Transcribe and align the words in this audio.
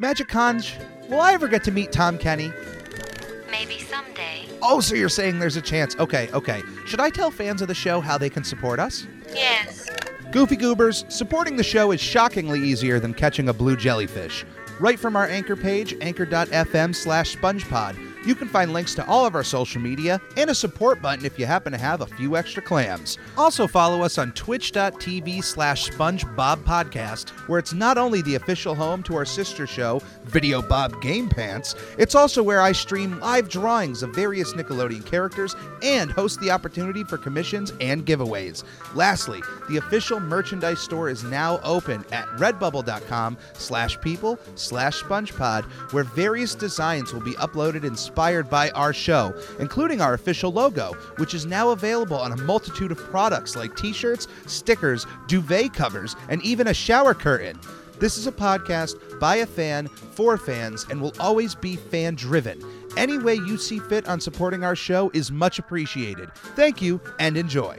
Magic 0.00 0.28
Conch, 0.28 0.76
will 1.08 1.20
I 1.20 1.32
ever 1.32 1.48
get 1.48 1.64
to 1.64 1.72
meet 1.72 1.90
Tom 1.90 2.18
Kenny? 2.18 2.52
Maybe 3.50 3.80
someday. 3.80 4.44
Oh, 4.62 4.78
so 4.78 4.94
you're 4.94 5.08
saying 5.08 5.40
there's 5.40 5.56
a 5.56 5.60
chance. 5.60 5.96
Okay, 5.96 6.30
okay. 6.32 6.62
Should 6.86 7.00
I 7.00 7.10
tell 7.10 7.32
fans 7.32 7.62
of 7.62 7.66
the 7.66 7.74
show 7.74 8.00
how 8.00 8.16
they 8.16 8.30
can 8.30 8.44
support 8.44 8.78
us? 8.78 9.08
Yes. 9.34 9.90
Goofy 10.30 10.54
Goobers, 10.54 11.04
supporting 11.08 11.56
the 11.56 11.64
show 11.64 11.90
is 11.90 12.00
shockingly 12.00 12.60
easier 12.60 13.00
than 13.00 13.12
catching 13.12 13.48
a 13.48 13.52
blue 13.52 13.76
jellyfish. 13.76 14.44
Right 14.78 15.00
from 15.00 15.16
our 15.16 15.26
anchor 15.26 15.56
page, 15.56 15.96
anchor.fm 16.00 16.94
slash 16.94 17.36
spongepod, 17.36 18.07
you 18.26 18.34
can 18.34 18.48
find 18.48 18.72
links 18.72 18.94
to 18.94 19.06
all 19.06 19.26
of 19.26 19.34
our 19.34 19.44
social 19.44 19.80
media 19.80 20.20
and 20.36 20.50
a 20.50 20.54
support 20.54 21.00
button 21.00 21.24
if 21.24 21.38
you 21.38 21.46
happen 21.46 21.72
to 21.72 21.78
have 21.78 22.00
a 22.00 22.06
few 22.06 22.36
extra 22.36 22.62
clams. 22.62 23.18
Also 23.36 23.66
follow 23.66 24.02
us 24.02 24.18
on 24.18 24.32
twitch.tv 24.32 25.42
slash 25.42 25.90
spongebobpodcast, 25.90 27.30
where 27.48 27.58
it's 27.58 27.72
not 27.72 27.98
only 27.98 28.22
the 28.22 28.34
official 28.34 28.74
home 28.74 29.02
to 29.02 29.16
our 29.16 29.24
sister 29.24 29.66
show, 29.66 30.02
Video 30.24 30.60
Bob 30.60 31.00
Game 31.00 31.28
Pants, 31.28 31.74
it's 31.98 32.14
also 32.14 32.42
where 32.42 32.60
I 32.60 32.72
stream 32.72 33.18
live 33.20 33.48
drawings 33.48 34.02
of 34.02 34.14
various 34.14 34.52
Nickelodeon 34.52 35.04
characters 35.04 35.54
and 35.82 36.10
host 36.10 36.40
the 36.40 36.50
opportunity 36.50 37.04
for 37.04 37.18
commissions 37.18 37.72
and 37.80 38.04
giveaways. 38.04 38.64
Lastly, 38.94 39.42
the 39.68 39.76
official 39.76 40.20
merchandise 40.20 40.80
store 40.80 41.08
is 41.08 41.24
now 41.24 41.60
open 41.62 42.04
at 42.12 42.26
redbubble.com 42.36 43.38
slash 43.54 44.00
people 44.00 44.38
slash 44.54 45.02
spongepod, 45.02 45.64
where 45.92 46.04
various 46.04 46.54
designs 46.54 47.12
will 47.12 47.20
be 47.20 47.34
uploaded 47.34 47.84
inspired 48.08 48.48
by 48.48 48.70
our 48.70 48.94
show, 48.94 49.34
including 49.58 50.00
our 50.00 50.14
official 50.14 50.50
logo, 50.50 50.94
which 51.18 51.34
is 51.34 51.44
now 51.44 51.70
available 51.70 52.16
on 52.16 52.32
a 52.32 52.36
multitude 52.42 52.90
of 52.90 52.98
products 52.98 53.54
like 53.54 53.76
t-shirts, 53.76 54.26
stickers, 54.46 55.06
duvet 55.26 55.74
covers, 55.74 56.16
and 56.30 56.42
even 56.42 56.68
a 56.68 56.74
shower 56.74 57.12
curtain. 57.12 57.60
This 58.00 58.16
is 58.16 58.26
a 58.26 58.32
podcast 58.32 59.20
by 59.20 59.36
a 59.36 59.46
fan 59.46 59.88
for 59.88 60.38
fans 60.38 60.86
and 60.88 61.02
will 61.02 61.12
always 61.20 61.54
be 61.54 61.76
fan 61.76 62.14
driven. 62.14 62.62
Any 62.96 63.18
way 63.18 63.34
you 63.34 63.58
see 63.58 63.78
fit 63.78 64.08
on 64.08 64.20
supporting 64.20 64.64
our 64.64 64.76
show 64.76 65.10
is 65.12 65.30
much 65.30 65.58
appreciated. 65.58 66.32
Thank 66.56 66.80
you 66.80 67.00
and 67.18 67.36
enjoy. 67.36 67.78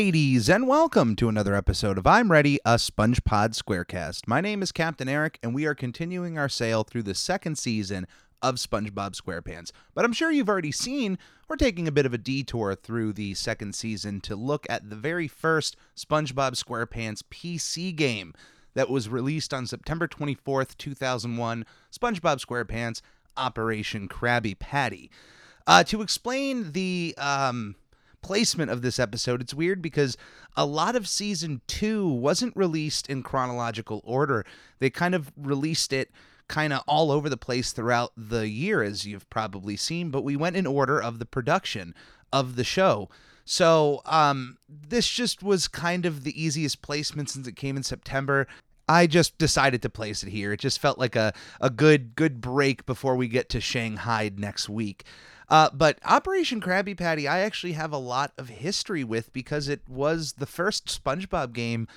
Mateys, 0.00 0.48
and 0.48 0.66
welcome 0.66 1.14
to 1.14 1.28
another 1.28 1.54
episode 1.54 1.98
of 1.98 2.06
I'm 2.06 2.32
Ready, 2.32 2.58
a 2.64 2.76
SpongePod 2.76 3.50
Squarecast. 3.54 4.26
My 4.26 4.40
name 4.40 4.62
is 4.62 4.72
Captain 4.72 5.10
Eric, 5.10 5.38
and 5.42 5.54
we 5.54 5.66
are 5.66 5.74
continuing 5.74 6.38
our 6.38 6.48
sail 6.48 6.84
through 6.84 7.02
the 7.02 7.14
second 7.14 7.58
season 7.58 8.06
of 8.40 8.54
SpongeBob 8.54 9.12
SquarePants. 9.14 9.72
But 9.94 10.06
I'm 10.06 10.14
sure 10.14 10.30
you've 10.30 10.48
already 10.48 10.72
seen 10.72 11.18
we're 11.48 11.56
taking 11.56 11.86
a 11.86 11.92
bit 11.92 12.06
of 12.06 12.14
a 12.14 12.18
detour 12.18 12.74
through 12.76 13.12
the 13.12 13.34
second 13.34 13.74
season 13.74 14.22
to 14.22 14.36
look 14.36 14.66
at 14.70 14.88
the 14.88 14.96
very 14.96 15.28
first 15.28 15.76
SpongeBob 15.98 16.52
SquarePants 16.52 17.22
PC 17.30 17.94
game 17.94 18.32
that 18.72 18.88
was 18.88 19.10
released 19.10 19.52
on 19.52 19.66
September 19.66 20.08
24th, 20.08 20.78
2001 20.78 21.66
SpongeBob 21.92 22.42
SquarePants 22.42 23.02
Operation 23.36 24.08
Krabby 24.08 24.58
Patty. 24.58 25.10
Uh, 25.66 25.84
to 25.84 26.00
explain 26.00 26.72
the 26.72 27.14
um, 27.18 27.74
placement 28.22 28.70
of 28.70 28.82
this 28.82 28.98
episode, 28.98 29.40
it's 29.40 29.54
weird 29.54 29.80
because 29.82 30.16
a 30.56 30.66
lot 30.66 30.96
of 30.96 31.08
season 31.08 31.60
two 31.66 32.08
wasn't 32.08 32.56
released 32.56 33.08
in 33.08 33.22
chronological 33.22 34.00
order. 34.04 34.44
They 34.78 34.90
kind 34.90 35.14
of 35.14 35.32
released 35.36 35.92
it 35.92 36.10
kind 36.48 36.72
of 36.72 36.82
all 36.86 37.10
over 37.10 37.28
the 37.28 37.36
place 37.36 37.72
throughout 37.72 38.12
the 38.16 38.48
year, 38.48 38.82
as 38.82 39.06
you've 39.06 39.30
probably 39.30 39.76
seen, 39.76 40.10
but 40.10 40.24
we 40.24 40.36
went 40.36 40.56
in 40.56 40.66
order 40.66 41.00
of 41.00 41.18
the 41.18 41.26
production 41.26 41.94
of 42.32 42.56
the 42.56 42.64
show. 42.64 43.08
So 43.44 44.02
um, 44.04 44.58
this 44.68 45.08
just 45.08 45.42
was 45.42 45.68
kind 45.68 46.06
of 46.06 46.24
the 46.24 46.40
easiest 46.40 46.82
placement 46.82 47.30
since 47.30 47.46
it 47.46 47.56
came 47.56 47.76
in 47.76 47.82
September. 47.82 48.46
I 48.88 49.06
just 49.06 49.38
decided 49.38 49.82
to 49.82 49.88
place 49.88 50.24
it 50.24 50.30
here. 50.30 50.52
It 50.52 50.58
just 50.60 50.80
felt 50.80 50.98
like 50.98 51.14
a, 51.14 51.32
a 51.60 51.70
good 51.70 52.16
good 52.16 52.40
break 52.40 52.86
before 52.86 53.14
we 53.14 53.28
get 53.28 53.48
to 53.50 53.60
Shanghai 53.60 54.32
next 54.36 54.68
week. 54.68 55.04
Uh, 55.50 55.68
but 55.72 55.98
Operation 56.04 56.60
Krabby 56.60 56.96
Patty, 56.96 57.26
I 57.26 57.40
actually 57.40 57.72
have 57.72 57.92
a 57.92 57.98
lot 57.98 58.32
of 58.38 58.48
history 58.48 59.02
with 59.02 59.32
because 59.32 59.68
it 59.68 59.80
was 59.88 60.34
the 60.34 60.46
first 60.46 60.86
SpongeBob 60.86 61.52
game 61.52 61.88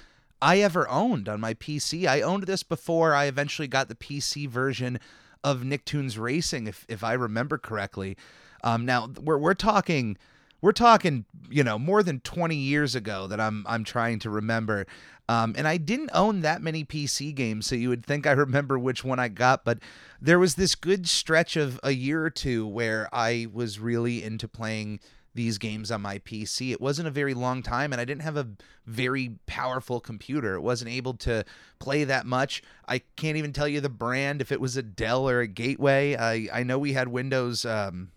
I 0.41 0.59
ever 0.59 0.90
owned 0.90 1.30
on 1.30 1.40
my 1.40 1.53
PC. 1.53 2.08
I 2.08 2.22
owned 2.22 2.44
this 2.44 2.64
before 2.64 3.14
I 3.14 3.25
eventually 3.25 3.68
got 3.68 3.90
the 3.90 3.96
PC 3.96 4.50
version 4.50 5.00
of 5.44 5.62
Nicktoons 5.62 6.18
Racing, 6.18 6.68
if 6.68 6.86
if 6.90 7.03
I 7.03 7.14
remember 7.14 7.58
correctly. 7.58 8.18
Um, 8.64 8.86
now 8.86 9.09
we're 9.22 9.38
we're 9.38 9.53
talking 9.53 10.18
we're 10.62 10.72
talking 10.72 11.25
you 11.50 11.64
know 11.64 11.78
more 11.78 12.02
than 12.02 12.22
20 12.22 12.56
years 12.56 12.96
ago 12.96 13.28
that 13.28 13.40
I'm 13.40 13.66
I'm 13.68 13.84
trying 13.84 14.20
to 14.20 14.30
remember. 14.30 14.88
Um, 15.29 15.56
and 15.57 15.67
I 15.67 15.78
didn't 15.78 16.09
own 16.13 16.41
that 16.41 16.61
many 16.61 16.84
PC 16.84 17.34
games, 17.34 17.66
so 17.66 17.75
you 17.75 17.89
would 17.89 18.06
think 18.06 18.28
I 18.28 18.31
remember 18.31 18.78
which 18.78 19.03
one 19.03 19.19
I 19.19 19.29
got, 19.29 19.63
but 19.63 19.79
there 20.22 20.39
was 20.39 20.56
this 20.56 20.75
good 20.75 21.07
stretch 21.07 21.56
of 21.56 21.79
a 21.81 21.91
year 21.91 22.23
or 22.23 22.29
two 22.29 22.67
where 22.67 23.07
I 23.13 23.47
was 23.51 23.79
really 23.79 24.23
into 24.23 24.47
playing 24.47 25.00
these 25.35 25.57
games 25.57 25.91
on 25.91 26.01
my 26.01 26.19
PC. 26.19 26.72
It 26.72 26.81
wasn't 26.81 27.07
a 27.07 27.11
very 27.11 27.34
long 27.34 27.63
time, 27.63 27.91
and 27.91 28.00
I 28.00 28.06
didn't 28.06 28.22
have 28.22 28.38
a 28.38 28.50
very 28.85 29.38
powerful 29.47 30.00
computer. 30.00 30.56
It 30.56 30.61
wasn't 30.61 30.91
able 30.91 31.16
to 31.16 31.44
play 31.79 32.03
that 32.03 32.25
much. 32.25 32.61
I 32.88 33.00
can't 33.16 33.38
even 33.38 33.53
tell 33.53 33.67
you 33.67 33.81
the 33.81 33.90
brand 33.90 34.41
if 34.41 34.51
it 34.51 34.61
was 34.61 34.78
a 34.78 34.84
Dell 34.84 35.28
or 35.28 35.40
a 35.40 35.47
Gateway. 35.47 36.16
I 36.16 36.50
I 36.53 36.63
know 36.63 36.78
we 36.78 36.94
had 36.94 37.07
Windows. 37.07 37.66
Um, 37.66 38.11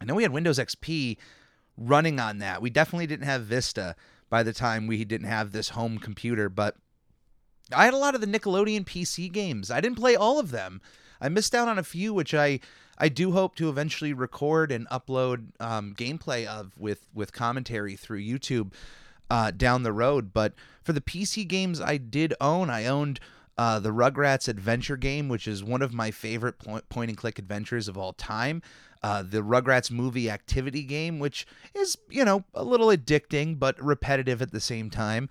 I 0.00 0.04
know 0.04 0.14
we 0.14 0.22
had 0.22 0.32
Windows 0.32 0.58
XP 0.58 1.16
running 1.76 2.20
on 2.20 2.38
that. 2.38 2.62
We 2.62 2.70
definitely 2.70 3.06
didn't 3.06 3.26
have 3.26 3.42
Vista 3.42 3.96
by 4.30 4.42
the 4.42 4.52
time 4.52 4.86
we 4.86 5.04
didn't 5.04 5.28
have 5.28 5.52
this 5.52 5.70
home 5.70 5.98
computer, 5.98 6.48
but 6.48 6.76
I 7.74 7.84
had 7.84 7.94
a 7.94 7.98
lot 7.98 8.14
of 8.14 8.20
the 8.20 8.26
Nickelodeon 8.26 8.84
PC 8.84 9.30
games. 9.30 9.70
I 9.70 9.80
didn't 9.80 9.98
play 9.98 10.16
all 10.16 10.38
of 10.38 10.50
them. 10.50 10.80
I 11.20 11.28
missed 11.28 11.54
out 11.54 11.68
on 11.68 11.78
a 11.78 11.84
few, 11.84 12.14
which 12.14 12.34
I 12.34 12.60
I 12.96 13.08
do 13.08 13.32
hope 13.32 13.54
to 13.56 13.68
eventually 13.68 14.12
record 14.12 14.72
and 14.72 14.88
upload 14.88 15.48
um, 15.60 15.94
gameplay 15.94 16.46
of 16.46 16.78
with 16.78 17.08
with 17.12 17.32
commentary 17.32 17.96
through 17.96 18.20
YouTube 18.20 18.72
uh, 19.30 19.50
down 19.50 19.82
the 19.82 19.92
road. 19.92 20.32
But 20.32 20.54
for 20.82 20.92
the 20.92 21.00
PC 21.00 21.46
games 21.46 21.80
I 21.80 21.96
did 21.96 22.34
own, 22.40 22.70
I 22.70 22.86
owned 22.86 23.20
uh, 23.58 23.80
the 23.80 23.90
Rugrats 23.90 24.48
Adventure 24.48 24.96
game, 24.96 25.28
which 25.28 25.48
is 25.48 25.64
one 25.64 25.82
of 25.82 25.92
my 25.92 26.12
favorite 26.12 26.58
point, 26.60 26.88
point 26.88 27.10
and 27.10 27.18
click 27.18 27.38
adventures 27.38 27.88
of 27.88 27.98
all 27.98 28.12
time. 28.12 28.62
Uh, 29.02 29.22
the 29.22 29.42
Rugrats 29.42 29.90
movie 29.90 30.30
activity 30.30 30.84
game, 30.84 31.18
which 31.18 31.46
is, 31.74 31.98
you 32.08 32.24
know, 32.24 32.44
a 32.54 32.62
little 32.62 32.88
addicting 32.88 33.58
but 33.58 33.80
repetitive 33.82 34.40
at 34.40 34.52
the 34.52 34.60
same 34.60 34.90
time. 34.90 35.28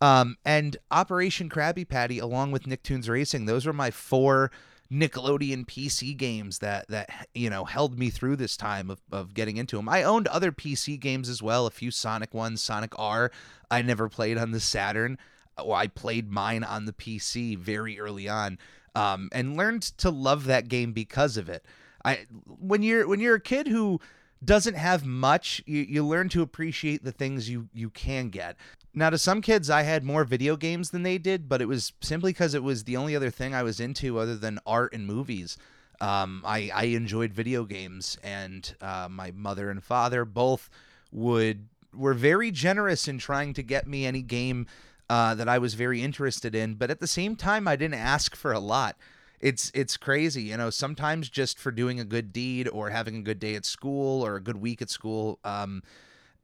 Um, 0.00 0.36
and 0.44 0.76
Operation 0.90 1.48
Krabby 1.48 1.88
Patty, 1.88 2.18
along 2.18 2.50
with 2.50 2.64
Nicktoons 2.64 3.08
Racing, 3.08 3.46
those 3.46 3.64
were 3.64 3.72
my 3.72 3.90
four 3.90 4.50
Nickelodeon 4.90 5.66
PC 5.66 6.16
games 6.16 6.60
that 6.60 6.88
that 6.88 7.28
you 7.34 7.50
know 7.50 7.64
held 7.64 7.98
me 7.98 8.08
through 8.08 8.36
this 8.36 8.56
time 8.56 8.90
of, 8.90 9.00
of 9.12 9.34
getting 9.34 9.56
into 9.56 9.76
them. 9.76 9.88
I 9.88 10.02
owned 10.02 10.28
other 10.28 10.50
PC 10.50 10.98
games 10.98 11.28
as 11.28 11.42
well, 11.42 11.66
a 11.66 11.70
few 11.70 11.90
Sonic 11.90 12.32
ones, 12.32 12.62
Sonic 12.62 12.92
R. 12.98 13.30
I 13.70 13.82
never 13.82 14.08
played 14.08 14.38
on 14.38 14.52
the 14.52 14.60
Saturn. 14.60 15.18
Well, 15.64 15.76
I 15.76 15.86
played 15.86 16.30
mine 16.30 16.64
on 16.64 16.84
the 16.84 16.92
PC 16.92 17.56
very 17.58 17.98
early 17.98 18.28
on, 18.28 18.58
um, 18.94 19.28
and 19.32 19.56
learned 19.56 19.82
to 19.98 20.10
love 20.10 20.44
that 20.44 20.68
game 20.68 20.92
because 20.92 21.36
of 21.36 21.48
it. 21.48 21.64
I 22.04 22.26
when 22.46 22.82
you're 22.82 23.06
when 23.06 23.20
you're 23.20 23.36
a 23.36 23.40
kid 23.40 23.66
who 23.66 24.00
doesn't 24.44 24.74
have 24.74 25.04
much, 25.04 25.62
you, 25.66 25.80
you 25.80 26.06
learn 26.06 26.28
to 26.28 26.42
appreciate 26.42 27.04
the 27.04 27.12
things 27.12 27.50
you 27.50 27.68
you 27.72 27.90
can 27.90 28.28
get. 28.28 28.56
Now, 28.94 29.10
to 29.10 29.18
some 29.18 29.42
kids, 29.42 29.70
I 29.70 29.82
had 29.82 30.04
more 30.04 30.24
video 30.24 30.56
games 30.56 30.90
than 30.90 31.02
they 31.02 31.18
did, 31.18 31.48
but 31.48 31.60
it 31.60 31.68
was 31.68 31.92
simply 32.00 32.32
because 32.32 32.54
it 32.54 32.62
was 32.62 32.84
the 32.84 32.96
only 32.96 33.14
other 33.14 33.30
thing 33.30 33.54
I 33.54 33.62
was 33.62 33.80
into 33.80 34.18
other 34.18 34.36
than 34.36 34.58
art 34.66 34.92
and 34.92 35.06
movies. 35.06 35.56
Um, 36.00 36.42
I, 36.44 36.70
I 36.72 36.84
enjoyed 36.84 37.32
video 37.32 37.64
games, 37.64 38.18
and 38.22 38.72
uh, 38.80 39.08
my 39.10 39.32
mother 39.32 39.70
and 39.70 39.82
father 39.82 40.24
both 40.24 40.70
would 41.10 41.68
were 41.94 42.14
very 42.14 42.50
generous 42.50 43.08
in 43.08 43.18
trying 43.18 43.54
to 43.54 43.62
get 43.62 43.86
me 43.86 44.04
any 44.04 44.22
game 44.22 44.66
uh, 45.10 45.34
that 45.34 45.48
I 45.48 45.58
was 45.58 45.74
very 45.74 46.02
interested 46.02 46.54
in. 46.54 46.74
But 46.74 46.90
at 46.90 47.00
the 47.00 47.06
same 47.06 47.36
time, 47.36 47.68
I 47.68 47.76
didn't 47.76 47.94
ask 48.00 48.36
for 48.36 48.52
a 48.52 48.60
lot. 48.60 48.96
It's 49.40 49.70
it's 49.74 49.96
crazy, 49.96 50.42
you 50.42 50.56
know. 50.56 50.70
Sometimes 50.70 51.28
just 51.28 51.58
for 51.58 51.70
doing 51.70 52.00
a 52.00 52.04
good 52.04 52.32
deed 52.32 52.68
or 52.68 52.90
having 52.90 53.16
a 53.16 53.22
good 53.22 53.38
day 53.38 53.54
at 53.54 53.64
school 53.64 54.24
or 54.24 54.36
a 54.36 54.40
good 54.40 54.56
week 54.56 54.82
at 54.82 54.90
school. 54.90 55.38
Um, 55.44 55.82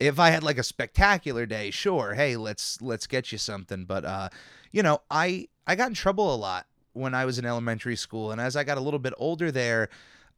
If 0.00 0.18
I 0.18 0.30
had 0.30 0.42
like 0.42 0.58
a 0.58 0.62
spectacular 0.64 1.46
day, 1.46 1.70
sure, 1.70 2.14
hey, 2.14 2.36
let's 2.36 2.82
let's 2.82 3.06
get 3.06 3.32
you 3.32 3.38
something. 3.38 3.84
But 3.84 4.04
uh, 4.04 4.28
you 4.72 4.82
know, 4.82 5.00
I 5.10 5.48
I 5.66 5.76
got 5.76 5.88
in 5.88 5.94
trouble 5.94 6.34
a 6.34 6.36
lot 6.36 6.66
when 6.92 7.14
I 7.14 7.24
was 7.24 7.38
in 7.38 7.46
elementary 7.46 7.96
school, 7.96 8.32
and 8.32 8.40
as 8.40 8.56
I 8.56 8.64
got 8.64 8.78
a 8.78 8.80
little 8.80 8.98
bit 9.00 9.14
older 9.16 9.50
there, 9.52 9.88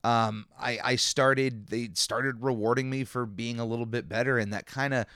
um, 0.05 0.47
I 0.61 0.79
I 0.85 0.97
started 0.97 1.69
they 1.69 1.91
started 1.95 2.43
rewarding 2.43 2.91
me 2.91 3.05
for 3.05 3.27
being 3.27 3.59
a 3.59 3.65
little 3.65 3.87
bit 3.87 4.09
better, 4.09 4.39
and 4.39 4.53
that 4.53 4.67
kind 4.67 4.95
of 4.95 5.07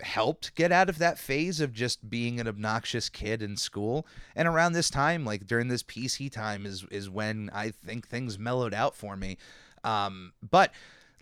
helped 0.00 0.54
get 0.54 0.70
out 0.70 0.88
of 0.88 0.98
that 0.98 1.18
phase 1.18 1.60
of 1.60 1.72
just 1.72 2.08
being 2.08 2.38
an 2.38 2.46
obnoxious 2.46 3.08
kid 3.08 3.42
in 3.42 3.56
school. 3.56 4.06
And 4.36 4.46
around 4.46 4.72
this 4.72 4.90
time, 4.90 5.24
like 5.24 5.46
during 5.46 5.68
this 5.68 5.82
PC 5.82 6.30
time, 6.30 6.66
is 6.66 6.84
is 6.90 7.10
when 7.10 7.50
I 7.52 7.70
think 7.70 8.08
things 8.08 8.38
mellowed 8.38 8.74
out 8.74 8.94
for 8.94 9.16
me. 9.16 9.38
Um, 9.84 10.32
but 10.48 10.72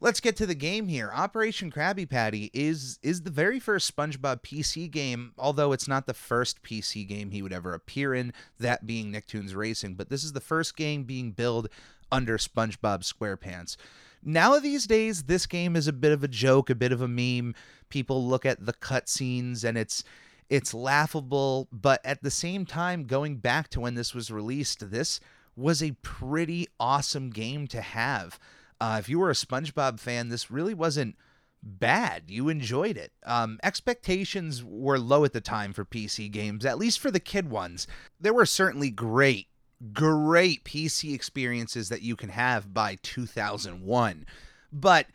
let's 0.00 0.20
get 0.20 0.36
to 0.36 0.46
the 0.46 0.54
game 0.54 0.88
here. 0.88 1.10
Operation 1.12 1.70
Krabby 1.70 2.08
Patty 2.08 2.50
is 2.52 2.98
is 3.02 3.22
the 3.22 3.30
very 3.30 3.58
first 3.58 3.94
SpongeBob 3.94 4.42
PC 4.42 4.90
game, 4.90 5.32
although 5.38 5.72
it's 5.72 5.88
not 5.88 6.06
the 6.06 6.14
first 6.14 6.62
PC 6.62 7.06
game 7.06 7.30
he 7.30 7.42
would 7.42 7.52
ever 7.52 7.72
appear 7.72 8.14
in, 8.14 8.32
that 8.58 8.86
being 8.86 9.12
Nicktoons 9.12 9.54
Racing, 9.54 9.94
but 9.94 10.10
this 10.10 10.24
is 10.24 10.32
the 10.32 10.40
first 10.40 10.76
game 10.76 11.04
being 11.04 11.32
billed 11.32 11.68
under 12.12 12.38
SpongeBob 12.38 13.02
SquarePants. 13.02 13.76
Now 14.22 14.58
these 14.58 14.86
days 14.86 15.24
this 15.24 15.46
game 15.46 15.76
is 15.76 15.86
a 15.86 15.92
bit 15.92 16.12
of 16.12 16.24
a 16.24 16.28
joke, 16.28 16.68
a 16.68 16.74
bit 16.74 16.92
of 16.92 17.00
a 17.00 17.08
meme. 17.08 17.54
People 17.88 18.26
look 18.26 18.44
at 18.44 18.64
the 18.64 18.72
cutscenes 18.72 19.64
and 19.64 19.76
it's 19.76 20.04
it's 20.48 20.72
laughable, 20.72 21.68
but 21.72 22.00
at 22.04 22.22
the 22.22 22.30
same 22.30 22.64
time 22.66 23.04
going 23.04 23.36
back 23.36 23.68
to 23.70 23.80
when 23.80 23.94
this 23.94 24.14
was 24.14 24.30
released, 24.30 24.90
this 24.90 25.18
was 25.56 25.82
a 25.82 25.96
pretty 26.02 26.68
awesome 26.78 27.30
game 27.30 27.66
to 27.68 27.80
have. 27.80 28.38
Uh, 28.80 28.96
if 29.00 29.08
you 29.08 29.18
were 29.18 29.30
a 29.30 29.34
SpongeBob 29.34 29.98
fan, 29.98 30.28
this 30.28 30.50
really 30.50 30.74
wasn't 30.74 31.16
bad. 31.62 32.24
You 32.28 32.48
enjoyed 32.48 32.96
it. 32.96 33.12
Um, 33.24 33.58
expectations 33.62 34.62
were 34.62 34.98
low 34.98 35.24
at 35.24 35.32
the 35.32 35.40
time 35.40 35.72
for 35.72 35.84
PC 35.84 36.30
games, 36.30 36.64
at 36.64 36.78
least 36.78 37.00
for 37.00 37.10
the 37.10 37.20
kid 37.20 37.50
ones. 37.50 37.86
There 38.20 38.34
were 38.34 38.46
certainly 38.46 38.90
great, 38.90 39.48
great 39.92 40.64
PC 40.64 41.14
experiences 41.14 41.88
that 41.88 42.02
you 42.02 42.16
can 42.16 42.28
have 42.28 42.72
by 42.72 42.98
2001, 43.02 44.26
but 44.72 45.06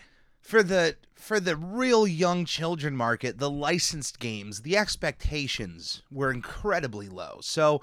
for 0.41 0.63
the 0.63 0.97
for 1.15 1.39
the 1.39 1.55
real 1.55 2.07
young 2.07 2.45
children 2.45 2.95
market, 2.95 3.37
the 3.37 3.49
licensed 3.49 4.19
games, 4.19 4.63
the 4.63 4.75
expectations 4.75 6.01
were 6.11 6.31
incredibly 6.31 7.07
low. 7.07 7.37
So 7.41 7.81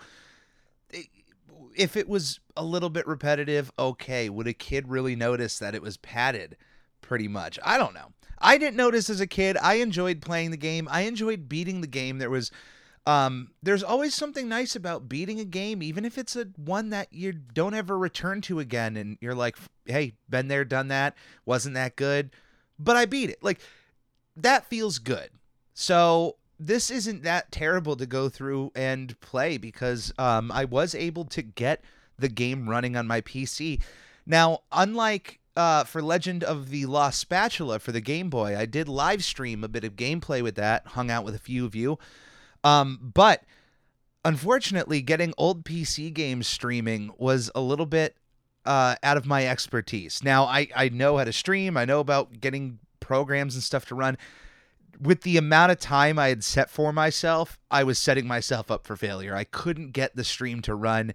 if 1.76 1.96
it 1.96 2.08
was 2.08 2.40
a 2.56 2.64
little 2.64 2.90
bit 2.90 3.06
repetitive, 3.06 3.70
okay, 3.78 4.28
would 4.28 4.48
a 4.48 4.52
kid 4.52 4.88
really 4.88 5.14
notice 5.14 5.58
that 5.58 5.74
it 5.74 5.82
was 5.82 5.96
padded? 5.96 6.56
Pretty 7.00 7.28
much. 7.28 7.58
I 7.64 7.78
don't 7.78 7.94
know. 7.94 8.12
I 8.40 8.58
didn't 8.58 8.76
notice 8.76 9.08
as 9.08 9.20
a 9.20 9.26
kid. 9.26 9.56
I 9.56 9.74
enjoyed 9.74 10.20
playing 10.20 10.50
the 10.50 10.56
game. 10.56 10.88
I 10.90 11.02
enjoyed 11.02 11.48
beating 11.48 11.80
the 11.80 11.86
game. 11.86 12.18
There 12.18 12.30
was 12.30 12.50
um 13.06 13.52
there's 13.62 13.84
always 13.84 14.14
something 14.14 14.48
nice 14.48 14.76
about 14.76 15.08
beating 15.08 15.40
a 15.40 15.44
game 15.44 15.82
even 15.82 16.04
if 16.04 16.18
it's 16.18 16.36
a 16.36 16.46
one 16.56 16.90
that 16.90 17.10
you 17.10 17.32
don't 17.32 17.72
ever 17.72 17.96
return 17.96 18.40
to 18.42 18.58
again 18.58 18.96
and 18.96 19.16
you're 19.20 19.34
like, 19.34 19.56
"Hey, 19.86 20.14
been 20.28 20.48
there, 20.48 20.64
done 20.64 20.88
that. 20.88 21.16
Wasn't 21.46 21.74
that 21.74 21.96
good?" 21.96 22.30
But 22.78 22.96
I 22.96 23.06
beat 23.06 23.30
it. 23.30 23.42
Like 23.42 23.60
that 24.36 24.66
feels 24.66 24.98
good. 24.98 25.30
So, 25.74 26.36
this 26.60 26.90
isn't 26.90 27.22
that 27.22 27.52
terrible 27.52 27.94
to 27.96 28.04
go 28.06 28.28
through 28.28 28.72
and 28.74 29.18
play 29.20 29.58
because 29.58 30.12
um, 30.18 30.50
I 30.50 30.64
was 30.64 30.92
able 30.92 31.24
to 31.26 31.40
get 31.42 31.84
the 32.18 32.28
game 32.28 32.68
running 32.68 32.96
on 32.96 33.06
my 33.06 33.20
PC. 33.20 33.80
Now, 34.26 34.60
unlike 34.72 35.38
uh, 35.56 35.84
for 35.84 36.02
Legend 36.02 36.42
of 36.42 36.70
the 36.70 36.86
Lost 36.86 37.20
Spatula 37.20 37.78
for 37.78 37.92
the 37.92 38.00
Game 38.00 38.28
Boy, 38.28 38.56
I 38.56 38.66
did 38.66 38.88
live 38.88 39.24
stream 39.24 39.62
a 39.62 39.68
bit 39.68 39.84
of 39.84 39.96
gameplay 39.96 40.42
with 40.42 40.56
that, 40.56 40.86
hung 40.88 41.10
out 41.10 41.24
with 41.24 41.34
a 41.34 41.40
few 41.40 41.64
of 41.64 41.74
you. 41.74 41.98
Um, 42.64 43.12
but 43.14 43.44
unfortunately, 44.24 45.00
getting 45.00 45.32
old 45.38 45.64
PC 45.64 46.12
games 46.12 46.46
streaming 46.46 47.12
was 47.18 47.50
a 47.54 47.60
little 47.60 47.86
bit 47.86 48.16
uh, 48.68 48.94
out 49.02 49.16
of 49.16 49.26
my 49.26 49.46
expertise. 49.46 50.22
Now, 50.22 50.44
I, 50.44 50.68
I 50.76 50.88
know 50.90 51.16
how 51.16 51.24
to 51.24 51.32
stream, 51.32 51.76
I 51.76 51.84
know 51.84 52.00
about 52.00 52.40
getting 52.40 52.78
programs 53.00 53.54
and 53.54 53.64
stuff 53.64 53.86
to 53.86 53.94
run 53.94 54.18
with 55.00 55.22
the 55.22 55.36
amount 55.36 55.72
of 55.72 55.78
time 55.78 56.18
I 56.18 56.28
had 56.28 56.42
set 56.44 56.70
for 56.70 56.92
myself, 56.92 57.58
I 57.70 57.84
was 57.84 57.98
setting 57.98 58.26
myself 58.26 58.70
up 58.70 58.86
for 58.86 58.96
failure. 58.96 59.34
I 59.34 59.44
couldn't 59.44 59.92
get 59.92 60.16
the 60.16 60.24
stream 60.24 60.60
to 60.62 60.74
run, 60.74 61.14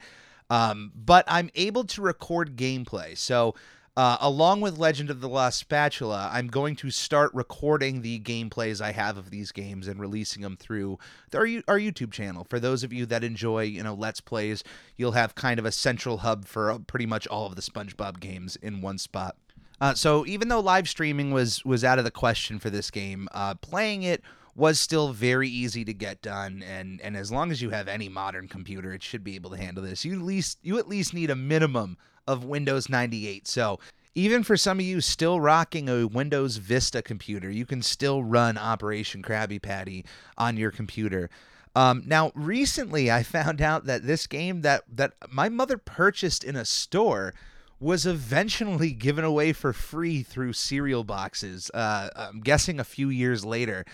um, 0.50 0.92
but 0.96 1.26
I'm 1.28 1.50
able 1.56 1.84
to 1.86 2.02
record 2.02 2.56
gameplay. 2.56 3.18
So, 3.18 3.56
uh, 3.96 4.18
along 4.22 4.62
with 4.62 4.80
Legend 4.80 5.12
of 5.12 5.22
the 5.22 5.30
Lost 5.30 5.60
Spatula, 5.60 6.30
I'm 6.34 6.48
going 6.48 6.76
to 6.78 6.90
start 6.90 7.32
recording 7.34 8.02
the 8.02 8.20
gameplays 8.22 8.82
I 8.82 8.92
have 8.92 9.18
of 9.18 9.30
these 9.30 9.52
games 9.52 9.88
and 9.88 10.00
releasing 10.00 10.42
them 10.42 10.58
through 10.58 10.98
our, 11.34 11.46
our 11.68 11.78
YouTube 11.78 12.12
channel. 12.12 12.44
For 12.50 12.60
those 12.60 12.84
of 12.84 12.92
you 12.92 13.06
that 13.06 13.24
enjoy, 13.24 13.64
you 13.64 13.84
know, 13.84 13.94
Let's 13.94 14.20
Plays, 14.20 14.64
you'll 14.98 15.12
have 15.12 15.36
kind 15.36 15.60
of 15.60 15.66
a 15.66 15.72
central 15.72 16.20
hub 16.20 16.46
for 16.46 16.72
uh, 16.72 16.80
pretty 16.80 17.06
much 17.06 17.28
all 17.28 17.46
of 17.46 17.56
the 17.56 17.62
SpongeBob 17.62 18.20
games 18.20 18.56
in 18.56 18.82
one 18.82 18.98
spot. 18.98 19.36
Uh, 19.80 19.94
so 19.94 20.26
even 20.26 20.48
though 20.48 20.60
live 20.60 20.90
streaming 20.90 21.32
was 21.32 21.64
was 21.66 21.84
out 21.84 22.00
of 22.00 22.06
the 22.06 22.12
question 22.12 22.58
for 22.58 22.70
this 22.72 22.90
game, 22.90 23.28
uh, 23.32 23.54
playing 23.56 24.02
it 24.02 24.24
was 24.56 24.80
still 24.80 25.14
very 25.14 25.50
easy 25.50 25.84
to 25.84 25.94
get 25.94 26.22
done, 26.22 26.64
and 26.64 27.02
and 27.02 27.18
as 27.18 27.32
long 27.32 27.52
as 27.52 27.62
you 27.62 27.72
have 27.72 27.88
any 27.88 28.08
modern 28.08 28.48
computer, 28.48 28.94
it 28.94 29.04
should 29.04 29.24
be 29.24 29.36
able 29.36 29.50
to 29.50 29.58
handle 29.58 29.84
this. 29.84 30.06
You 30.06 30.14
at 30.14 30.22
least 30.22 30.58
you 30.62 30.80
at 30.80 30.88
least 30.88 31.14
need 31.14 31.30
a 31.30 31.36
minimum 31.36 31.98
of 32.28 32.44
Windows 32.44 32.90
98. 32.90 33.48
So 33.48 33.80
even 34.16 34.44
for 34.44 34.58
some 34.58 34.80
of 34.80 34.86
you 34.86 35.02
still 35.02 35.40
rocking 35.40 35.90
a 35.90 36.06
Windows 36.06 36.58
Vista 36.58 37.02
computer, 37.02 37.50
you 37.50 37.66
can 37.66 37.82
still 37.82 38.24
run 38.24 38.58
Operation 38.58 39.24
Krabby 39.24 39.62
Patty 39.62 40.06
on 40.38 40.58
your 40.58 40.72
computer. 40.72 41.30
Um, 41.76 42.04
now, 42.06 42.32
recently, 42.36 43.12
I 43.12 43.24
found 43.24 43.62
out 43.62 43.86
that 43.86 44.06
this 44.06 44.28
game 44.28 44.62
that 44.62 44.84
that 44.88 45.14
my 45.32 45.50
mother 45.50 45.78
purchased 45.78 46.44
in 46.44 46.56
a 46.56 46.66
store 46.66 47.34
was 47.80 48.06
eventually 48.06 48.92
given 48.94 49.26
away 49.26 49.54
for 49.54 49.74
free 49.74 50.22
through 50.22 50.54
cereal 50.54 51.04
boxes. 51.04 51.72
Uh, 51.74 52.10
I'm 52.16 52.42
guessing 52.42 52.80
a 52.80 52.84
few 52.84 53.10
years 53.10 53.44
later. 53.44 53.86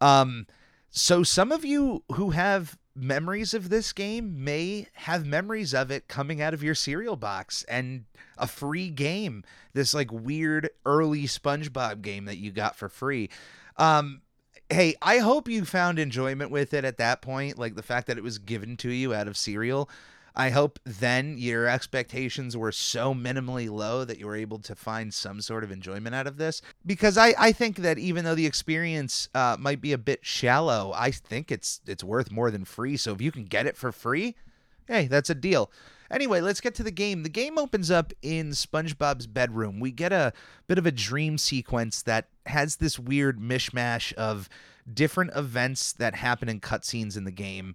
Um, 0.00 0.46
so 0.90 1.22
some 1.22 1.52
of 1.52 1.64
you 1.64 2.04
who 2.12 2.30
have 2.30 2.76
memories 2.94 3.54
of 3.54 3.68
this 3.68 3.92
game 3.92 4.44
may 4.44 4.86
have 4.94 5.24
memories 5.26 5.74
of 5.74 5.90
it 5.90 6.08
coming 6.08 6.40
out 6.40 6.54
of 6.54 6.62
your 6.62 6.74
cereal 6.74 7.16
box 7.16 7.64
and 7.64 8.04
a 8.36 8.46
free 8.46 8.90
game. 8.90 9.44
This 9.72 9.94
like 9.94 10.12
weird 10.12 10.70
early 10.84 11.24
SpongeBob 11.24 12.02
game 12.02 12.26
that 12.26 12.38
you 12.38 12.50
got 12.50 12.76
for 12.76 12.88
free. 12.88 13.30
Um, 13.76 14.22
hey, 14.68 14.94
I 15.00 15.18
hope 15.18 15.48
you 15.48 15.64
found 15.64 15.98
enjoyment 15.98 16.50
with 16.50 16.74
it 16.74 16.84
at 16.84 16.98
that 16.98 17.22
point, 17.22 17.58
like 17.58 17.74
the 17.74 17.82
fact 17.82 18.06
that 18.08 18.18
it 18.18 18.24
was 18.24 18.38
given 18.38 18.76
to 18.78 18.90
you 18.90 19.14
out 19.14 19.28
of 19.28 19.36
cereal. 19.36 19.88
I 20.34 20.50
hope 20.50 20.78
then 20.84 21.36
your 21.36 21.66
expectations 21.66 22.56
were 22.56 22.72
so 22.72 23.14
minimally 23.14 23.70
low 23.70 24.04
that 24.04 24.18
you 24.18 24.26
were 24.26 24.36
able 24.36 24.58
to 24.60 24.74
find 24.74 25.12
some 25.12 25.40
sort 25.40 25.64
of 25.64 25.70
enjoyment 25.70 26.14
out 26.14 26.26
of 26.26 26.38
this. 26.38 26.62
Because 26.86 27.18
I, 27.18 27.34
I 27.38 27.52
think 27.52 27.76
that 27.78 27.98
even 27.98 28.24
though 28.24 28.34
the 28.34 28.46
experience 28.46 29.28
uh, 29.34 29.56
might 29.58 29.80
be 29.80 29.92
a 29.92 29.98
bit 29.98 30.20
shallow, 30.24 30.92
I 30.94 31.10
think 31.10 31.52
it's 31.52 31.80
it's 31.86 32.04
worth 32.04 32.30
more 32.30 32.50
than 32.50 32.64
free. 32.64 32.96
So 32.96 33.12
if 33.12 33.20
you 33.20 33.30
can 33.30 33.44
get 33.44 33.66
it 33.66 33.76
for 33.76 33.92
free, 33.92 34.36
hey, 34.86 35.06
that's 35.06 35.30
a 35.30 35.34
deal. 35.34 35.70
Anyway, 36.10 36.42
let's 36.42 36.60
get 36.60 36.74
to 36.74 36.82
the 36.82 36.90
game. 36.90 37.22
The 37.22 37.30
game 37.30 37.56
opens 37.56 37.90
up 37.90 38.12
in 38.20 38.50
SpongeBob's 38.50 39.26
bedroom. 39.26 39.80
We 39.80 39.90
get 39.90 40.12
a 40.12 40.34
bit 40.66 40.76
of 40.76 40.84
a 40.84 40.92
dream 40.92 41.38
sequence 41.38 42.02
that 42.02 42.28
has 42.44 42.76
this 42.76 42.98
weird 42.98 43.40
mishmash 43.40 44.12
of 44.14 44.50
different 44.92 45.30
events 45.34 45.92
that 45.94 46.14
happen 46.14 46.50
in 46.50 46.60
cutscenes 46.60 47.16
in 47.16 47.24
the 47.24 47.30
game. 47.30 47.74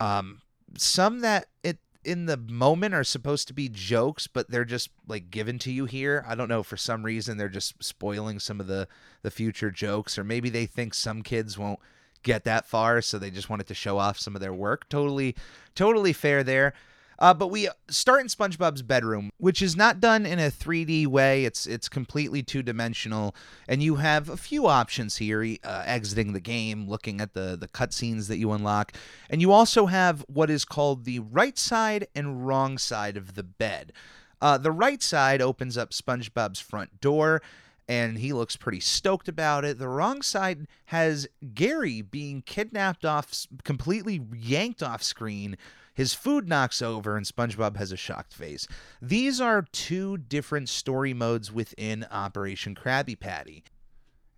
Um, 0.00 0.40
some 0.76 1.20
that 1.20 1.46
it 1.62 1.78
in 2.06 2.26
the 2.26 2.36
moment 2.36 2.94
are 2.94 3.04
supposed 3.04 3.48
to 3.48 3.54
be 3.54 3.68
jokes, 3.68 4.26
but 4.26 4.48
they're 4.48 4.64
just 4.64 4.90
like 5.08 5.30
given 5.30 5.58
to 5.60 5.72
you 5.72 5.86
here. 5.86 6.24
I 6.26 6.34
don't 6.34 6.48
know 6.48 6.62
for 6.62 6.76
some 6.76 7.04
reason 7.04 7.36
they're 7.36 7.48
just 7.48 7.82
spoiling 7.82 8.38
some 8.38 8.60
of 8.60 8.68
the 8.68 8.86
the 9.22 9.30
future 9.30 9.70
jokes, 9.70 10.16
or 10.16 10.24
maybe 10.24 10.48
they 10.48 10.66
think 10.66 10.94
some 10.94 11.22
kids 11.22 11.58
won't 11.58 11.80
get 12.22 12.44
that 12.44 12.66
far, 12.66 13.02
so 13.02 13.18
they 13.18 13.30
just 13.30 13.50
wanted 13.50 13.66
to 13.66 13.74
show 13.74 13.98
off 13.98 14.18
some 14.18 14.34
of 14.34 14.40
their 14.40 14.54
work. 14.54 14.88
Totally, 14.88 15.34
totally 15.74 16.12
fair 16.12 16.42
there. 16.44 16.74
Uh, 17.18 17.32
but 17.32 17.48
we 17.48 17.68
start 17.88 18.20
in 18.20 18.26
SpongeBob's 18.26 18.82
bedroom, 18.82 19.30
which 19.38 19.62
is 19.62 19.76
not 19.76 20.00
done 20.00 20.26
in 20.26 20.38
a 20.38 20.50
3D 20.50 21.06
way. 21.06 21.44
It's 21.44 21.66
it's 21.66 21.88
completely 21.88 22.42
two 22.42 22.62
dimensional, 22.62 23.34
and 23.68 23.82
you 23.82 23.96
have 23.96 24.28
a 24.28 24.36
few 24.36 24.66
options 24.66 25.16
here: 25.16 25.42
uh, 25.64 25.82
exiting 25.86 26.32
the 26.32 26.40
game, 26.40 26.88
looking 26.88 27.20
at 27.20 27.34
the 27.34 27.56
the 27.58 27.68
cutscenes 27.68 28.28
that 28.28 28.38
you 28.38 28.52
unlock, 28.52 28.92
and 29.30 29.40
you 29.40 29.52
also 29.52 29.86
have 29.86 30.24
what 30.28 30.50
is 30.50 30.64
called 30.64 31.04
the 31.04 31.20
right 31.20 31.58
side 31.58 32.06
and 32.14 32.46
wrong 32.46 32.78
side 32.78 33.16
of 33.16 33.34
the 33.34 33.42
bed. 33.42 33.92
Uh, 34.40 34.58
the 34.58 34.72
right 34.72 35.02
side 35.02 35.40
opens 35.40 35.78
up 35.78 35.90
SpongeBob's 35.90 36.60
front 36.60 37.00
door 37.00 37.40
and 37.88 38.18
he 38.18 38.32
looks 38.32 38.56
pretty 38.56 38.80
stoked 38.80 39.28
about 39.28 39.64
it. 39.64 39.78
The 39.78 39.88
wrong 39.88 40.22
side 40.22 40.66
has 40.86 41.28
Gary 41.54 42.02
being 42.02 42.42
kidnapped 42.42 43.04
off, 43.04 43.46
completely 43.64 44.20
yanked 44.34 44.82
off 44.82 45.02
screen 45.02 45.56
his 45.96 46.12
food 46.12 46.46
knocks 46.46 46.82
over, 46.82 47.16
and 47.16 47.24
SpongeBob 47.24 47.78
has 47.78 47.90
a 47.90 47.96
shocked 47.96 48.34
face. 48.34 48.68
These 49.00 49.40
are 49.40 49.66
two 49.72 50.18
different 50.18 50.68
story 50.68 51.14
modes 51.14 51.50
within 51.50 52.06
Operation 52.10 52.74
Krabby 52.74 53.18
Patty. 53.18 53.64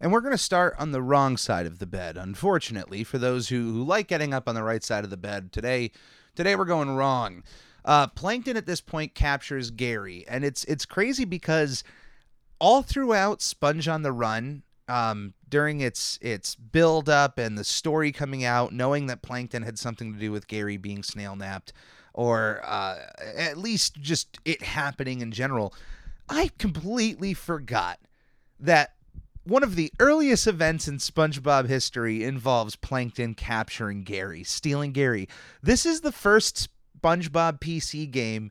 And 0.00 0.12
we're 0.12 0.20
going 0.20 0.32
to 0.32 0.38
start 0.38 0.76
on 0.78 0.92
the 0.92 1.02
wrong 1.02 1.36
side 1.36 1.66
of 1.66 1.80
the 1.80 1.86
bed. 1.86 2.16
Unfortunately, 2.16 3.02
for 3.02 3.18
those 3.18 3.48
who, 3.48 3.72
who 3.72 3.82
like 3.82 4.06
getting 4.06 4.32
up 4.32 4.48
on 4.48 4.54
the 4.54 4.62
right 4.62 4.84
side 4.84 5.02
of 5.02 5.10
the 5.10 5.16
bed, 5.16 5.50
today 5.52 5.90
today 6.36 6.54
we're 6.54 6.64
going 6.64 6.90
wrong. 6.90 7.42
Uh, 7.84 8.06
Plankton 8.06 8.56
at 8.56 8.66
this 8.66 8.80
point 8.80 9.16
captures 9.16 9.72
Gary, 9.72 10.24
and 10.28 10.44
it's 10.44 10.62
it's 10.64 10.86
crazy 10.86 11.24
because 11.24 11.82
all 12.60 12.82
throughout 12.82 13.42
Sponge 13.42 13.88
on 13.88 14.02
the 14.02 14.12
Run, 14.12 14.62
um, 14.86 15.34
during 15.48 15.80
its 15.80 16.18
its 16.20 16.54
build 16.54 17.08
up 17.08 17.38
and 17.38 17.56
the 17.56 17.64
story 17.64 18.12
coming 18.12 18.44
out, 18.44 18.72
knowing 18.72 19.06
that 19.06 19.22
Plankton 19.22 19.62
had 19.62 19.78
something 19.78 20.12
to 20.12 20.18
do 20.18 20.32
with 20.32 20.48
Gary 20.48 20.76
being 20.76 21.02
snail 21.02 21.36
napped, 21.36 21.72
or 22.14 22.60
uh, 22.64 22.98
at 23.36 23.58
least 23.58 24.00
just 24.00 24.38
it 24.44 24.62
happening 24.62 25.20
in 25.20 25.32
general, 25.32 25.74
I 26.28 26.50
completely 26.58 27.34
forgot 27.34 27.98
that 28.60 28.94
one 29.44 29.62
of 29.62 29.76
the 29.76 29.92
earliest 29.98 30.46
events 30.46 30.88
in 30.88 30.98
SpongeBob 30.98 31.68
history 31.68 32.22
involves 32.22 32.76
Plankton 32.76 33.34
capturing 33.34 34.04
Gary, 34.04 34.44
stealing 34.44 34.92
Gary. 34.92 35.28
This 35.62 35.86
is 35.86 36.02
the 36.02 36.12
first 36.12 36.68
SpongeBob 37.00 37.60
PC 37.60 38.10
game, 38.10 38.50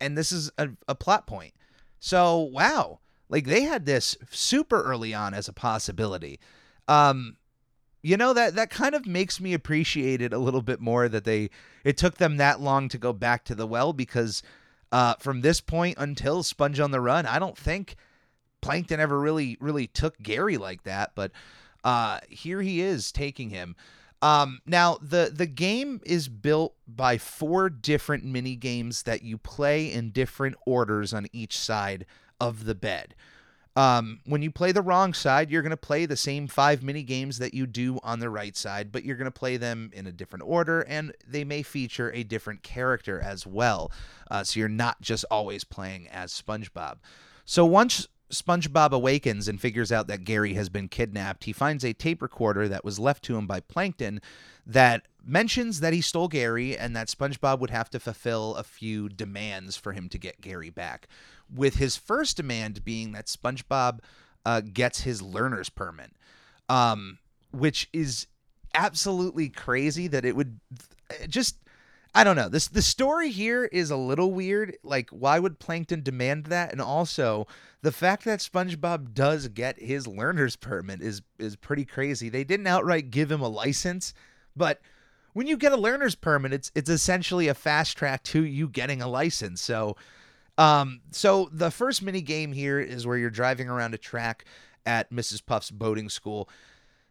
and 0.00 0.16
this 0.16 0.32
is 0.32 0.50
a, 0.56 0.70
a 0.86 0.94
plot 0.94 1.26
point. 1.26 1.52
So, 2.00 2.38
wow. 2.38 3.00
Like 3.28 3.46
they 3.46 3.62
had 3.62 3.86
this 3.86 4.16
super 4.30 4.82
early 4.82 5.14
on 5.14 5.34
as 5.34 5.48
a 5.48 5.52
possibility. 5.52 6.40
Um, 6.86 7.36
you 8.02 8.16
know 8.16 8.32
that 8.32 8.54
that 8.54 8.70
kind 8.70 8.94
of 8.94 9.06
makes 9.06 9.40
me 9.40 9.52
appreciate 9.52 10.22
it 10.22 10.32
a 10.32 10.38
little 10.38 10.62
bit 10.62 10.80
more 10.80 11.08
that 11.08 11.24
they 11.24 11.50
it 11.84 11.96
took 11.96 12.16
them 12.16 12.36
that 12.36 12.60
long 12.60 12.88
to 12.88 12.98
go 12.98 13.12
back 13.12 13.44
to 13.44 13.54
the 13.54 13.66
well 13.66 13.92
because 13.92 14.42
uh, 14.92 15.14
from 15.18 15.42
this 15.42 15.60
point 15.60 15.98
until 15.98 16.42
Sponge 16.42 16.80
on 16.80 16.90
the 16.90 17.00
Run, 17.00 17.26
I 17.26 17.38
don't 17.38 17.58
think 17.58 17.96
Plankton 18.62 19.00
ever 19.00 19.18
really 19.18 19.58
really 19.60 19.86
took 19.86 20.18
Gary 20.22 20.56
like 20.56 20.84
that, 20.84 21.12
but 21.14 21.32
uh, 21.84 22.20
here 22.28 22.62
he 22.62 22.80
is 22.80 23.12
taking 23.12 23.50
him. 23.50 23.76
Um, 24.22 24.60
now 24.66 24.98
the 25.00 25.30
the 25.32 25.46
game 25.46 26.00
is 26.04 26.28
built 26.28 26.74
by 26.86 27.18
four 27.18 27.68
different 27.68 28.24
mini 28.24 28.56
games 28.56 29.04
that 29.04 29.22
you 29.22 29.38
play 29.38 29.92
in 29.92 30.10
different 30.10 30.56
orders 30.66 31.12
on 31.12 31.26
each 31.32 31.56
side 31.56 32.04
of 32.40 32.64
the 32.64 32.74
bed. 32.74 33.14
Um, 33.76 34.20
when 34.26 34.42
you 34.42 34.50
play 34.50 34.72
the 34.72 34.82
wrong 34.82 35.14
side, 35.14 35.52
you're 35.52 35.62
going 35.62 35.70
to 35.70 35.76
play 35.76 36.04
the 36.04 36.16
same 36.16 36.48
five 36.48 36.82
mini 36.82 37.04
games 37.04 37.38
that 37.38 37.54
you 37.54 37.64
do 37.64 38.00
on 38.02 38.18
the 38.18 38.28
right 38.28 38.56
side, 38.56 38.90
but 38.90 39.04
you're 39.04 39.14
going 39.16 39.26
to 39.26 39.30
play 39.30 39.56
them 39.56 39.92
in 39.94 40.06
a 40.08 40.12
different 40.12 40.44
order, 40.46 40.80
and 40.80 41.12
they 41.24 41.44
may 41.44 41.62
feature 41.62 42.12
a 42.12 42.24
different 42.24 42.64
character 42.64 43.20
as 43.20 43.46
well. 43.46 43.92
Uh, 44.30 44.42
so 44.42 44.58
you're 44.58 44.68
not 44.68 45.00
just 45.00 45.24
always 45.30 45.62
playing 45.62 46.08
as 46.08 46.32
SpongeBob. 46.32 46.96
So 47.44 47.64
once 47.64 48.08
SpongeBob 48.30 48.90
awakens 48.92 49.48
and 49.48 49.60
figures 49.60 49.90
out 49.90 50.06
that 50.08 50.24
Gary 50.24 50.54
has 50.54 50.68
been 50.68 50.88
kidnapped, 50.88 51.44
he 51.44 51.52
finds 51.52 51.84
a 51.84 51.92
tape 51.92 52.20
recorder 52.20 52.68
that 52.68 52.84
was 52.84 52.98
left 52.98 53.24
to 53.24 53.36
him 53.36 53.46
by 53.46 53.60
Plankton 53.60 54.20
that 54.66 55.02
mentions 55.24 55.80
that 55.80 55.92
he 55.94 56.00
stole 56.00 56.28
Gary 56.28 56.76
and 56.76 56.94
that 56.94 57.08
SpongeBob 57.08 57.58
would 57.58 57.70
have 57.70 57.88
to 57.90 58.00
fulfill 58.00 58.54
a 58.56 58.62
few 58.62 59.08
demands 59.08 59.76
for 59.76 59.92
him 59.92 60.08
to 60.10 60.18
get 60.18 60.40
Gary 60.40 60.70
back. 60.70 61.08
With 61.52 61.76
his 61.76 61.96
first 61.96 62.36
demand 62.36 62.84
being 62.84 63.12
that 63.12 63.26
SpongeBob 63.26 64.00
uh, 64.44 64.60
gets 64.60 65.02
his 65.02 65.22
learner's 65.22 65.70
permit, 65.70 66.12
um, 66.68 67.18
which 67.50 67.88
is 67.92 68.26
absolutely 68.74 69.48
crazy 69.48 70.06
that 70.06 70.24
it 70.24 70.36
would 70.36 70.60
just 71.28 71.56
I 72.14 72.24
don't 72.24 72.36
know. 72.36 72.48
This 72.48 72.68
the 72.68 72.82
story 72.82 73.30
here 73.30 73.64
is 73.66 73.90
a 73.90 73.96
little 73.96 74.32
weird. 74.32 74.76
Like, 74.82 75.10
why 75.10 75.38
would 75.38 75.58
Plankton 75.58 76.02
demand 76.02 76.46
that? 76.46 76.72
And 76.72 76.80
also, 76.80 77.46
the 77.82 77.92
fact 77.92 78.24
that 78.24 78.40
SpongeBob 78.40 79.14
does 79.14 79.48
get 79.48 79.80
his 79.80 80.06
learner's 80.06 80.56
permit 80.56 81.02
is 81.02 81.22
is 81.38 81.56
pretty 81.56 81.84
crazy. 81.84 82.28
They 82.28 82.44
didn't 82.44 82.66
outright 82.66 83.10
give 83.10 83.30
him 83.30 83.40
a 83.40 83.48
license, 83.48 84.14
but 84.56 84.80
when 85.34 85.46
you 85.46 85.56
get 85.56 85.72
a 85.72 85.76
learner's 85.76 86.14
permit, 86.14 86.52
it's 86.52 86.72
it's 86.74 86.90
essentially 86.90 87.48
a 87.48 87.54
fast 87.54 87.96
track 87.96 88.24
to 88.24 88.44
you 88.44 88.68
getting 88.68 89.02
a 89.02 89.08
license. 89.08 89.60
So, 89.60 89.96
um, 90.56 91.00
so 91.10 91.48
the 91.52 91.70
first 91.70 92.02
mini 92.02 92.22
game 92.22 92.52
here 92.52 92.80
is 92.80 93.06
where 93.06 93.18
you're 93.18 93.30
driving 93.30 93.68
around 93.68 93.94
a 93.94 93.98
track 93.98 94.44
at 94.86 95.10
Mrs. 95.12 95.44
Puff's 95.44 95.70
boating 95.70 96.08
school. 96.08 96.48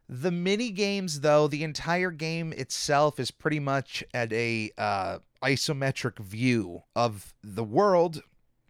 The 0.09 0.31
mini 0.31 0.71
games, 0.71 1.19
though, 1.19 1.47
the 1.47 1.63
entire 1.63 2.11
game 2.11 2.53
itself 2.53 3.19
is 3.19 3.29
pretty 3.29 3.59
much 3.59 4.03
at 4.13 4.31
a 4.31 4.71
uh, 4.77 5.19
isometric 5.43 6.19
view 6.19 6.83
of 6.95 7.33
the 7.43 7.63
world, 7.63 8.21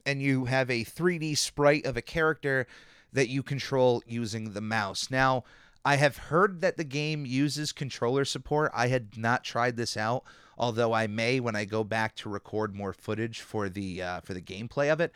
and 0.05 0.21
you 0.21 0.45
have 0.45 0.71
a 0.71 0.83
3D 0.83 1.37
sprite 1.37 1.85
of 1.85 1.95
a 1.95 2.01
character 2.01 2.65
that 3.13 3.29
you 3.29 3.43
control 3.43 4.01
using 4.07 4.53
the 4.53 4.61
mouse. 4.61 5.11
Now, 5.11 5.43
I 5.85 5.97
have 5.97 6.17
heard 6.17 6.61
that 6.61 6.75
the 6.75 6.83
game 6.83 7.25
uses 7.25 7.71
controller 7.71 8.25
support. 8.25 8.71
I 8.73 8.87
had 8.87 9.15
not 9.15 9.43
tried 9.43 9.77
this 9.77 9.95
out, 9.95 10.23
although 10.57 10.91
I 10.91 11.07
may 11.07 11.39
when 11.39 11.55
I 11.55 11.65
go 11.65 11.83
back 11.83 12.15
to 12.17 12.29
record 12.29 12.75
more 12.75 12.93
footage 12.93 13.41
for 13.41 13.69
the 13.69 14.01
uh, 14.01 14.21
for 14.21 14.33
the 14.33 14.41
gameplay 14.41 14.91
of 14.91 14.99
it. 14.99 15.13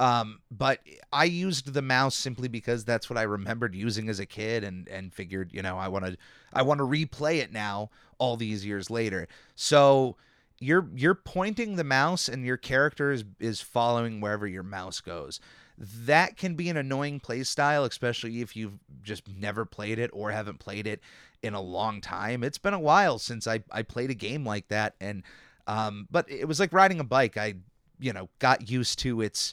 Um, 0.00 0.40
but 0.50 0.80
I 1.12 1.24
used 1.24 1.74
the 1.74 1.82
mouse 1.82 2.16
simply 2.16 2.48
because 2.48 2.86
that's 2.86 3.10
what 3.10 3.18
I 3.18 3.22
remembered 3.22 3.74
using 3.74 4.08
as 4.08 4.18
a 4.18 4.24
kid 4.24 4.64
and 4.64 4.88
and 4.88 5.12
figured, 5.12 5.50
you 5.52 5.60
know, 5.60 5.76
I 5.76 5.88
want 5.88 6.06
to 6.06 6.16
I 6.54 6.62
want 6.62 6.78
to 6.78 6.84
replay 6.84 7.36
it 7.36 7.52
now 7.52 7.90
all 8.16 8.38
these 8.38 8.64
years 8.64 8.88
later. 8.88 9.28
So 9.54 10.16
you're 10.58 10.88
you're 10.94 11.14
pointing 11.14 11.76
the 11.76 11.84
mouse 11.84 12.28
and 12.28 12.46
your 12.46 12.56
character 12.56 13.12
is, 13.12 13.24
is 13.38 13.60
following 13.60 14.22
wherever 14.22 14.46
your 14.46 14.62
mouse 14.62 15.02
goes. 15.02 15.38
That 15.76 16.38
can 16.38 16.54
be 16.54 16.70
an 16.70 16.78
annoying 16.78 17.20
play 17.20 17.42
style, 17.42 17.84
especially 17.84 18.40
if 18.40 18.56
you've 18.56 18.78
just 19.02 19.28
never 19.28 19.66
played 19.66 19.98
it 19.98 20.10
or 20.14 20.30
haven't 20.30 20.60
played 20.60 20.86
it 20.86 21.00
in 21.42 21.52
a 21.52 21.60
long 21.60 22.00
time. 22.00 22.42
It's 22.42 22.58
been 22.58 22.74
a 22.74 22.80
while 22.80 23.18
since 23.18 23.46
I, 23.46 23.62
I 23.70 23.82
played 23.82 24.10
a 24.10 24.14
game 24.14 24.46
like 24.46 24.68
that 24.68 24.94
and 24.98 25.22
um, 25.66 26.08
but 26.10 26.30
it 26.30 26.48
was 26.48 26.58
like 26.58 26.72
riding 26.72 27.00
a 27.00 27.04
bike. 27.04 27.36
I, 27.36 27.56
you 27.98 28.14
know, 28.14 28.30
got 28.38 28.70
used 28.70 28.98
to 29.00 29.20
its 29.20 29.52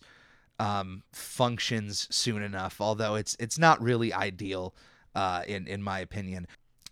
um, 0.59 1.03
functions 1.11 2.07
soon 2.09 2.41
enough. 2.41 2.81
Although 2.81 3.15
it's 3.15 3.35
it's 3.39 3.57
not 3.57 3.81
really 3.81 4.13
ideal, 4.13 4.75
uh, 5.15 5.43
in 5.47 5.67
in 5.67 5.81
my 5.81 5.99
opinion. 5.99 6.47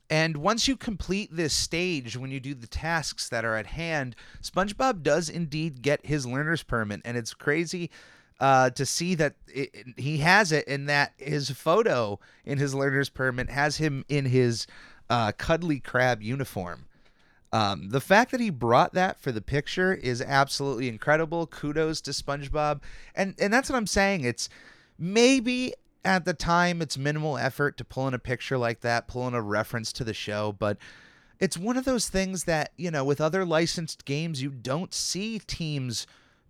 And 0.09 0.37
once 0.37 0.67
you 0.67 0.77
complete 0.77 1.35
this 1.35 1.53
stage, 1.53 2.15
when 2.15 2.29
you 2.29 2.39
do 2.39 2.53
the 2.53 2.67
tasks 2.67 3.27
that 3.29 3.43
are 3.43 3.55
at 3.55 3.65
hand, 3.65 4.15
SpongeBob 4.43 5.01
does 5.01 5.29
indeed 5.29 5.81
get 5.81 6.05
his 6.05 6.27
learner's 6.27 6.61
permit, 6.61 7.01
and 7.03 7.17
it's 7.17 7.33
crazy 7.33 7.89
uh, 8.39 8.69
to 8.71 8.85
see 8.85 9.15
that 9.15 9.35
it, 9.47 9.73
he 9.97 10.19
has 10.19 10.51
it, 10.51 10.67
and 10.67 10.87
that 10.89 11.13
his 11.17 11.49
photo 11.49 12.19
in 12.43 12.59
his 12.59 12.75
learner's 12.75 13.09
permit 13.09 13.49
has 13.49 13.77
him 13.77 14.05
in 14.07 14.25
his 14.25 14.67
uh, 15.09 15.31
cuddly 15.31 15.79
crab 15.79 16.21
uniform. 16.21 16.85
Um, 17.55 17.87
the 17.87 18.01
fact 18.01 18.31
that 18.31 18.41
he 18.41 18.49
brought 18.49 18.93
that 18.95 19.21
for 19.21 19.31
the 19.31 19.39
picture 19.39 19.93
is 19.93 20.21
absolutely 20.21 20.89
incredible. 20.89 21.47
Kudos 21.47 22.01
to 22.01 22.11
SpongeBob, 22.11 22.81
and 23.15 23.33
and 23.39 23.53
that's 23.53 23.69
what 23.69 23.77
I'm 23.77 23.87
saying. 23.87 24.25
It's 24.25 24.49
maybe 24.99 25.73
at 26.03 26.25
the 26.25 26.33
time 26.33 26.81
it's 26.81 26.97
minimal 26.97 27.37
effort 27.37 27.77
to 27.77 27.85
pull 27.85 28.09
in 28.09 28.13
a 28.13 28.19
picture 28.19 28.57
like 28.57 28.81
that, 28.81 29.07
pull 29.07 29.25
in 29.29 29.33
a 29.33 29.41
reference 29.41 29.93
to 29.93 30.03
the 30.03 30.13
show, 30.13 30.53
but 30.59 30.77
it's 31.39 31.57
one 31.57 31.77
of 31.77 31.85
those 31.85 32.09
things 32.09 32.43
that 32.43 32.73
you 32.75 32.91
know 32.91 33.05
with 33.05 33.21
other 33.21 33.45
licensed 33.45 34.03
games 34.03 34.41
you 34.41 34.49
don't 34.49 34.93
see 34.93 35.39
teams 35.39 36.05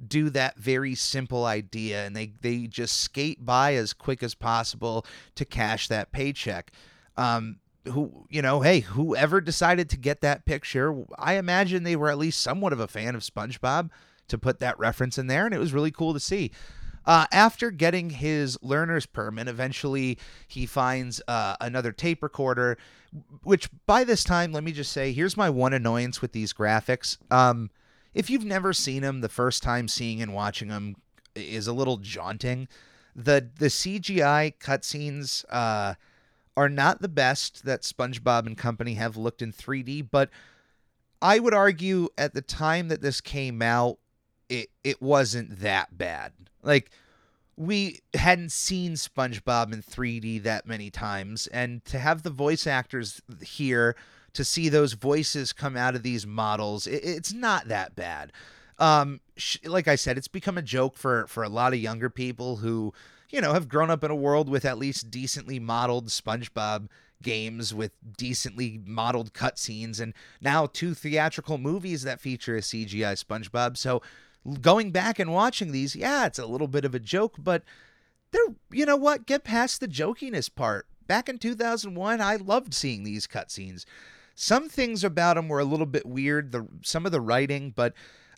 do 0.07 0.31
that 0.31 0.57
very 0.57 0.95
simple 0.95 1.45
idea 1.45 2.03
and 2.03 2.15
they 2.15 2.33
they 2.41 2.65
just 2.65 2.99
skate 2.99 3.45
by 3.45 3.75
as 3.75 3.93
quick 3.93 4.23
as 4.23 4.33
possible 4.33 5.05
to 5.35 5.45
cash 5.45 5.87
that 5.87 6.11
paycheck 6.11 6.71
um, 7.15 7.57
who 7.91 8.25
you 8.29 8.41
know 8.41 8.61
hey 8.61 8.79
whoever 8.79 9.39
decided 9.39 9.89
to 9.89 9.97
get 9.97 10.21
that 10.21 10.45
picture 10.45 11.03
i 11.19 11.33
imagine 11.35 11.83
they 11.83 11.95
were 11.95 12.09
at 12.09 12.17
least 12.17 12.41
somewhat 12.41 12.73
of 12.73 12.79
a 12.79 12.87
fan 12.87 13.15
of 13.15 13.21
spongebob 13.21 13.89
to 14.27 14.37
put 14.37 14.59
that 14.59 14.77
reference 14.79 15.17
in 15.17 15.27
there 15.27 15.45
and 15.45 15.53
it 15.53 15.59
was 15.59 15.73
really 15.73 15.91
cool 15.91 16.13
to 16.13 16.19
see. 16.19 16.51
Uh, 17.05 17.27
after 17.31 17.69
getting 17.69 18.09
his 18.09 18.57
learner's 18.63 19.05
permit 19.05 19.47
eventually 19.47 20.17
he 20.47 20.65
finds 20.65 21.21
uh, 21.27 21.55
another 21.61 21.91
tape 21.91 22.23
recorder 22.23 22.77
which 23.43 23.69
by 23.85 24.03
this 24.03 24.23
time 24.23 24.51
let 24.51 24.63
me 24.63 24.71
just 24.71 24.91
say 24.91 25.11
here's 25.13 25.37
my 25.37 25.49
one 25.49 25.73
annoyance 25.73 26.21
with 26.21 26.31
these 26.31 26.51
graphics. 26.51 27.17
Um, 27.31 27.69
if 28.15 28.29
you've 28.29 28.45
never 28.45 28.73
seen 28.73 29.03
them 29.03 29.21
the 29.21 29.29
first 29.29 29.61
time 29.61 29.87
seeing 29.87 30.21
and 30.21 30.33
watching 30.33 30.69
them 30.69 30.95
is 31.35 31.67
a 31.67 31.73
little 31.73 31.97
jaunting. 31.97 32.67
The 33.15 33.49
the 33.59 33.67
cgi 33.67 34.57
cutscenes 34.57 35.45
uh 35.49 35.93
are 36.57 36.69
not 36.69 37.01
the 37.01 37.09
best 37.09 37.65
that 37.65 37.81
SpongeBob 37.81 38.45
and 38.45 38.57
company 38.57 38.95
have 38.95 39.17
looked 39.17 39.41
in 39.41 39.51
3D, 39.51 40.07
but 40.09 40.29
I 41.21 41.39
would 41.39 41.53
argue 41.53 42.09
at 42.17 42.33
the 42.33 42.41
time 42.41 42.87
that 42.89 43.01
this 43.01 43.21
came 43.21 43.61
out, 43.61 43.97
it 44.49 44.69
it 44.83 45.01
wasn't 45.01 45.59
that 45.61 45.97
bad. 45.97 46.33
Like 46.61 46.91
we 47.57 48.01
hadn't 48.13 48.51
seen 48.51 48.93
SpongeBob 48.93 49.73
in 49.73 49.81
3D 49.81 50.43
that 50.43 50.67
many 50.67 50.89
times, 50.89 51.47
and 51.47 51.83
to 51.85 51.99
have 51.99 52.23
the 52.23 52.29
voice 52.29 52.67
actors 52.67 53.21
here 53.41 53.95
to 54.33 54.43
see 54.43 54.69
those 54.69 54.93
voices 54.93 55.53
come 55.53 55.77
out 55.77 55.95
of 55.95 56.03
these 56.03 56.27
models, 56.27 56.85
it, 56.87 57.03
it's 57.03 57.33
not 57.33 57.69
that 57.69 57.95
bad. 57.95 58.33
Um, 58.77 59.21
sh- 59.37 59.57
like 59.63 59.87
I 59.87 59.95
said, 59.95 60.17
it's 60.17 60.27
become 60.27 60.57
a 60.57 60.61
joke 60.61 60.97
for 60.97 61.27
for 61.27 61.43
a 61.43 61.49
lot 61.49 61.73
of 61.73 61.79
younger 61.79 62.09
people 62.09 62.57
who 62.57 62.93
you 63.29 63.41
know, 63.41 63.53
have 63.53 63.69
grown 63.69 63.89
up 63.89 64.03
in 64.03 64.11
a 64.11 64.15
world 64.15 64.49
with 64.49 64.65
at 64.65 64.77
least 64.77 65.11
decently 65.11 65.59
modeled 65.59 66.07
SpongeBob 66.07 66.87
games 67.21 67.73
with 67.73 67.91
decently 68.17 68.81
modeled 68.85 69.33
cutscenes, 69.33 69.99
and 69.99 70.13
now 70.41 70.65
two 70.65 70.93
theatrical 70.93 71.57
movies 71.57 72.03
that 72.03 72.21
feature 72.21 72.55
a 72.55 72.61
CGI 72.61 73.23
SpongeBob. 73.23 73.77
So 73.77 74.01
going 74.61 74.91
back 74.91 75.19
and 75.19 75.33
watching 75.33 75.71
these, 75.71 75.95
yeah, 75.95 76.25
it's 76.25 76.39
a 76.39 76.45
little 76.45 76.67
bit 76.67 76.85
of 76.85 76.93
a 76.93 76.99
joke, 76.99 77.35
but 77.37 77.63
they're, 78.31 78.55
you 78.71 78.85
know 78.85 78.97
what, 78.97 79.25
get 79.25 79.43
past 79.43 79.79
the 79.79 79.87
jokiness 79.87 80.53
part. 80.53 80.87
Back 81.07 81.29
in 81.29 81.37
2001, 81.37 82.21
I 82.21 82.35
loved 82.35 82.73
seeing 82.73 83.03
these 83.03 83.27
cutscenes. 83.27 83.85
Some 84.35 84.69
things 84.69 85.03
about 85.03 85.35
them 85.35 85.47
were 85.47 85.59
a 85.59 85.65
little 85.65 85.85
bit 85.85 86.05
weird, 86.05 86.51
the 86.51 86.67
some 86.81 87.05
of 87.05 87.11
the 87.11 87.21
writing, 87.21 87.71
but 87.75 87.93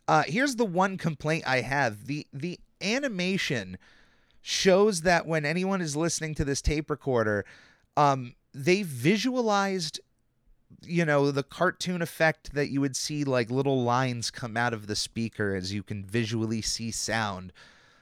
uh, 0.08 0.24
here's 0.28 0.56
the 0.56 0.66
one 0.66 0.98
complaint 0.98 1.44
I 1.48 1.62
have: 1.62 2.06
the 2.06 2.28
the 2.32 2.60
animation 2.82 3.78
shows 4.42 5.02
that 5.02 5.26
when 5.26 5.46
anyone 5.46 5.82
is 5.82 5.96
listening 5.96 6.36
to 6.36 6.46
this 6.46 6.62
tape 6.62 6.90
recorder, 6.90 7.46
um, 7.96 8.36
they 8.54 8.84
visualized 8.84 10.00
you 10.84 11.06
know 11.06 11.32
the 11.32 11.44
cartoon 11.44 12.02
effect 12.02 12.54
that 12.54 12.70
you 12.70 12.82
would 12.82 12.96
see 12.96 13.24
like 13.24 13.50
little 13.50 13.84
lines 13.84 14.30
come 14.30 14.58
out 14.58 14.74
of 14.74 14.88
the 14.88 14.96
speaker 14.96 15.56
as 15.56 15.74
you 15.74 15.84
can 15.84 16.04
visually 16.04 16.62
see 16.62 16.92
sound. 16.92 17.54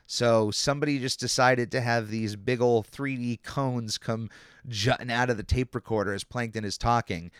So 0.07 0.51
somebody 0.51 0.99
just 0.99 1.19
decided 1.19 1.71
to 1.71 1.81
have 1.81 2.09
these 2.09 2.35
big 2.35 2.61
old 2.61 2.87
3d 2.87 3.43
cones 3.43 3.97
come 3.97 4.29
jutting 4.67 5.11
out 5.11 5.29
of 5.29 5.37
the 5.37 5.43
tape 5.43 5.73
recorder 5.73 6.13
as 6.13 6.23
plankton 6.23 6.65
is 6.65 6.77
talking. 6.77 7.31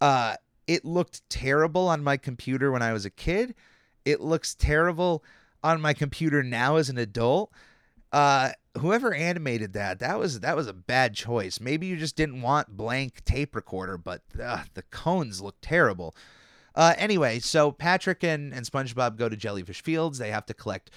Uh 0.00 0.36
it 0.66 0.84
looked 0.84 1.28
terrible 1.28 1.88
on 1.88 2.04
my 2.04 2.16
computer 2.16 2.70
when 2.70 2.82
i 2.82 2.92
was 2.92 3.04
a 3.04 3.10
kid. 3.10 3.54
It 4.04 4.20
looks 4.20 4.54
terrible 4.54 5.24
on 5.62 5.80
my 5.80 5.92
computer 5.94 6.42
now 6.42 6.76
as 6.76 6.88
an 6.88 6.98
adult 6.98 7.52
uh 8.12 8.50
whoever 8.78 9.12
animated 9.12 9.72
that 9.72 9.98
that 9.98 10.18
was 10.18 10.40
that 10.40 10.56
was 10.56 10.66
a 10.66 10.72
bad 10.72 11.14
choice. 11.14 11.60
Maybe 11.60 11.86
you 11.86 11.96
just 11.96 12.16
didn't 12.16 12.42
want 12.42 12.76
blank 12.76 13.24
tape 13.24 13.54
recorder 13.54 13.98
but 13.98 14.22
uh, 14.42 14.64
the 14.74 14.82
cones 14.82 15.40
look 15.40 15.56
terrible. 15.60 16.14
Uh, 16.74 16.94
anyway 16.96 17.38
so 17.40 17.72
patrick 17.72 18.22
and, 18.22 18.52
and 18.52 18.64
spongebob 18.64 19.16
go 19.16 19.28
to 19.28 19.36
jellyfish 19.36 19.82
fields. 19.82 20.18
They 20.18 20.30
have 20.30 20.46
to 20.46 20.54
collect 20.54 20.90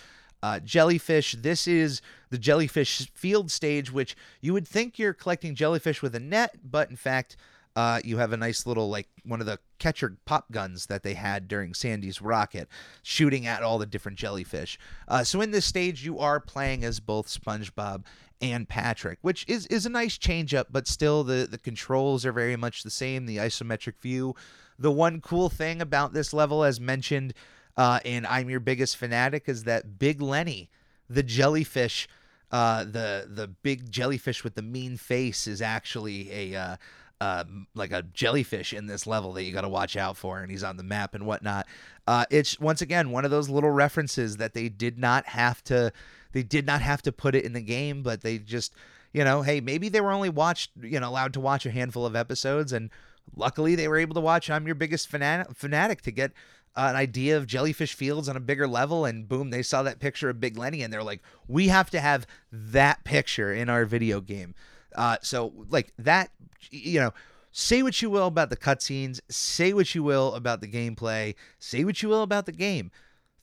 uh, 0.44 0.60
jellyfish. 0.60 1.34
This 1.40 1.68
is 1.68 2.02
the 2.30 2.38
jellyfish 2.38 3.10
field 3.14 3.50
stage 3.50 3.92
which 3.92 4.16
you 4.42 4.54
would 4.54 4.68
think 4.68 5.00
you're 5.00 5.14
collecting 5.14 5.56
jellyfish 5.56 6.02
with 6.02 6.14
a 6.16 6.20
net 6.20 6.58
but 6.64 6.90
in 6.90 6.96
fact 6.96 7.36
uh, 7.76 8.00
you 8.04 8.18
have 8.18 8.34
a 8.34 8.38
nice 8.38 8.66
little 8.66 8.90
like 8.90 9.08
one 9.26 9.40
of 9.40 9.46
the 9.46 9.60
catcher 9.80 10.18
pop 10.26 10.52
guns 10.52 10.86
that 10.88 11.04
they 11.04 11.16
had 11.16 11.48
during 11.48 11.74
Sandy's 11.74 12.22
rocket, 12.22 12.68
shooting 13.02 13.48
at 13.48 13.64
all 13.64 13.80
the 13.80 13.86
different 13.86 14.18
jellyfish. 14.18 14.78
Uh, 15.08 15.24
so 15.24 15.42
in 15.42 15.52
this 15.52 15.66
stage, 15.66 16.06
you 16.06 16.20
are 16.20 16.40
playing 16.40 16.84
as 16.84 17.00
both 17.00 17.28
SpongeBob 17.28 18.04
and 18.42 18.68
Patrick, 18.68 19.20
which 19.22 19.46
is 19.48 19.66
is 19.68 19.86
a 19.86 19.90
nice 19.90 20.18
change 20.18 20.54
up, 20.54 20.68
but 20.72 20.88
still 20.88 21.24
the 21.24 21.48
the 21.50 21.58
controls 21.58 22.26
are 22.26 22.34
very 22.34 22.56
much 22.56 22.84
the 22.84 22.92
same. 22.92 23.26
The 23.26 23.38
isometric 23.38 24.00
view. 24.02 24.36
The 24.78 24.92
one 24.92 25.22
cool 25.22 25.50
thing 25.50 25.82
about 25.82 26.14
this 26.14 26.34
level, 26.34 26.64
as 26.64 26.80
mentioned 26.80 27.34
uh, 27.78 28.00
in 28.04 28.26
I'm 28.26 28.50
Your 28.50 28.60
Biggest 28.60 28.98
Fanatic, 28.98 29.48
is 29.48 29.64
that 29.64 29.98
Big 29.98 30.22
Lenny, 30.22 30.70
the 31.10 31.24
jellyfish. 31.24 32.08
Uh, 32.52 32.84
the 32.84 33.28
the 33.28 33.48
big 33.48 33.90
jellyfish 33.90 34.44
with 34.44 34.54
the 34.54 34.62
mean 34.62 34.96
face 34.96 35.48
is 35.48 35.60
actually 35.60 36.32
a 36.32 36.56
uh, 36.56 36.76
uh, 37.24 37.46
like 37.74 37.94
a 37.94 38.04
jellyfish 38.04 38.74
in 38.74 38.86
this 38.86 39.08
level 39.08 39.32
that 39.32 39.44
you 39.44 39.54
got 39.54 39.62
to 39.62 39.70
watch 39.70 39.96
out 39.96 40.18
for, 40.18 40.42
and 40.42 40.52
he's 40.52 40.62
on 40.64 40.76
the 40.76 40.84
map 40.84 41.16
and 41.16 41.26
whatnot. 41.26 41.66
Uh, 42.06 42.26
it's 42.30 42.60
once 42.60 42.82
again 42.82 43.12
one 43.12 43.24
of 43.24 43.32
those 43.32 43.48
little 43.48 43.70
references 43.70 44.36
that 44.36 44.54
they 44.54 44.68
did 44.68 45.00
not 45.00 45.26
have 45.28 45.64
to, 45.64 45.94
they 46.34 46.44
did 46.44 46.66
not 46.66 46.82
have 46.82 47.02
to 47.02 47.14
put 47.14 47.34
it 47.34 47.46
in 47.46 47.54
the 47.54 47.62
game, 47.62 48.04
but 48.04 48.24
they 48.24 48.38
just, 48.38 48.74
you 49.14 49.24
know, 49.24 49.42
hey, 49.42 49.62
maybe 49.62 49.88
they 49.88 50.02
were 50.02 50.12
only 50.12 50.28
watched, 50.28 50.72
you 50.82 51.00
know, 51.00 51.08
allowed 51.08 51.32
to 51.32 51.40
watch 51.40 51.66
a 51.66 51.72
handful 51.72 52.06
of 52.06 52.14
episodes, 52.14 52.74
and 52.74 52.90
luckily 53.38 53.74
they 53.74 53.88
were 53.88 53.98
able 53.98 54.16
to 54.16 54.20
watch. 54.20 54.50
I'm 54.50 54.66
your 54.66 54.76
biggest 54.76 55.08
fanatic, 55.08 55.56
fanatic 55.56 56.02
to 56.02 56.12
get 56.12 56.34
an 56.76 56.98
idea 56.98 57.38
of 57.38 57.48
jellyfish 57.48 57.94
fields 57.94 58.28
on 58.28 58.36
a 58.36 58.42
bigger 58.42 58.68
level 58.68 59.06
and 59.06 59.30
boom 59.30 59.50
they 59.52 59.62
saw 59.62 59.84
that 59.84 60.00
picture 60.00 60.30
of 60.30 60.42
big 60.42 60.58
lenny 60.58 60.82
and 60.82 60.92
they're 60.92 61.04
like 61.04 61.22
we 61.48 61.68
have 61.68 61.92
to 61.92 62.00
have 62.00 62.26
that 62.52 63.04
picture 63.04 63.54
in 63.54 63.70
our 63.70 63.86
video 63.86 64.20
game 64.20 64.56
uh, 64.96 65.18
so 65.22 65.54
like 65.70 65.94
that 65.98 66.32
you 66.72 67.00
know, 67.00 67.14
say 67.52 67.84
what 67.84 68.02
you 68.02 68.10
will 68.10 68.28
about 68.28 68.50
the 68.50 68.58
cutscenes, 68.58 69.20
say 69.30 69.74
what 69.74 69.94
you 69.94 70.04
will 70.04 70.34
about 70.36 70.62
the 70.62 70.68
gameplay, 70.68 71.36
say 71.60 71.84
what 71.84 72.02
you 72.02 72.10
will 72.10 72.24
about 72.24 72.46
the 72.46 72.52
game. 72.52 72.92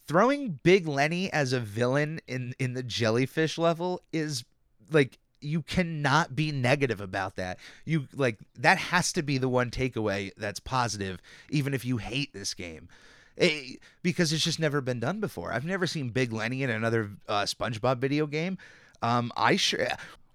Throwing 0.07 0.59
Big 0.63 0.89
Lenny 0.89 1.33
as 1.33 1.53
a 1.53 1.61
villain 1.61 2.21
in 2.27 2.55
in 2.59 2.75
the 2.75 2.83
jellyfish 2.83 3.59
level 3.59 4.01
is 4.13 4.45
like 4.91 5.19
you 5.41 5.63
cannot 5.63 6.35
be 6.35 6.51
negative 6.53 7.01
about 7.01 7.37
that. 7.37 7.59
You 7.85 8.09
like 8.15 8.39
that 8.59 8.79
has 8.79 9.13
to 9.13 9.23
be 9.23 9.39
the 9.39 9.49
one 9.49 9.71
takeaway 9.71 10.33
that's 10.37 10.61
positive, 10.61 11.21
even 11.49 11.75
if 11.75 11.85
you 11.85 11.99
hate 11.99 12.33
this 12.33 12.55
game. 12.55 12.89
It, 13.37 13.79
because 14.03 14.33
it's 14.33 14.45
just 14.45 14.59
never 14.59 14.81
been 14.81 15.01
done 15.01 15.21
before. 15.21 15.53
I've 15.53 15.65
never 15.65 15.87
seen 15.87 16.11
Big 16.11 16.33
Lenny 16.33 16.63
in 16.63 16.71
another 16.71 17.13
uh, 17.29 17.43
SpongeBob 17.45 17.99
video 17.99 18.27
game. 18.27 18.59
Um, 19.03 19.33
I 19.37 19.57
sure 19.57 19.87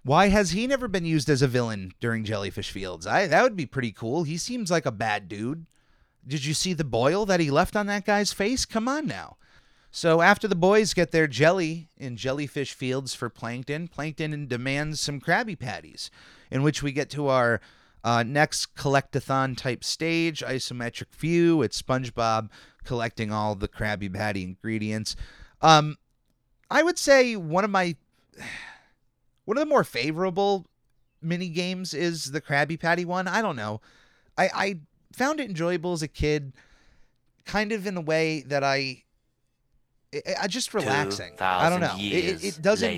why 0.06 0.28
has 0.28 0.52
he 0.52 0.68
never 0.68 0.86
been 0.86 1.04
used 1.04 1.28
as 1.28 1.42
a 1.42 1.48
villain 1.48 1.90
during 2.00 2.22
Jellyfish 2.22 2.70
Fields? 2.70 3.08
I 3.08 3.26
that 3.26 3.42
would 3.42 3.56
be 3.56 3.66
pretty 3.66 3.90
cool. 3.90 4.22
He 4.22 4.36
seems 4.36 4.70
like 4.70 4.86
a 4.86 4.92
bad 4.92 5.28
dude. 5.28 5.66
Did 6.24 6.44
you 6.44 6.54
see 6.54 6.72
the 6.72 6.84
boil 6.84 7.26
that 7.26 7.40
he 7.40 7.50
left 7.50 7.74
on 7.74 7.86
that 7.86 8.04
guy's 8.04 8.32
face? 8.32 8.64
Come 8.64 8.86
on 8.86 9.06
now. 9.06 9.36
So 9.90 10.20
after 10.20 10.46
the 10.46 10.54
boys 10.54 10.94
get 10.94 11.10
their 11.10 11.26
jelly 11.26 11.88
in 11.96 12.16
Jellyfish 12.16 12.72
Fields 12.72 13.14
for 13.14 13.28
Plankton, 13.28 13.88
Plankton 13.88 14.46
demands 14.46 15.00
some 15.00 15.20
Krabby 15.20 15.58
Patties, 15.58 16.10
in 16.52 16.62
which 16.62 16.84
we 16.84 16.92
get 16.92 17.10
to 17.10 17.26
our 17.26 17.60
uh, 18.04 18.22
next 18.22 18.76
collectathon 18.76 19.56
type 19.56 19.82
stage, 19.82 20.40
isometric 20.40 21.14
view. 21.16 21.62
It's 21.62 21.82
SpongeBob 21.82 22.50
collecting 22.84 23.32
all 23.32 23.56
the 23.56 23.68
Krabby 23.68 24.12
Patty 24.12 24.44
ingredients. 24.44 25.16
Um, 25.62 25.96
I 26.70 26.84
would 26.84 26.98
say 26.98 27.34
one 27.34 27.64
of 27.64 27.70
my 27.70 27.96
one 29.46 29.56
of 29.56 29.62
the 29.62 29.70
more 29.70 29.84
favorable 29.84 30.66
mini 31.22 31.48
games 31.48 31.94
is 31.94 32.32
the 32.32 32.40
Krabby 32.40 32.78
Patty 32.78 33.04
one. 33.04 33.26
I 33.26 33.40
don't 33.40 33.56
know. 33.56 33.80
I, 34.36 34.50
I 34.54 34.78
found 35.12 35.40
it 35.40 35.48
enjoyable 35.48 35.92
as 35.92 36.02
a 36.02 36.08
kid, 36.08 36.52
kind 37.46 37.72
of 37.72 37.86
in 37.86 37.96
a 37.96 38.00
way 38.02 38.42
that 38.42 38.62
I. 38.62 39.02
I 40.40 40.46
just 40.46 40.72
relaxing. 40.72 41.34
I 41.40 41.68
don't 41.68 41.80
know. 41.80 41.94
It, 41.98 42.42
it, 42.42 42.62
doesn't. 42.62 42.90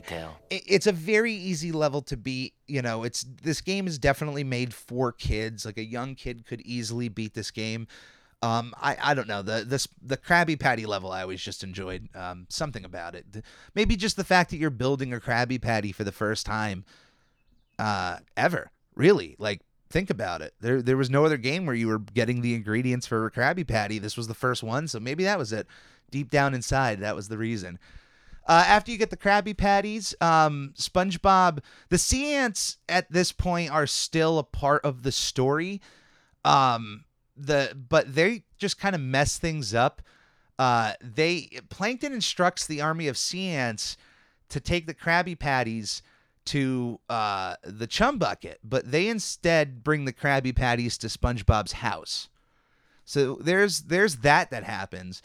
It, 0.51 0.63
it's 0.67 0.87
a 0.87 0.93
very 0.93 1.33
easy 1.33 1.73
level 1.73 2.03
to 2.03 2.17
beat. 2.17 2.55
You 2.67 2.83
know, 2.83 3.03
it's 3.03 3.25
this 3.43 3.61
game 3.61 3.87
is 3.87 3.99
definitely 3.99 4.45
made 4.45 4.73
for 4.73 5.11
kids. 5.11 5.65
Like 5.65 5.79
a 5.79 5.85
young 5.85 6.15
kid 6.15 6.47
could 6.47 6.61
easily 6.61 7.09
beat 7.09 7.35
this 7.35 7.51
game. 7.51 7.89
Um, 8.41 8.73
I, 8.81 8.97
I 9.03 9.15
don't 9.15 9.27
know 9.27 9.43
the 9.43 9.65
this 9.67 9.89
the 10.01 10.17
Krabby 10.17 10.59
Patty 10.59 10.87
level. 10.87 11.11
I 11.11 11.23
always 11.23 11.43
just 11.43 11.65
enjoyed 11.65 12.09
um, 12.15 12.47
something 12.49 12.85
about 12.85 13.15
it. 13.15 13.27
Maybe 13.75 13.97
just 13.97 14.17
the 14.17 14.25
fact 14.25 14.51
that 14.51 14.59
you're 14.59 14.71
building 14.71 15.13
a 15.13 15.19
Krabby 15.19 15.61
Patty 15.61 15.91
for 15.91 16.05
the 16.05 16.13
first 16.13 16.47
time, 16.47 16.85
uh, 17.79 18.19
ever. 18.37 18.71
Really, 18.95 19.35
like 19.39 19.63
think 19.91 20.09
about 20.09 20.41
it. 20.43 20.55
There 20.61 20.83
there 20.83 20.97
was 20.97 21.11
no 21.11 21.25
other 21.25 21.37
game 21.37 21.67
where 21.67 21.75
you 21.75 21.89
were 21.89 21.99
getting 21.99 22.41
the 22.41 22.55
ingredients 22.55 23.07
for 23.07 23.27
a 23.27 23.31
Krabby 23.31 23.67
Patty. 23.67 23.99
This 23.99 24.17
was 24.17 24.29
the 24.29 24.35
first 24.35 24.63
one, 24.63 24.87
so 24.87 25.01
maybe 25.01 25.25
that 25.25 25.39
was 25.39 25.53
it. 25.53 25.67
Deep 26.11 26.31
down 26.31 26.55
inside, 26.55 27.01
that 27.01 27.17
was 27.17 27.29
the 27.29 27.39
reason. 27.39 27.79
Uh, 28.47 28.65
after 28.67 28.91
you 28.91 28.97
get 28.97 29.11
the 29.11 29.17
Krabby 29.17 29.55
Patties, 29.55 30.15
um, 30.23 30.73
SpongeBob, 30.75 31.59
the 31.91 31.99
sea 31.99 32.33
ants 32.33 32.79
at 32.89 33.11
this 33.13 33.31
point 33.31 33.71
are 33.71 33.87
still 33.87 34.39
a 34.39 34.43
part 34.43 34.83
of 34.85 35.03
the 35.03 35.13
story. 35.13 35.83
Um, 36.47 37.05
the 37.39 37.77
but 37.89 38.15
they 38.15 38.45
just 38.59 38.79
kind 38.79 38.95
of 38.95 39.01
mess 39.01 39.39
things 39.39 39.75
up. 39.75 40.03
Uh, 40.59 40.93
they 41.01 41.49
Plankton 41.69 42.13
instructs 42.13 42.67
the 42.67 42.81
army 42.81 43.09
of 43.09 43.17
sea 43.17 43.49
ants 43.49 43.97
to 44.49 44.61
take 44.61 44.87
the 44.87 44.95
Krabby 44.95 45.39
Patties 45.39 46.03
to 46.47 46.99
uh, 47.11 47.57
the 47.63 47.87
chum 47.87 48.19
bucket, 48.19 48.59
but 48.65 48.91
they 48.91 49.09
instead 49.09 49.85
bring 49.85 50.05
the 50.05 50.13
Krabby 50.13 50.55
Patties 50.57 50.97
to 50.99 51.07
SpongeBob's 51.07 51.73
house. 51.73 52.29
So 53.05 53.37
there's 53.37 53.83
there's 53.83 54.17
that 54.17 54.51
that 54.51 54.65
happens. 54.65 55.23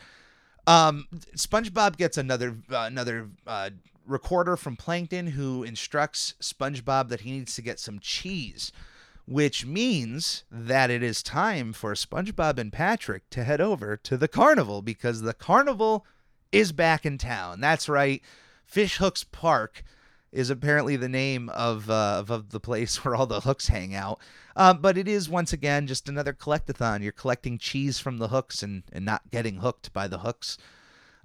Um, 0.67 1.08
SpongeBob 1.36 1.97
gets 1.97 2.17
another 2.17 2.58
uh, 2.71 2.86
another 2.88 3.30
uh, 3.47 3.71
recorder 4.06 4.56
from 4.56 4.76
Plankton 4.76 5.28
who 5.28 5.63
instructs 5.63 6.36
SpongeBob 6.41 7.10
that 7.10 7.21
he 7.21 7.32
needs 7.32 7.56
to 7.56 7.62
get 7.62 7.80
some 7.80 7.99
cheese 7.99 8.71
which 9.25 9.65
means 9.65 10.43
that 10.51 10.89
it 10.89 11.01
is 11.01 11.23
time 11.23 11.73
for 11.73 11.93
SpongeBob 11.93 12.57
and 12.57 12.73
Patrick 12.73 13.29
to 13.29 13.43
head 13.43 13.62
over 13.62 13.95
to 13.97 14.17
the 14.17 14.27
carnival 14.27 14.81
because 14.81 15.21
the 15.21 15.33
carnival 15.33 16.05
is 16.51 16.71
back 16.71 17.05
in 17.05 17.17
town. 17.17 17.62
That's 17.62 17.88
right. 17.88 18.21
Fish 18.65 18.97
Hooks 18.97 19.23
Park 19.23 19.83
is 20.31 20.49
apparently 20.49 20.95
the 20.95 21.07
name 21.07 21.47
of, 21.49 21.89
uh, 21.89 22.17
of, 22.19 22.31
of 22.31 22.49
the 22.49 22.59
place 22.59 22.97
where 23.05 23.15
all 23.15 23.27
the 23.27 23.41
hooks 23.41 23.67
hang 23.67 23.95
out. 23.95 24.19
Uh, 24.55 24.73
but 24.73 24.97
it 24.97 25.07
is 25.07 25.29
once 25.29 25.53
again 25.53 25.88
just 25.88 26.09
another 26.09 26.33
collectathon. 26.33 27.01
You're 27.01 27.12
collecting 27.12 27.57
cheese 27.57 27.99
from 27.99 28.17
the 28.17 28.27
hooks 28.27 28.62
and, 28.62 28.83
and 28.91 29.05
not 29.05 29.31
getting 29.31 29.57
hooked 29.57 29.93
by 29.93 30.07
the 30.07 30.19
hooks. 30.19 30.57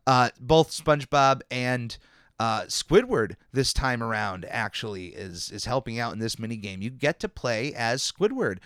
Uh, 0.07 0.31
both 0.41 0.71
SpongeBob 0.71 1.43
and 1.51 1.99
Uh, 2.41 2.63
Squidward 2.63 3.35
this 3.53 3.73
time 3.73 4.03
around 4.03 4.47
actually 4.49 5.07
is 5.09 5.51
is 5.51 5.65
helping 5.65 5.99
out 5.99 6.13
in 6.13 6.21
this 6.21 6.39
mini 6.39 6.57
game. 6.57 6.83
You 6.83 6.91
get 6.91 7.19
to 7.21 7.29
play 7.29 7.75
as 7.75 8.03
Squidward. 8.03 8.59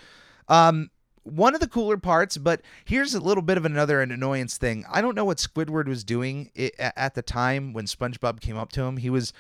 Um, 0.49 0.91
one 1.25 1.55
of 1.55 1.61
the 1.61 1.69
cooler 1.69 1.97
parts, 1.97 2.37
but 2.37 2.63
here's 2.85 3.15
a 3.15 3.21
little 3.21 3.43
bit 3.43 3.57
of 3.57 3.65
another 3.65 4.01
annoyance 4.03 4.59
thing. 4.59 4.85
I 4.91 5.01
don't 5.01 5.15
know 5.15 5.25
what 5.25 5.39
Squidward 5.39 5.87
was 5.87 6.05
doing 6.05 6.51
at 6.79 7.15
the 7.15 7.23
time 7.23 7.73
when 7.73 7.87
SpongeBob 7.87 8.41
came 8.41 8.57
up 8.57 8.73
to 8.73 8.83
him. 8.83 8.97
He 8.97 9.09
was 9.09 9.33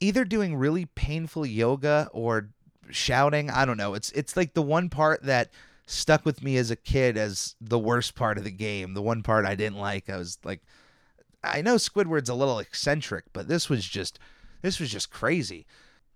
either 0.00 0.24
doing 0.24 0.56
really 0.56 0.86
painful 0.86 1.44
yoga 1.44 2.08
or 2.12 2.50
shouting. 2.90 3.50
I 3.50 3.64
don't 3.64 3.76
know. 3.76 3.94
It's 3.94 4.12
it's 4.12 4.36
like 4.36 4.54
the 4.54 4.62
one 4.62 4.88
part 4.88 5.24
that 5.24 5.50
stuck 5.86 6.24
with 6.24 6.42
me 6.42 6.56
as 6.56 6.70
a 6.70 6.76
kid 6.76 7.16
as 7.16 7.56
the 7.60 7.78
worst 7.78 8.14
part 8.14 8.38
of 8.38 8.44
the 8.44 8.50
game. 8.50 8.94
The 8.94 9.02
one 9.02 9.22
part 9.22 9.44
I 9.44 9.54
didn't 9.54 9.78
like. 9.78 10.08
I 10.08 10.16
was 10.16 10.38
like 10.44 10.62
I 11.52 11.62
know 11.62 11.76
Squidward's 11.76 12.28
a 12.28 12.34
little 12.34 12.58
eccentric, 12.58 13.24
but 13.32 13.48
this 13.48 13.68
was 13.68 13.86
just 13.86 14.18
this 14.62 14.80
was 14.80 14.90
just 14.90 15.10
crazy. 15.10 15.66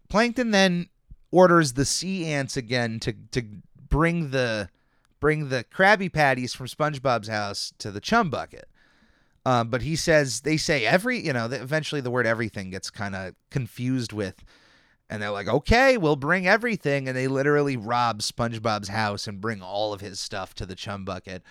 Plankton 0.09 0.51
then 0.51 0.89
orders 1.31 1.73
the 1.73 1.85
sea 1.85 2.27
ants 2.27 2.57
again 2.57 3.01
to 3.01 3.13
to 3.33 3.43
bring 3.89 4.31
the 4.31 4.69
bring 5.21 5.49
the 5.49 5.65
Krabby 5.65 6.13
Patties 6.13 6.55
from 6.55 6.67
SpongeBob's 6.67 7.29
house 7.29 7.73
to 7.79 7.91
the 7.91 8.01
chum 8.01 8.31
bucket. 8.31 8.69
Um, 9.45 9.69
but 9.69 9.83
he 9.83 9.97
says 9.97 10.43
they 10.43 10.57
say 10.57 10.87
every 10.87 11.19
you 11.19 11.33
know 11.33 11.47
eventually 11.47 12.01
the 12.01 12.11
word 12.11 12.27
everything 12.27 12.71
gets 12.71 12.91
kind 12.91 13.17
of 13.17 13.35
confused 13.51 14.13
with 14.13 14.45
and 15.11 15.21
they're 15.21 15.31
like 15.31 15.49
okay 15.49 15.97
we'll 15.97 16.15
bring 16.15 16.47
everything 16.47 17.09
and 17.09 17.17
they 17.17 17.27
literally 17.27 17.77
rob 17.77 18.21
SpongeBob's 18.21 18.89
house 18.89 19.27
and 19.27 19.41
bring 19.41 19.61
all 19.61 19.93
of 19.93 20.01
his 20.01 20.21
stuff 20.21 20.55
to 20.55 20.67
the 20.67 20.77
chum 20.77 21.05
bucket. 21.05 21.43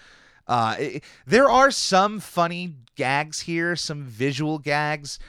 Uh, 0.47 0.75
it, 0.79 1.03
there 1.25 1.49
are 1.49 1.71
some 1.71 2.19
funny 2.19 2.75
gags 2.95 3.41
here, 3.41 3.75
some 3.75 4.03
visual 4.03 4.59
gags 4.59 5.19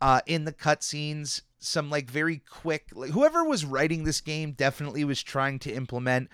uh, 0.00 0.20
in 0.26 0.44
the 0.44 0.52
cutscenes. 0.52 1.42
Some 1.58 1.90
like 1.90 2.10
very 2.10 2.38
quick. 2.38 2.88
Like 2.92 3.10
whoever 3.10 3.44
was 3.44 3.64
writing 3.64 4.02
this 4.02 4.20
game 4.20 4.52
definitely 4.52 5.04
was 5.04 5.22
trying 5.22 5.60
to 5.60 5.72
implement 5.72 6.28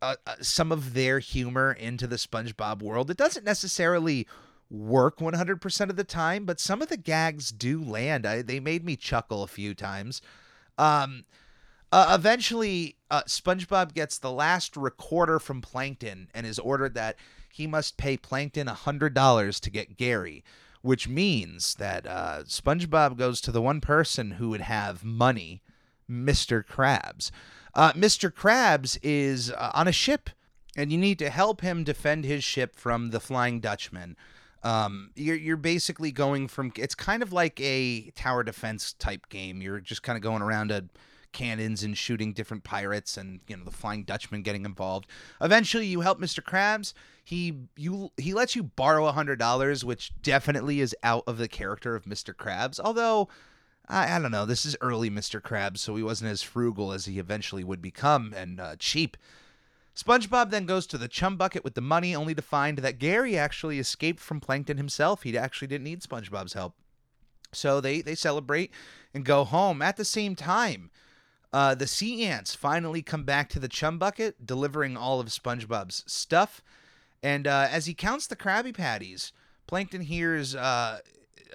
uh, 0.00 0.16
uh, 0.26 0.36
some 0.40 0.72
of 0.72 0.94
their 0.94 1.18
humor 1.18 1.72
into 1.72 2.06
the 2.06 2.16
SpongeBob 2.16 2.82
world. 2.82 3.10
It 3.10 3.16
doesn't 3.16 3.44
necessarily 3.44 4.26
work 4.70 5.18
100% 5.18 5.90
of 5.90 5.96
the 5.96 6.04
time, 6.04 6.44
but 6.44 6.60
some 6.60 6.82
of 6.82 6.88
the 6.88 6.96
gags 6.96 7.50
do 7.50 7.82
land. 7.82 8.26
I, 8.26 8.42
they 8.42 8.60
made 8.60 8.84
me 8.84 8.96
chuckle 8.96 9.42
a 9.42 9.48
few 9.48 9.74
times. 9.74 10.20
Um, 10.78 11.24
uh, 11.92 12.14
eventually, 12.18 12.96
uh, 13.10 13.22
SpongeBob 13.22 13.94
gets 13.94 14.18
the 14.18 14.32
last 14.32 14.76
recorder 14.76 15.38
from 15.38 15.60
Plankton 15.60 16.28
and 16.34 16.46
is 16.46 16.58
ordered 16.58 16.94
that 16.94 17.16
he 17.56 17.66
must 17.66 17.96
pay 17.96 18.18
Plankton 18.18 18.66
$100 18.66 19.60
to 19.60 19.70
get 19.70 19.96
Gary, 19.96 20.44
which 20.82 21.08
means 21.08 21.74
that 21.76 22.06
uh, 22.06 22.42
SpongeBob 22.44 23.16
goes 23.16 23.40
to 23.40 23.50
the 23.50 23.62
one 23.62 23.80
person 23.80 24.32
who 24.32 24.50
would 24.50 24.60
have 24.60 25.02
money, 25.02 25.62
Mr. 26.10 26.62
Krabs. 26.62 27.30
Uh, 27.74 27.92
Mr. 27.94 28.30
Krabs 28.30 28.98
is 29.02 29.50
uh, 29.50 29.70
on 29.72 29.88
a 29.88 29.92
ship, 29.92 30.28
and 30.76 30.92
you 30.92 30.98
need 30.98 31.18
to 31.18 31.30
help 31.30 31.62
him 31.62 31.82
defend 31.82 32.26
his 32.26 32.44
ship 32.44 32.76
from 32.76 33.08
the 33.08 33.20
Flying 33.20 33.60
Dutchman. 33.60 34.16
Um, 34.62 35.12
you're 35.14 35.36
you're 35.36 35.56
basically 35.56 36.12
going 36.12 36.48
from 36.48 36.72
it's 36.76 36.94
kind 36.94 37.22
of 37.22 37.32
like 37.32 37.58
a 37.60 38.10
tower 38.10 38.42
defense 38.42 38.92
type 38.94 39.28
game. 39.30 39.62
You're 39.62 39.80
just 39.80 40.02
kind 40.02 40.16
of 40.16 40.22
going 40.22 40.42
around 40.42 40.70
a 40.70 40.84
cannons 41.36 41.82
and 41.82 41.98
shooting 41.98 42.32
different 42.32 42.64
pirates 42.64 43.18
and 43.18 43.40
you 43.46 43.54
know 43.54 43.62
the 43.62 43.70
flying 43.70 44.04
dutchman 44.04 44.40
getting 44.40 44.64
involved 44.64 45.06
eventually 45.42 45.84
you 45.84 46.00
help 46.00 46.18
mr 46.18 46.40
krabs 46.40 46.94
he 47.22 47.54
you 47.76 48.10
he 48.16 48.32
lets 48.32 48.56
you 48.56 48.62
borrow 48.62 49.06
a 49.06 49.12
hundred 49.12 49.38
dollars 49.38 49.84
which 49.84 50.12
definitely 50.22 50.80
is 50.80 50.96
out 51.02 51.22
of 51.26 51.36
the 51.36 51.46
character 51.46 51.94
of 51.94 52.04
mr 52.06 52.32
krabs 52.32 52.80
although 52.82 53.28
I, 53.86 54.16
I 54.16 54.18
don't 54.18 54.30
know 54.30 54.46
this 54.46 54.64
is 54.64 54.78
early 54.80 55.10
mr 55.10 55.38
krabs 55.38 55.76
so 55.76 55.94
he 55.94 56.02
wasn't 56.02 56.30
as 56.30 56.40
frugal 56.40 56.90
as 56.90 57.04
he 57.04 57.18
eventually 57.18 57.64
would 57.64 57.82
become 57.82 58.32
and 58.34 58.58
uh, 58.58 58.76
cheap 58.78 59.18
SpongeBob 59.94 60.48
then 60.48 60.64
goes 60.64 60.86
to 60.86 60.98
the 60.98 61.08
chum 61.08 61.38
bucket 61.38 61.64
with 61.64 61.72
the 61.72 61.80
money, 61.80 62.14
only 62.14 62.34
to 62.34 62.42
find 62.42 62.76
that 62.76 62.98
Gary 62.98 63.38
actually 63.38 63.78
escaped 63.78 64.20
from 64.20 64.40
Plankton 64.40 64.76
himself. 64.76 65.22
He 65.22 65.38
actually 65.38 65.68
didn't 65.68 65.84
need 65.84 66.02
SpongeBob's 66.02 66.52
help. 66.52 66.74
So 67.50 67.80
they, 67.80 68.02
they 68.02 68.14
celebrate 68.14 68.72
and 69.14 69.24
go 69.24 69.44
home. 69.44 69.80
At 69.80 69.96
the 69.96 70.04
same 70.04 70.36
time, 70.36 70.90
uh, 71.52 71.74
the 71.74 71.86
sea 71.86 72.24
ants 72.24 72.54
finally 72.54 73.02
come 73.02 73.24
back 73.24 73.48
to 73.50 73.58
the 73.58 73.68
chum 73.68 73.98
bucket, 73.98 74.46
delivering 74.46 74.96
all 74.96 75.20
of 75.20 75.26
SpongeBob's 75.28 76.04
stuff. 76.06 76.62
And 77.22 77.46
uh, 77.46 77.68
as 77.70 77.86
he 77.86 77.94
counts 77.94 78.26
the 78.26 78.36
Krabby 78.36 78.76
Patties, 78.76 79.32
Plankton 79.66 80.02
hears 80.02 80.54
uh, 80.54 81.00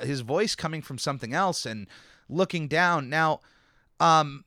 his 0.01 0.21
voice 0.21 0.55
coming 0.55 0.81
from 0.81 0.97
something 0.97 1.33
else 1.33 1.65
and 1.65 1.87
looking 2.29 2.67
down. 2.67 3.09
Now, 3.09 3.41
um, 3.99 4.45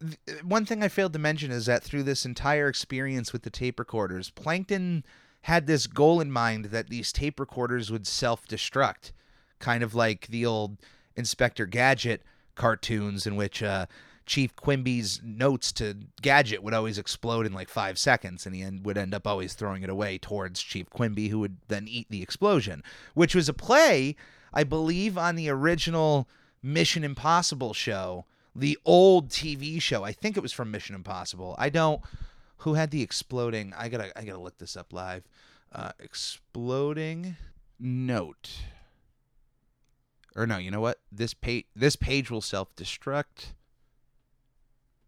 th- 0.00 0.42
one 0.42 0.64
thing 0.64 0.82
I 0.82 0.88
failed 0.88 1.12
to 1.12 1.18
mention 1.18 1.50
is 1.50 1.66
that 1.66 1.82
through 1.82 2.04
this 2.04 2.24
entire 2.24 2.68
experience 2.68 3.32
with 3.32 3.42
the 3.42 3.50
tape 3.50 3.78
recorders, 3.78 4.30
Plankton 4.30 5.04
had 5.42 5.66
this 5.66 5.86
goal 5.86 6.20
in 6.20 6.30
mind 6.30 6.66
that 6.66 6.88
these 6.88 7.12
tape 7.12 7.40
recorders 7.40 7.90
would 7.90 8.06
self 8.06 8.46
destruct, 8.46 9.12
kind 9.58 9.82
of 9.82 9.94
like 9.94 10.26
the 10.28 10.46
old 10.46 10.78
Inspector 11.16 11.64
Gadget 11.66 12.22
cartoons 12.54 13.26
in 13.26 13.36
which 13.36 13.62
uh, 13.62 13.86
Chief 14.26 14.54
Quimby's 14.54 15.20
notes 15.24 15.72
to 15.72 15.96
Gadget 16.22 16.62
would 16.62 16.74
always 16.74 16.98
explode 16.98 17.46
in 17.46 17.52
like 17.52 17.68
five 17.68 17.98
seconds, 17.98 18.46
and 18.46 18.54
he 18.54 18.62
end, 18.62 18.84
would 18.84 18.96
end 18.96 19.14
up 19.14 19.26
always 19.26 19.54
throwing 19.54 19.82
it 19.82 19.90
away 19.90 20.18
towards 20.18 20.62
Chief 20.62 20.88
Quimby, 20.90 21.28
who 21.28 21.40
would 21.40 21.56
then 21.68 21.86
eat 21.88 22.06
the 22.10 22.22
explosion, 22.22 22.82
which 23.14 23.34
was 23.34 23.48
a 23.48 23.54
play, 23.54 24.16
I 24.52 24.64
believe, 24.64 25.18
on 25.18 25.34
the 25.34 25.48
original 25.48 26.28
Mission 26.62 27.04
Impossible 27.04 27.72
show, 27.72 28.26
the 28.54 28.78
old 28.84 29.28
TV 29.28 29.80
show. 29.80 30.04
I 30.04 30.12
think 30.12 30.36
it 30.36 30.42
was 30.42 30.52
from 30.52 30.70
Mission 30.70 30.94
Impossible. 30.94 31.54
I 31.58 31.70
don't. 31.70 32.00
Who 32.58 32.74
had 32.74 32.90
the 32.90 33.02
exploding? 33.02 33.72
I 33.76 33.88
gotta. 33.88 34.16
I 34.18 34.24
gotta 34.24 34.40
look 34.40 34.58
this 34.58 34.76
up 34.76 34.92
live. 34.92 35.24
Uh, 35.72 35.92
exploding 35.98 37.36
note. 37.78 38.50
Or 40.36 40.46
no, 40.46 40.58
you 40.58 40.70
know 40.70 40.80
what? 40.80 40.98
This 41.10 41.34
page. 41.34 41.66
This 41.74 41.96
page 41.96 42.30
will 42.30 42.40
self 42.40 42.74
destruct. 42.76 43.54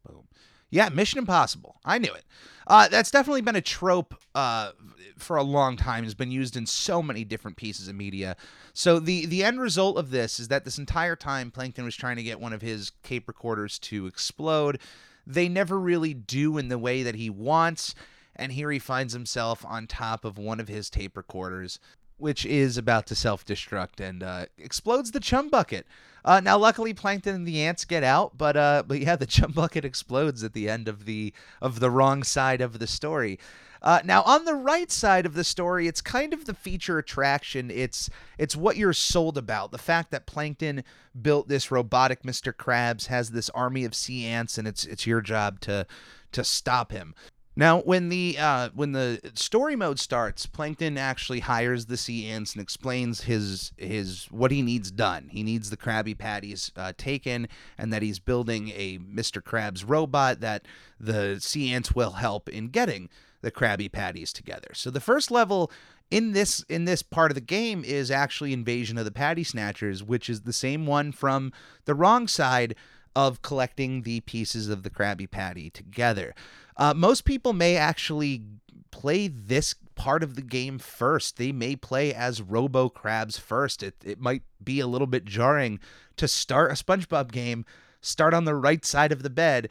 Boom. 0.06 0.26
Yeah, 0.70 0.88
Mission 0.88 1.18
Impossible. 1.18 1.76
I 1.84 1.98
knew 1.98 2.12
it. 2.12 2.24
Uh, 2.66 2.88
that's 2.88 3.10
definitely 3.10 3.42
been 3.42 3.56
a 3.56 3.60
trope 3.60 4.14
uh, 4.34 4.72
for 5.18 5.36
a 5.36 5.42
long 5.42 5.76
time. 5.76 6.04
Has 6.04 6.14
been 6.14 6.30
used 6.30 6.56
in 6.56 6.66
so 6.66 7.02
many 7.02 7.24
different 7.24 7.56
pieces 7.56 7.88
of 7.88 7.94
media. 7.94 8.36
So 8.72 8.98
the 8.98 9.26
the 9.26 9.44
end 9.44 9.60
result 9.60 9.98
of 9.98 10.10
this 10.10 10.40
is 10.40 10.48
that 10.48 10.64
this 10.64 10.78
entire 10.78 11.16
time 11.16 11.50
Plankton 11.50 11.84
was 11.84 11.96
trying 11.96 12.16
to 12.16 12.22
get 12.22 12.40
one 12.40 12.52
of 12.52 12.62
his 12.62 12.92
tape 13.02 13.28
recorders 13.28 13.78
to 13.80 14.06
explode. 14.06 14.78
They 15.26 15.48
never 15.48 15.78
really 15.78 16.14
do 16.14 16.56
in 16.56 16.68
the 16.68 16.78
way 16.78 17.02
that 17.02 17.14
he 17.14 17.28
wants, 17.30 17.94
and 18.34 18.52
here 18.52 18.70
he 18.70 18.78
finds 18.78 19.12
himself 19.12 19.64
on 19.66 19.86
top 19.86 20.24
of 20.24 20.38
one 20.38 20.58
of 20.58 20.68
his 20.68 20.88
tape 20.90 21.16
recorders, 21.16 21.78
which 22.22 22.46
is 22.46 22.78
about 22.78 23.06
to 23.08 23.14
self 23.14 23.44
destruct 23.44 24.00
and 24.00 24.22
uh, 24.22 24.46
explodes 24.56 25.10
the 25.10 25.20
chum 25.20 25.50
bucket. 25.50 25.86
Uh, 26.24 26.40
now, 26.40 26.56
luckily, 26.56 26.94
Plankton 26.94 27.34
and 27.34 27.46
the 27.46 27.62
ants 27.62 27.84
get 27.84 28.04
out, 28.04 28.38
but 28.38 28.56
uh, 28.56 28.84
but 28.86 29.00
yeah, 29.00 29.16
the 29.16 29.26
chum 29.36 29.52
bucket 29.52 29.84
explodes 29.84 30.44
at 30.44 30.52
the 30.52 30.68
end 30.68 30.88
of 30.88 31.04
the 31.04 31.34
of 31.60 31.80
the 31.80 31.90
wrong 31.90 32.22
side 32.22 32.60
of 32.60 32.78
the 32.78 32.86
story. 32.86 33.38
Uh, 33.82 34.00
now, 34.04 34.22
on 34.22 34.44
the 34.44 34.54
right 34.54 34.92
side 34.92 35.26
of 35.26 35.34
the 35.34 35.42
story, 35.42 35.88
it's 35.88 36.00
kind 36.00 36.32
of 36.32 36.44
the 36.44 36.54
feature 36.54 36.98
attraction. 36.98 37.68
It's 37.70 38.08
it's 38.38 38.54
what 38.54 38.76
you're 38.76 38.92
sold 38.92 39.36
about. 39.36 39.72
The 39.72 39.78
fact 39.78 40.12
that 40.12 40.24
Plankton 40.24 40.84
built 41.20 41.48
this 41.48 41.72
robotic 41.72 42.22
Mr. 42.22 42.52
Krabs 42.52 43.06
has 43.06 43.30
this 43.30 43.50
army 43.50 43.84
of 43.84 43.96
sea 43.96 44.24
ants, 44.26 44.56
and 44.56 44.68
it's 44.68 44.84
it's 44.84 45.06
your 45.06 45.20
job 45.20 45.58
to 45.62 45.86
to 46.30 46.44
stop 46.44 46.92
him. 46.92 47.14
Now, 47.54 47.80
when 47.80 48.08
the 48.08 48.36
uh, 48.38 48.70
when 48.74 48.92
the 48.92 49.20
story 49.34 49.76
mode 49.76 49.98
starts, 49.98 50.46
Plankton 50.46 50.96
actually 50.96 51.40
hires 51.40 51.86
the 51.86 51.98
sea 51.98 52.26
ants 52.26 52.54
and 52.54 52.62
explains 52.62 53.22
his 53.22 53.72
his 53.76 54.26
what 54.30 54.50
he 54.50 54.62
needs 54.62 54.90
done. 54.90 55.28
He 55.30 55.42
needs 55.42 55.68
the 55.68 55.76
Krabby 55.76 56.16
Patties 56.16 56.72
uh, 56.76 56.94
taken, 56.96 57.48
and 57.76 57.92
that 57.92 58.00
he's 58.00 58.18
building 58.18 58.70
a 58.70 58.98
Mr. 58.98 59.42
Krabs 59.42 59.84
robot 59.86 60.40
that 60.40 60.66
the 60.98 61.40
sea 61.40 61.72
ants 61.72 61.94
will 61.94 62.12
help 62.12 62.48
in 62.48 62.68
getting 62.68 63.10
the 63.42 63.50
Krabby 63.50 63.92
Patties 63.92 64.32
together. 64.32 64.70
So 64.72 64.90
the 64.90 65.00
first 65.00 65.30
level 65.30 65.70
in 66.10 66.32
this 66.32 66.64
in 66.70 66.86
this 66.86 67.02
part 67.02 67.30
of 67.30 67.34
the 67.34 67.42
game 67.42 67.84
is 67.84 68.10
actually 68.10 68.54
Invasion 68.54 68.96
of 68.96 69.04
the 69.04 69.10
Patty 69.10 69.44
Snatchers, 69.44 70.02
which 70.02 70.30
is 70.30 70.42
the 70.42 70.54
same 70.54 70.86
one 70.86 71.12
from 71.12 71.52
the 71.84 71.94
wrong 71.94 72.28
side 72.28 72.74
of 73.14 73.42
collecting 73.42 74.02
the 74.02 74.20
pieces 74.20 74.68
of 74.68 74.84
the 74.84 74.90
Krabby 74.90 75.30
Patty 75.30 75.68
together. 75.68 76.34
Uh, 76.76 76.94
most 76.94 77.24
people 77.24 77.52
may 77.52 77.76
actually 77.76 78.42
play 78.90 79.28
this 79.28 79.74
part 79.94 80.22
of 80.22 80.34
the 80.36 80.42
game 80.42 80.78
first. 80.78 81.36
They 81.36 81.52
may 81.52 81.76
play 81.76 82.14
as 82.14 82.42
Robo 82.42 82.88
Krabs 82.88 83.38
first. 83.38 83.82
It, 83.82 83.94
it 84.04 84.20
might 84.20 84.42
be 84.62 84.80
a 84.80 84.86
little 84.86 85.06
bit 85.06 85.24
jarring 85.24 85.80
to 86.16 86.28
start 86.28 86.70
a 86.70 86.74
SpongeBob 86.74 87.30
game, 87.30 87.64
start 88.00 88.34
on 88.34 88.44
the 88.44 88.54
right 88.54 88.84
side 88.84 89.12
of 89.12 89.22
the 89.22 89.30
bed, 89.30 89.68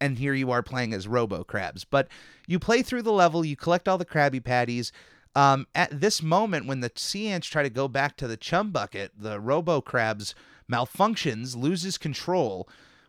and 0.00 0.18
here 0.18 0.34
you 0.34 0.50
are 0.50 0.62
playing 0.62 0.92
as 0.92 1.08
Robo 1.08 1.44
Krabs. 1.44 1.84
But 1.88 2.08
you 2.46 2.58
play 2.58 2.82
through 2.82 3.02
the 3.02 3.12
level, 3.12 3.44
you 3.44 3.56
collect 3.56 3.88
all 3.88 3.98
the 3.98 4.04
Krabby 4.04 4.42
Patties. 4.42 4.92
Um, 5.34 5.66
at 5.74 6.00
this 6.00 6.22
moment, 6.22 6.66
when 6.66 6.80
the 6.80 6.90
sea 6.94 7.28
ants 7.28 7.46
try 7.46 7.62
to 7.62 7.70
go 7.70 7.88
back 7.88 8.16
to 8.16 8.26
the 8.26 8.36
chum 8.36 8.70
bucket, 8.70 9.12
the 9.16 9.40
Robo 9.40 9.80
Krabs 9.80 10.34
malfunctions, 10.70 11.56
loses 11.56 11.98
control, 11.98 12.68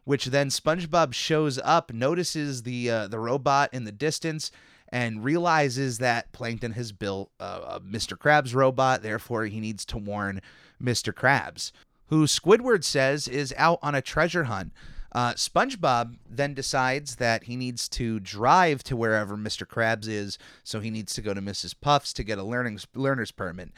which 0.09 0.25
then 0.25 0.49
SpongeBob 0.49 1.13
shows 1.13 1.59
up, 1.63 1.93
notices 1.93 2.63
the 2.63 2.89
uh, 2.89 3.07
the 3.07 3.19
robot 3.19 3.71
in 3.71 3.83
the 3.83 3.91
distance, 3.91 4.49
and 4.91 5.23
realizes 5.23 5.99
that 5.99 6.31
Plankton 6.31 6.71
has 6.71 6.91
built 6.91 7.29
uh, 7.39 7.75
a 7.75 7.79
Mr. 7.79 8.17
Krabs 8.17 8.55
robot. 8.55 9.03
Therefore, 9.03 9.45
he 9.45 9.59
needs 9.59 9.85
to 9.85 9.99
warn 9.99 10.41
Mr. 10.81 11.13
Krabs, 11.13 11.71
who 12.07 12.23
Squidward 12.23 12.83
says 12.83 13.27
is 13.27 13.53
out 13.55 13.77
on 13.83 13.93
a 13.93 14.01
treasure 14.01 14.45
hunt. 14.45 14.73
Uh, 15.11 15.33
SpongeBob 15.33 16.15
then 16.27 16.55
decides 16.55 17.17
that 17.17 17.43
he 17.43 17.55
needs 17.55 17.87
to 17.89 18.19
drive 18.19 18.81
to 18.85 18.95
wherever 18.95 19.37
Mr. 19.37 19.63
Krabs 19.63 20.07
is, 20.07 20.39
so 20.63 20.79
he 20.79 20.89
needs 20.89 21.13
to 21.13 21.21
go 21.21 21.35
to 21.35 21.41
Mrs. 21.41 21.75
Puff's 21.79 22.13
to 22.13 22.23
get 22.23 22.39
a 22.39 22.43
learning 22.43 22.79
learner's 22.95 23.29
permit. 23.29 23.69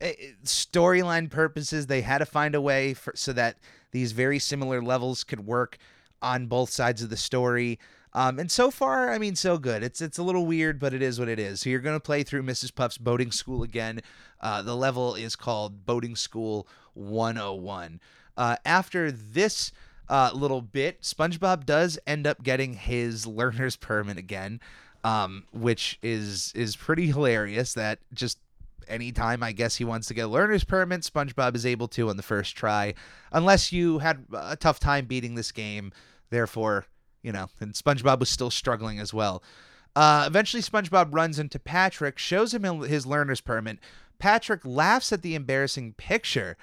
Eh, 0.00 0.14
Storyline 0.42 1.30
purposes, 1.30 1.86
they 1.86 2.00
had 2.00 2.18
to 2.18 2.26
find 2.26 2.56
a 2.56 2.60
way 2.60 2.92
for, 2.92 3.12
so 3.14 3.32
that 3.32 3.58
these 3.90 4.12
very 4.12 4.38
similar 4.38 4.82
levels 4.82 5.24
could 5.24 5.46
work 5.46 5.78
on 6.22 6.46
both 6.46 6.70
sides 6.70 7.02
of 7.02 7.10
the 7.10 7.16
story. 7.16 7.78
Um, 8.12 8.38
and 8.38 8.50
so 8.50 8.70
far, 8.70 9.10
I 9.10 9.18
mean, 9.18 9.36
so 9.36 9.58
good. 9.58 9.82
It's 9.82 10.00
it's 10.00 10.16
a 10.16 10.22
little 10.22 10.46
weird, 10.46 10.78
but 10.78 10.94
it 10.94 11.02
is 11.02 11.18
what 11.18 11.28
it 11.28 11.38
is. 11.38 11.60
So 11.60 11.70
you're 11.70 11.80
to 11.80 12.00
play 12.00 12.22
through 12.22 12.44
Mrs. 12.44 12.74
Puff's 12.74 12.98
boating 12.98 13.30
school 13.30 13.62
again. 13.62 14.00
Uh, 14.40 14.62
the 14.62 14.74
level 14.74 15.14
is 15.14 15.36
called 15.36 15.84
Boating 15.84 16.16
School 16.16 16.66
101. 16.94 18.00
Uh, 18.36 18.56
after 18.64 19.10
this 19.10 19.72
uh, 20.08 20.30
little 20.34 20.62
bit, 20.62 21.02
SpongeBob 21.02 21.66
does 21.66 21.98
end 22.06 22.26
up 22.26 22.42
getting 22.42 22.74
his 22.74 23.26
learner's 23.26 23.76
permit 23.76 24.16
again, 24.16 24.60
um, 25.04 25.44
which 25.52 25.98
is 26.02 26.52
is 26.54 26.74
pretty 26.74 27.08
hilarious. 27.08 27.74
That 27.74 27.98
just 28.14 28.38
anytime 28.88 29.42
I 29.42 29.52
guess 29.52 29.76
he 29.76 29.84
wants 29.84 30.08
to 30.08 30.14
get 30.14 30.26
a 30.26 30.28
learner's 30.28 30.64
permit, 30.64 31.02
SpongeBob 31.02 31.54
is 31.54 31.66
able 31.66 31.88
to 31.88 32.08
on 32.08 32.16
the 32.16 32.22
first 32.22 32.56
try, 32.56 32.94
unless 33.32 33.72
you 33.72 33.98
had 33.98 34.24
a 34.32 34.56
tough 34.56 34.80
time 34.80 35.06
beating 35.06 35.34
this 35.34 35.52
game. 35.52 35.92
Therefore, 36.30 36.86
you 37.22 37.32
know, 37.32 37.48
and 37.60 37.74
SpongeBob 37.74 38.20
was 38.20 38.28
still 38.28 38.50
struggling 38.50 38.98
as 38.98 39.14
well. 39.14 39.42
Uh, 39.94 40.24
eventually, 40.26 40.62
SpongeBob 40.62 41.08
runs 41.10 41.38
into 41.38 41.58
Patrick, 41.58 42.18
shows 42.18 42.52
him 42.52 42.62
his 42.82 43.06
learner's 43.06 43.40
permit. 43.40 43.78
Patrick 44.18 44.60
laughs 44.64 45.12
at 45.12 45.22
the 45.22 45.34
embarrassing 45.34 45.94
picture 45.94 46.56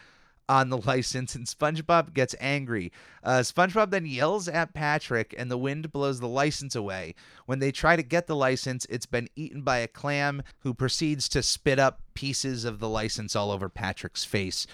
on 0.48 0.70
the 0.70 0.78
license, 0.86 1.36
and 1.36 1.46
SpongeBob 1.46 2.14
gets 2.14 2.36
angry. 2.40 2.92
Uh, 3.24 3.40
SpongeBob 3.40 3.92
then 3.92 4.06
yells 4.06 4.48
at 4.48 4.74
Patrick, 4.74 5.34
and 5.38 5.50
the 5.50 5.58
wind 5.58 5.92
blows 5.92 6.20
the 6.20 6.28
license 6.28 6.76
away. 6.76 7.16
When 7.46 7.60
they 7.60 7.72
try 7.72 7.96
to 7.96 8.04
get 8.04 8.28
the 8.28 8.36
license, 8.36 8.86
it's 8.90 9.06
been 9.06 9.30
eaten 9.36 9.62
by 9.62 9.80
a 9.80 9.88
clam, 9.88 10.44
who 10.60 10.74
proceeds 10.74 11.28
to 11.30 11.44
spit 11.44 11.80
up 11.80 12.02
pieces 12.14 12.66
of 12.66 12.80
the 12.80 12.90
license 12.90 13.36
all 13.36 13.52
over 13.52 13.70
Patrick's 13.70 14.26
face. 14.26 14.68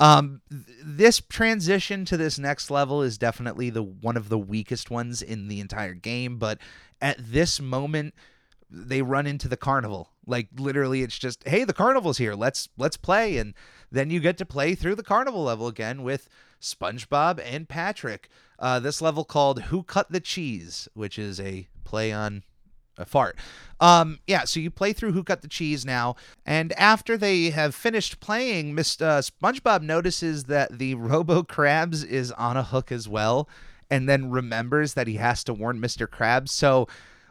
Um, 0.00 0.40
th- 0.50 0.62
this 0.84 1.20
transition 1.20 2.04
to 2.06 2.16
this 2.16 2.38
next 2.38 2.70
level 2.70 3.02
is 3.02 3.16
definitely 3.16 3.70
the 3.70 3.82
one 3.82 4.16
of 4.16 4.28
the 4.28 4.38
weakest 4.38 4.90
ones 4.90 5.22
in 5.22 5.48
the 5.48 5.60
entire 5.60 5.94
game, 5.94 6.38
but 6.38 6.58
at 7.00 7.16
this 7.18 7.60
moment 7.60 8.14
they 8.70 9.02
run 9.02 9.26
into 9.26 9.48
the 9.48 9.56
carnival. 9.56 10.10
Like 10.26 10.48
literally 10.56 11.02
it's 11.02 11.18
just, 11.18 11.46
"Hey, 11.46 11.64
the 11.64 11.72
carnival's 11.72 12.18
here. 12.18 12.34
Let's 12.34 12.68
let's 12.76 12.96
play." 12.96 13.38
And 13.38 13.54
then 13.90 14.10
you 14.10 14.20
get 14.20 14.38
to 14.38 14.46
play 14.46 14.74
through 14.74 14.94
the 14.96 15.02
carnival 15.02 15.44
level 15.44 15.66
again 15.66 16.02
with 16.02 16.28
SpongeBob 16.60 17.40
and 17.44 17.68
Patrick. 17.68 18.28
Uh, 18.58 18.80
this 18.80 19.02
level 19.02 19.24
called 19.24 19.62
Who 19.64 19.82
Cut 19.82 20.10
the 20.10 20.20
Cheese, 20.20 20.88
which 20.94 21.18
is 21.18 21.38
a 21.40 21.68
play 21.84 22.12
on 22.12 22.42
a 22.96 23.04
fart. 23.04 23.36
Um, 23.80 24.20
yeah, 24.26 24.44
so 24.44 24.60
you 24.60 24.70
play 24.70 24.92
through 24.92 25.12
Who 25.12 25.24
Cut 25.24 25.42
the 25.42 25.48
Cheese 25.48 25.84
now, 25.84 26.16
and 26.46 26.72
after 26.74 27.16
they 27.16 27.50
have 27.50 27.74
finished 27.74 28.20
playing, 28.20 28.74
Mr. 28.74 29.02
Uh, 29.02 29.20
SpongeBob 29.20 29.82
notices 29.82 30.44
that 30.44 30.78
the 30.78 30.94
Robo 30.94 31.42
Krabs 31.42 32.04
is 32.04 32.32
on 32.32 32.56
a 32.56 32.62
hook 32.62 32.92
as 32.92 33.08
well, 33.08 33.48
and 33.90 34.08
then 34.08 34.30
remembers 34.30 34.94
that 34.94 35.06
he 35.06 35.16
has 35.16 35.44
to 35.44 35.54
warn 35.54 35.80
Mr. 35.80 36.06
Krabs. 36.06 36.50
So 36.50 36.88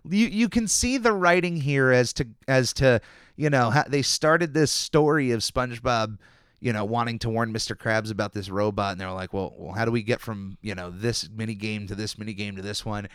you 0.10 0.28
you 0.28 0.50
can 0.50 0.68
see 0.68 0.98
the 0.98 1.14
writing 1.14 1.58
here 1.58 1.92
as 1.92 2.14
to 2.14 2.28
as 2.48 2.74
to 2.74 3.02
you 3.36 3.50
know 3.50 3.70
how 3.70 3.84
they 3.88 4.02
started 4.02 4.54
this 4.54 4.72
story 4.72 5.32
of 5.32 5.42
SpongeBob 5.42 6.18
you 6.64 6.72
know, 6.72 6.86
wanting 6.86 7.20
to 7.20 7.30
warn 7.30 7.52
Mr. 7.52 7.76
Krabs 7.76 8.10
about 8.10 8.32
this 8.32 8.50
robot, 8.50 8.94
and 8.94 9.02
they're 9.02 9.12
like, 9.12 9.34
well, 9.34 9.54
well, 9.58 9.74
how 9.74 9.84
do 9.84 9.92
we 9.92 10.02
get 10.02 10.22
from 10.22 10.58
you 10.62 10.74
know 10.74 10.90
this 10.90 11.30
mini 11.30 11.56
game 11.56 11.88
to 11.88 11.96
this 11.96 12.18
mini 12.18 12.34
game 12.34 12.56
to 12.56 12.62
this 12.62 12.86
one? 12.86 13.10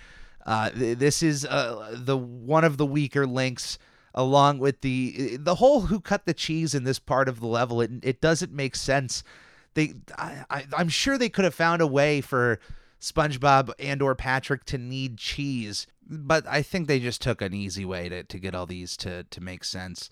Uh, 0.44 0.68
th- 0.68 0.98
this 0.98 1.22
is 1.22 1.46
uh, 1.46 1.96
the 1.96 2.16
one 2.16 2.62
of 2.62 2.76
the 2.76 2.84
weaker 2.84 3.26
links, 3.26 3.78
along 4.14 4.58
with 4.58 4.82
the 4.82 5.38
the 5.38 5.54
whole 5.54 5.80
who 5.80 5.98
cut 5.98 6.26
the 6.26 6.34
cheese 6.34 6.74
in 6.74 6.84
this 6.84 6.98
part 6.98 7.26
of 7.26 7.40
the 7.40 7.46
level. 7.46 7.80
It 7.80 7.90
it 8.02 8.20
doesn't 8.20 8.52
make 8.52 8.76
sense. 8.76 9.24
They, 9.72 9.94
I, 10.18 10.44
I, 10.50 10.66
I'm 10.76 10.90
sure 10.90 11.16
they 11.16 11.30
could 11.30 11.46
have 11.46 11.54
found 11.54 11.80
a 11.80 11.86
way 11.86 12.20
for 12.20 12.60
SpongeBob 13.00 13.72
and 13.78 14.02
or 14.02 14.14
Patrick 14.14 14.64
to 14.66 14.78
need 14.78 15.18
cheese, 15.18 15.86
but 16.08 16.46
I 16.46 16.62
think 16.62 16.88
they 16.88 17.00
just 17.00 17.22
took 17.22 17.40
an 17.40 17.54
easy 17.54 17.84
way 17.84 18.08
to 18.08 18.24
to 18.24 18.38
get 18.38 18.54
all 18.54 18.66
these 18.66 18.96
to 18.98 19.24
to 19.24 19.40
make 19.40 19.64
sense. 19.64 20.10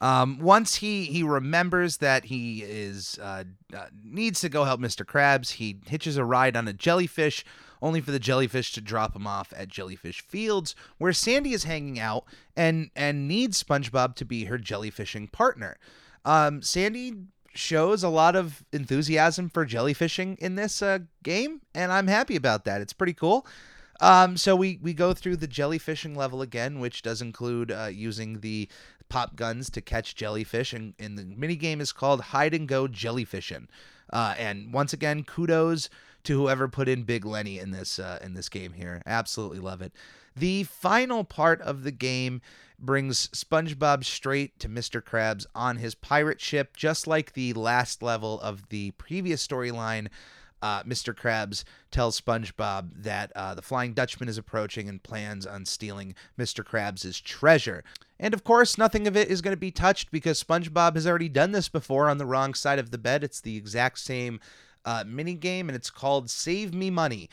Um, 0.00 0.38
once 0.38 0.76
he 0.76 1.06
he 1.06 1.22
remembers 1.22 1.96
that 1.96 2.26
he 2.26 2.62
is 2.62 3.18
uh, 3.20 3.44
uh, 3.74 3.86
needs 4.04 4.40
to 4.42 4.48
go 4.48 4.64
help 4.64 4.80
Mr. 4.80 5.04
Krabs, 5.04 5.52
he 5.52 5.78
hitches 5.86 6.16
a 6.16 6.24
ride 6.24 6.56
on 6.56 6.68
a 6.68 6.72
jellyfish, 6.72 7.44
only 7.82 8.00
for 8.00 8.12
the 8.12 8.20
jellyfish 8.20 8.72
to 8.74 8.80
drop 8.80 9.16
him 9.16 9.26
off 9.26 9.52
at 9.56 9.68
Jellyfish 9.68 10.20
Fields, 10.20 10.76
where 10.98 11.12
Sandy 11.12 11.52
is 11.52 11.64
hanging 11.64 11.98
out 11.98 12.24
and 12.56 12.90
and 12.94 13.26
needs 13.26 13.62
SpongeBob 13.62 14.14
to 14.16 14.24
be 14.24 14.44
her 14.44 14.58
jellyfishing 14.58 15.32
partner. 15.32 15.78
Um, 16.24 16.62
Sandy 16.62 17.14
shows 17.58 18.02
a 18.02 18.08
lot 18.08 18.36
of 18.36 18.64
enthusiasm 18.72 19.48
for 19.48 19.66
jellyfishing 19.66 20.38
in 20.38 20.54
this 20.54 20.80
uh, 20.80 21.00
game, 21.22 21.60
and 21.74 21.92
I'm 21.92 22.06
happy 22.06 22.36
about 22.36 22.64
that. 22.64 22.80
It's 22.80 22.92
pretty 22.92 23.14
cool. 23.14 23.46
Um, 24.00 24.36
so 24.36 24.54
we 24.54 24.78
we 24.80 24.94
go 24.94 25.12
through 25.12 25.36
the 25.36 25.48
jellyfishing 25.48 26.16
level 26.16 26.40
again, 26.40 26.78
which 26.78 27.02
does 27.02 27.20
include 27.20 27.72
uh, 27.72 27.90
using 27.92 28.40
the 28.40 28.68
pop 29.08 29.34
guns 29.34 29.70
to 29.70 29.80
catch 29.80 30.14
jellyfish, 30.14 30.72
and, 30.72 30.94
and 30.98 31.18
the 31.18 31.24
mini 31.24 31.56
game 31.56 31.80
is 31.80 31.92
called 31.92 32.20
Hide 32.20 32.54
and 32.54 32.68
Go 32.68 32.86
Jellyfishing. 32.86 33.66
Uh, 34.12 34.34
and 34.38 34.72
once 34.72 34.92
again, 34.92 35.24
kudos 35.24 35.90
to 36.24 36.38
whoever 36.38 36.68
put 36.68 36.88
in 36.88 37.02
Big 37.02 37.24
Lenny 37.24 37.58
in 37.58 37.72
this 37.72 37.98
uh, 37.98 38.18
in 38.22 38.34
this 38.34 38.48
game 38.48 38.74
here. 38.74 39.02
Absolutely 39.04 39.58
love 39.58 39.82
it. 39.82 39.92
The 40.36 40.62
final 40.62 41.24
part 41.24 41.60
of 41.62 41.82
the 41.82 41.90
game 41.90 42.40
brings 42.78 43.28
SpongeBob 43.28 44.04
straight 44.04 44.58
to 44.60 44.68
Mr. 44.68 45.02
Krabs 45.02 45.46
on 45.54 45.76
his 45.76 45.94
pirate 45.94 46.40
ship, 46.40 46.76
just 46.76 47.06
like 47.06 47.32
the 47.32 47.52
last 47.52 48.02
level 48.02 48.40
of 48.40 48.68
the 48.68 48.92
previous 48.92 49.46
storyline 49.46 50.08
uh, 50.60 50.82
Mr. 50.82 51.14
Krabs 51.14 51.64
tells 51.90 52.20
SpongeBob 52.20 52.90
that 53.02 53.32
uh, 53.34 53.54
the 53.54 53.62
Flying 53.62 53.94
Dutchman 53.94 54.28
is 54.28 54.38
approaching 54.38 54.88
and 54.88 55.02
plans 55.02 55.46
on 55.46 55.64
stealing 55.64 56.14
Mr. 56.38 56.64
Krabs' 56.64 57.22
treasure. 57.22 57.84
And 58.18 58.34
of 58.34 58.44
course, 58.44 58.78
nothing 58.78 59.06
of 59.06 59.16
it 59.16 59.28
is 59.28 59.40
going 59.40 59.54
to 59.54 59.60
be 59.60 59.70
touched 59.70 60.10
because 60.10 60.42
SpongeBob 60.42 60.94
has 60.94 61.06
already 61.06 61.28
done 61.28 61.52
this 61.52 61.68
before 61.68 62.08
on 62.08 62.18
the 62.18 62.26
wrong 62.26 62.54
side 62.54 62.78
of 62.78 62.90
the 62.90 62.98
bed. 62.98 63.22
It's 63.22 63.40
the 63.40 63.56
exact 63.56 64.00
same 64.00 64.40
uh, 64.84 65.04
mini 65.06 65.34
game, 65.34 65.68
and 65.68 65.76
it's 65.76 65.90
called 65.90 66.30
Save 66.30 66.74
Me 66.74 66.90
Money. 66.90 67.28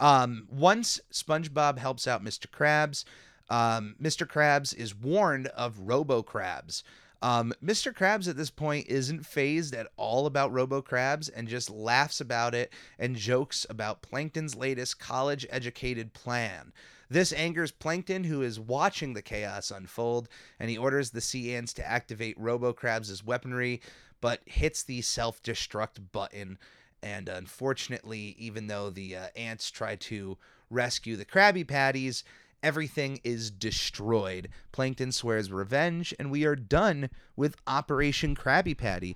Um, 0.00 0.48
once 0.50 1.00
SpongeBob 1.12 1.78
helps 1.78 2.08
out 2.08 2.24
Mr. 2.24 2.48
Krabs, 2.48 3.04
um, 3.48 3.96
Mr. 4.00 4.26
Krabs 4.26 4.74
is 4.74 4.94
warned 4.94 5.48
of 5.48 5.78
Robo 5.80 6.22
Krabs. 6.22 6.82
Um, 7.22 7.54
Mr. 7.64 7.90
Krabs 7.90 8.28
at 8.28 8.36
this 8.36 8.50
point 8.50 8.86
isn't 8.88 9.24
phased 9.24 9.74
at 9.74 9.88
all 9.96 10.26
about 10.26 10.52
Robo 10.52 10.82
Krabs 10.82 11.30
and 11.34 11.48
just 11.48 11.70
laughs 11.70 12.20
about 12.20 12.54
it 12.54 12.70
and 12.98 13.16
jokes 13.16 13.64
about 13.70 14.02
Plankton's 14.02 14.54
latest 14.54 14.98
college 14.98 15.46
educated 15.48 16.12
plan. 16.12 16.72
This 17.08 17.32
angers 17.32 17.70
Plankton, 17.70 18.24
who 18.24 18.42
is 18.42 18.60
watching 18.60 19.14
the 19.14 19.22
chaos 19.22 19.70
unfold, 19.70 20.28
and 20.58 20.68
he 20.68 20.76
orders 20.76 21.10
the 21.10 21.20
sea 21.20 21.54
ants 21.54 21.72
to 21.74 21.86
activate 21.86 22.38
Robo 22.38 22.72
Krabs' 22.72 23.24
weaponry, 23.24 23.80
but 24.20 24.40
hits 24.46 24.82
the 24.82 25.00
self 25.00 25.42
destruct 25.42 26.12
button. 26.12 26.58
And 27.02 27.28
unfortunately, 27.28 28.34
even 28.38 28.66
though 28.66 28.90
the 28.90 29.16
uh, 29.16 29.26
ants 29.36 29.70
try 29.70 29.96
to 29.96 30.38
rescue 30.70 31.16
the 31.16 31.24
Krabby 31.26 31.66
Patties, 31.66 32.24
everything 32.64 33.20
is 33.22 33.50
destroyed. 33.50 34.48
Plankton 34.72 35.12
swears 35.12 35.52
revenge, 35.52 36.14
and 36.18 36.30
we 36.30 36.44
are 36.44 36.56
done 36.56 37.10
with 37.36 37.56
Operation 37.66 38.34
Krabby 38.34 38.76
Patty. 38.76 39.14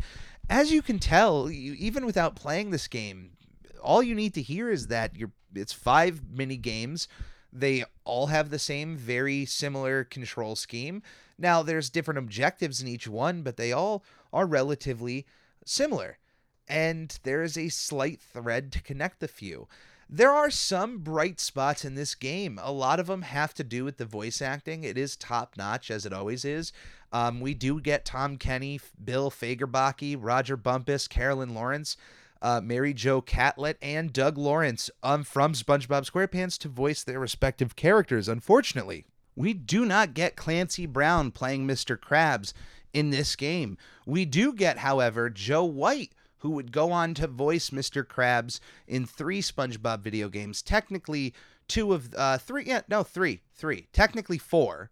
As 0.48 0.70
you 0.70 0.82
can 0.82 0.98
tell, 0.98 1.50
you, 1.50 1.72
even 1.72 2.06
without 2.06 2.36
playing 2.36 2.70
this 2.70 2.86
game, 2.86 3.32
all 3.82 4.02
you 4.02 4.14
need 4.14 4.34
to 4.34 4.42
hear 4.42 4.70
is 4.70 4.88
that 4.88 5.16
you're 5.16 5.32
it's 5.54 5.72
five 5.72 6.20
mini 6.30 6.58
games. 6.58 7.08
They 7.50 7.84
all 8.04 8.26
have 8.26 8.50
the 8.50 8.58
same, 8.58 8.96
very 8.96 9.46
similar 9.46 10.04
control 10.04 10.54
scheme. 10.54 11.02
Now, 11.38 11.62
there's 11.62 11.88
different 11.88 12.18
objectives 12.18 12.82
in 12.82 12.88
each 12.88 13.08
one, 13.08 13.42
but 13.42 13.56
they 13.56 13.72
all 13.72 14.04
are 14.30 14.46
relatively 14.46 15.26
similar. 15.64 16.18
And 16.68 17.18
there 17.22 17.42
is 17.42 17.56
a 17.56 17.70
slight 17.70 18.20
thread 18.20 18.72
to 18.72 18.82
connect 18.82 19.20
the 19.20 19.28
few. 19.28 19.68
There 20.10 20.30
are 20.32 20.50
some 20.50 20.98
bright 20.98 21.38
spots 21.38 21.84
in 21.84 21.94
this 21.94 22.14
game. 22.14 22.58
A 22.62 22.72
lot 22.72 22.98
of 22.98 23.08
them 23.08 23.22
have 23.22 23.52
to 23.54 23.64
do 23.64 23.84
with 23.84 23.98
the 23.98 24.06
voice 24.06 24.40
acting. 24.40 24.82
It 24.82 24.96
is 24.96 25.16
top 25.16 25.54
notch, 25.58 25.90
as 25.90 26.06
it 26.06 26.12
always 26.14 26.44
is. 26.46 26.72
Um, 27.12 27.40
we 27.40 27.52
do 27.54 27.80
get 27.80 28.04
Tom 28.06 28.36
Kenny, 28.38 28.80
Bill 29.02 29.30
Fagerbakke, 29.30 30.16
Rodger 30.18 30.56
Bumpass, 30.56 31.08
Carolyn 31.08 31.54
Lawrence. 31.54 31.96
uh, 32.40 32.60
Mary 32.62 32.94
Jo 32.94 33.20
Catlett 33.20 33.78
and 33.82 34.12
Doug 34.12 34.38
Lawrence 34.38 34.90
um, 35.02 35.24
from 35.24 35.52
SpongeBob 35.54 36.08
SquarePants 36.10 36.58
to 36.58 36.68
voice 36.68 37.02
their 37.02 37.18
respective 37.18 37.76
characters. 37.76 38.28
Unfortunately, 38.28 39.04
we 39.34 39.54
do 39.54 39.84
not 39.84 40.14
get 40.14 40.36
Clancy 40.36 40.86
Brown 40.86 41.30
playing 41.30 41.66
Mr. 41.66 41.96
Krabs 41.96 42.52
in 42.92 43.10
this 43.10 43.36
game. 43.36 43.76
We 44.06 44.24
do 44.24 44.52
get, 44.52 44.78
however, 44.78 45.30
Joe 45.30 45.64
Whyte, 45.64 46.12
who 46.38 46.50
would 46.50 46.72
go 46.72 46.92
on 46.92 47.14
to 47.14 47.26
voice 47.26 47.70
Mr. 47.70 48.04
Krabs 48.04 48.60
in 48.86 49.06
three 49.06 49.42
SpongeBob 49.42 50.00
video 50.00 50.28
games. 50.28 50.62
Technically, 50.62 51.34
two 51.66 51.92
of 51.92 52.14
uh, 52.16 52.38
three. 52.38 52.64
Yeah, 52.64 52.82
no, 52.88 53.02
three, 53.02 53.42
three. 53.54 53.88
Technically 53.92 54.38
four 54.38 54.90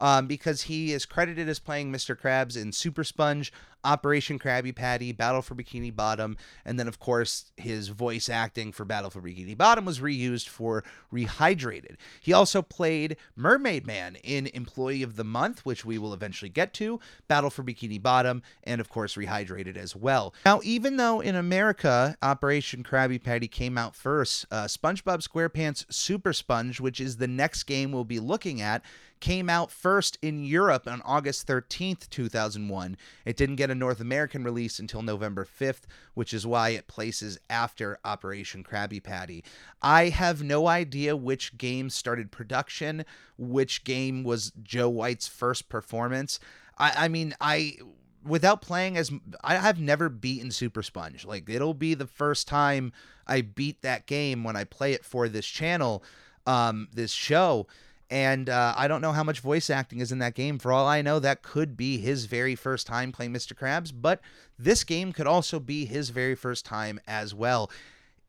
um, 0.00 0.26
because 0.26 0.62
he 0.62 0.92
is 0.92 1.06
credited 1.06 1.48
as 1.48 1.58
playing 1.58 1.92
Mr. 1.92 2.18
Krabs 2.18 2.60
in 2.60 2.72
Super 2.72 3.04
Sponge, 3.04 3.52
Operation 3.84 4.38
Krabby 4.38 4.74
Patty, 4.74 5.12
Battle 5.12 5.42
for 5.42 5.54
Bikini 5.54 5.94
Bottom, 5.94 6.36
and 6.64 6.78
then, 6.78 6.88
of 6.88 6.98
course, 6.98 7.52
his 7.56 7.88
voice 7.88 8.28
acting 8.28 8.72
for 8.72 8.84
Battle 8.84 9.10
for 9.10 9.20
Bikini 9.20 9.56
Bottom 9.56 9.84
was 9.84 10.00
reused 10.00 10.48
for 10.48 10.84
Rehydrated. 11.12 11.96
He 12.20 12.32
also 12.32 12.62
played 12.62 13.16
Mermaid 13.36 13.86
Man 13.86 14.16
in 14.22 14.48
Employee 14.48 15.02
of 15.02 15.16
the 15.16 15.24
Month, 15.24 15.64
which 15.64 15.84
we 15.84 15.98
will 15.98 16.14
eventually 16.14 16.48
get 16.48 16.72
to, 16.74 17.00
Battle 17.28 17.50
for 17.50 17.62
Bikini 17.62 18.00
Bottom, 18.00 18.42
and, 18.64 18.80
of 18.80 18.88
course, 18.88 19.14
Rehydrated 19.14 19.76
as 19.76 19.96
well. 19.96 20.34
Now, 20.44 20.60
even 20.62 20.96
though 20.96 21.20
in 21.20 21.34
America, 21.34 22.16
Operation 22.22 22.82
Krabby 22.82 23.22
Patty 23.22 23.48
came 23.48 23.76
out 23.76 23.94
first, 23.94 24.46
uh, 24.50 24.64
SpongeBob 24.64 25.26
SquarePants 25.26 25.84
Super 25.92 26.32
Sponge, 26.32 26.80
which 26.80 27.00
is 27.00 27.16
the 27.16 27.28
next 27.28 27.64
game 27.64 27.92
we'll 27.92 28.04
be 28.04 28.20
looking 28.20 28.60
at, 28.60 28.82
came 29.20 29.48
out 29.48 29.70
first 29.70 30.18
in 30.22 30.42
Europe 30.42 30.88
on 30.88 31.02
August 31.02 31.46
13th, 31.46 32.08
2001. 32.08 32.96
It 33.24 33.36
didn't 33.36 33.56
get 33.56 33.69
a 33.70 33.74
North 33.74 34.00
American 34.00 34.44
release 34.44 34.78
until 34.78 35.02
November 35.02 35.46
5th, 35.46 35.82
which 36.14 36.34
is 36.34 36.46
why 36.46 36.70
it 36.70 36.86
places 36.86 37.38
after 37.48 37.98
Operation 38.04 38.64
Krabby 38.64 39.02
Patty. 39.02 39.44
I 39.82 40.08
have 40.08 40.42
no 40.42 40.66
idea 40.66 41.16
which 41.16 41.56
game 41.56 41.90
started 41.90 42.30
production, 42.30 43.04
which 43.38 43.84
game 43.84 44.24
was 44.24 44.52
Joe 44.62 44.88
Whyte's 44.88 45.28
first 45.28 45.68
performance. 45.68 46.40
I, 46.78 47.04
I 47.04 47.08
mean, 47.08 47.34
I 47.40 47.76
without 48.24 48.60
playing 48.60 48.96
as 48.96 49.10
I 49.42 49.56
have 49.56 49.80
never 49.80 50.08
beaten 50.08 50.50
Super 50.50 50.82
Sponge. 50.82 51.24
Like 51.24 51.48
it'll 51.48 51.74
be 51.74 51.94
the 51.94 52.06
first 52.06 52.48
time 52.48 52.92
I 53.26 53.40
beat 53.40 53.82
that 53.82 54.06
game 54.06 54.44
when 54.44 54.56
I 54.56 54.64
play 54.64 54.92
it 54.92 55.04
for 55.04 55.28
this 55.28 55.46
channel, 55.46 56.02
um, 56.46 56.88
this 56.92 57.12
show. 57.12 57.66
And 58.10 58.48
uh, 58.48 58.74
I 58.76 58.88
don't 58.88 59.00
know 59.00 59.12
how 59.12 59.22
much 59.22 59.38
voice 59.38 59.70
acting 59.70 60.00
is 60.00 60.10
in 60.10 60.18
that 60.18 60.34
game. 60.34 60.58
For 60.58 60.72
all 60.72 60.86
I 60.86 61.00
know, 61.00 61.20
that 61.20 61.42
could 61.42 61.76
be 61.76 61.98
his 61.98 62.24
very 62.24 62.56
first 62.56 62.86
time 62.86 63.12
playing 63.12 63.32
Mr. 63.32 63.54
Krabs, 63.54 63.92
but 63.94 64.20
this 64.58 64.82
game 64.82 65.12
could 65.12 65.28
also 65.28 65.60
be 65.60 65.84
his 65.84 66.10
very 66.10 66.34
first 66.34 66.64
time 66.64 67.00
as 67.06 67.32
well. 67.34 67.70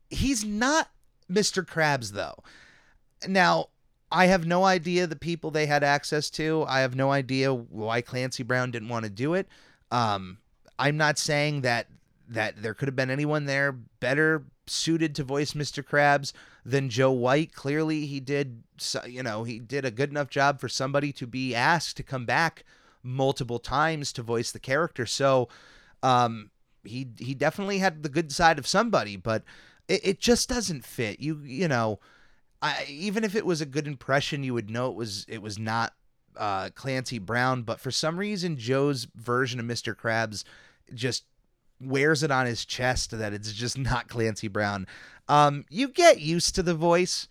He's 0.09 0.45
not 0.45 0.89
Mr. 1.31 1.65
Krabs, 1.65 2.11
though. 2.11 2.35
Now, 3.27 3.69
I 4.11 4.27
have 4.27 4.45
no 4.45 4.65
idea 4.65 5.07
the 5.07 5.15
people 5.15 5.49
they 5.49 5.65
had 5.65 5.83
access 5.83 6.29
to. 6.31 6.65
I 6.67 6.81
have 6.81 6.95
no 6.95 7.11
idea 7.11 7.53
why 7.53 8.01
Clancy 8.01 8.43
Brown 8.43 8.69
didn't 8.69 8.89
want 8.89 9.05
to 9.05 9.11
do 9.11 9.33
it. 9.33 9.47
Um, 9.89 10.37
I'm 10.77 10.97
not 10.97 11.17
saying 11.17 11.61
that 11.61 11.87
that 12.27 12.61
there 12.61 12.73
could 12.73 12.87
have 12.87 12.95
been 12.95 13.09
anyone 13.09 13.43
there 13.45 13.73
better 13.73 14.45
suited 14.65 15.13
to 15.15 15.23
voice 15.23 15.51
Mr. 15.51 15.83
Krabs 15.83 16.31
than 16.65 16.89
Joe 16.89 17.11
Whyte. 17.11 17.53
Clearly, 17.53 18.05
he 18.05 18.21
did, 18.21 18.63
you 19.07 19.23
know, 19.23 19.43
he 19.43 19.59
did 19.59 19.85
a 19.85 19.91
good 19.91 20.09
enough 20.09 20.29
job 20.29 20.59
for 20.59 20.69
somebody 20.69 21.11
to 21.13 21.27
be 21.27 21.55
asked 21.55 21.97
to 21.97 22.03
come 22.03 22.25
back 22.25 22.63
multiple 23.03 23.59
times 23.59 24.13
to 24.13 24.21
voice 24.21 24.51
the 24.51 24.59
character. 24.59 25.05
So, 25.05 25.49
um, 26.03 26.51
he 26.83 27.07
he 27.19 27.33
definitely 27.33 27.79
had 27.79 28.03
the 28.03 28.09
good 28.09 28.31
side 28.31 28.57
of 28.57 28.67
somebody, 28.67 29.15
but 29.15 29.43
it, 29.87 30.01
it 30.03 30.19
just 30.19 30.49
doesn't 30.49 30.85
fit. 30.85 31.19
You 31.19 31.41
you 31.43 31.67
know, 31.67 31.99
I, 32.61 32.85
even 32.87 33.23
if 33.23 33.35
it 33.35 33.45
was 33.45 33.61
a 33.61 33.65
good 33.65 33.87
impression, 33.87 34.43
you 34.43 34.53
would 34.53 34.69
know 34.69 34.89
it 34.89 34.95
was 34.95 35.25
it 35.27 35.41
was 35.41 35.59
not 35.59 35.93
uh, 36.35 36.69
Clancy 36.75 37.19
Brown. 37.19 37.63
But 37.63 37.79
for 37.79 37.91
some 37.91 38.17
reason, 38.17 38.57
Joe's 38.57 39.07
version 39.15 39.59
of 39.59 39.65
Mr. 39.65 39.95
Krabs 39.95 40.43
just 40.93 41.25
wears 41.79 42.21
it 42.23 42.31
on 42.31 42.45
his 42.45 42.65
chest 42.65 43.11
that 43.11 43.33
it's 43.33 43.53
just 43.53 43.77
not 43.77 44.07
Clancy 44.07 44.47
Brown. 44.47 44.87
Um, 45.27 45.65
you 45.69 45.87
get 45.87 46.19
used 46.19 46.55
to 46.55 46.63
the 46.63 46.75
voice 46.75 47.27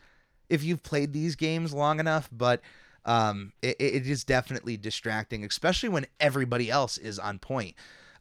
if 0.51 0.63
you've 0.63 0.83
played 0.83 1.13
these 1.13 1.37
games 1.37 1.73
long 1.73 2.01
enough, 2.01 2.29
but 2.31 2.61
um, 3.05 3.53
it, 3.63 3.77
it 3.79 4.07
is 4.07 4.25
definitely 4.25 4.77
distracting, 4.77 5.45
especially 5.45 5.89
when 5.89 6.07
everybody 6.19 6.71
else 6.71 6.99
is 6.99 7.19
on 7.19 7.39
point. 7.39 7.75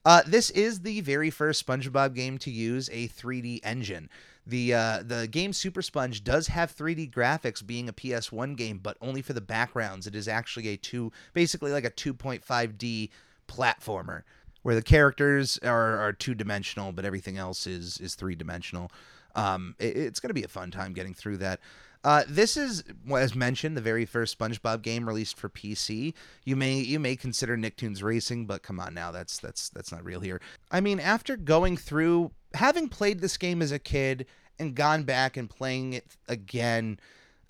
Uh, 0.06 0.22
this 0.26 0.50
is 0.52 0.82
the 0.82 1.02
very 1.02 1.30
first 1.30 1.66
SpongeBob 1.66 2.16
game 2.16 2.38
to 2.40 2.52
use 2.52 2.90
a 2.94 3.10
3D 3.10 3.60
engine. 3.64 4.10
The 4.48 4.74
uh, 4.74 5.04
the 5.06 5.28
game 5.28 5.54
Super 5.54 5.82
Sponge 5.82 6.24
does 6.24 6.48
have 6.48 6.76
3D 6.76 7.12
graphics, 7.12 7.66
being 7.66 7.90
a 7.90 7.94
PS1 7.94 8.56
game, 8.56 8.80
but 8.82 8.98
only 9.02 9.22
for 9.22 9.34
the 9.34 9.42
backgrounds. 9.42 10.08
It 10.08 10.16
is 10.16 10.28
actually 10.28 10.70
a 10.70 10.78
two, 10.78 11.12
basically 11.34 11.72
like 11.72 11.86
a 11.86 11.92
2.5D 11.92 13.10
platformer 13.48 14.24
where 14.64 14.76
the 14.76 14.82
characters 14.82 15.60
are, 15.64 15.98
are 15.98 16.14
two 16.14 16.34
dimensional, 16.34 16.92
but 16.92 17.06
everything 17.06 17.38
else 17.38 17.68
is 17.68 17.98
is 18.00 18.16
three 18.16 18.36
dimensional. 18.36 18.92
Um, 19.36 19.76
it, 19.78 19.96
it's 19.96 20.20
going 20.20 20.30
to 20.30 20.34
be 20.34 20.44
a 20.44 20.48
fun 20.48 20.72
time 20.72 20.94
getting 20.94 21.14
through 21.14 21.38
that. 21.38 21.60
Uh, 22.04 22.24
this 22.30 22.56
is, 22.56 22.84
as 23.14 23.36
mentioned, 23.36 23.76
the 23.76 23.82
very 23.82 24.06
first 24.06 24.38
SpongeBob 24.38 24.82
game 24.82 25.06
released 25.06 25.38
for 25.38 25.50
PC. 25.50 26.14
You 26.46 26.56
may 26.56 26.76
you 26.76 26.98
may 26.98 27.16
consider 27.18 27.58
Nicktoons 27.58 28.02
Racing, 28.02 28.46
but 28.46 28.64
come 28.64 28.80
on 28.80 28.94
now, 28.94 29.12
that's 29.12 29.38
that's 29.40 29.70
that's 29.70 29.92
not 29.92 30.06
real 30.06 30.22
here. 30.22 30.40
I 30.72 30.80
mean, 30.80 31.00
after 31.00 31.36
going 31.36 31.76
through, 31.76 32.32
having 32.54 32.88
played 32.88 33.20
this 33.20 33.36
game 33.36 33.62
as 33.62 33.74
a 33.74 33.80
kid 33.80 34.26
and 34.58 34.76
gone 34.76 35.04
back 35.04 35.36
and 35.36 35.50
playing 35.50 35.92
it 35.94 36.06
again, 36.30 37.00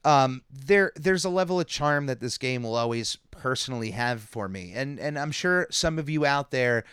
um, 0.03 0.41
there 0.51 0.93
there's 0.95 1.25
a 1.25 1.29
level 1.29 1.59
of 1.59 1.67
charm 1.67 2.07
that 2.07 2.19
this 2.19 2.39
game 2.39 2.63
will 2.63 2.75
always 2.75 3.17
personally 3.29 3.91
have 3.91 4.21
for 4.21 4.49
me, 4.49 4.71
and 4.73 4.99
and 4.99 5.19
I'm 5.19 5.31
sure 5.31 5.67
some 5.69 5.99
of 5.99 6.09
you 6.09 6.25
out 6.25 6.49
there, 6.49 6.85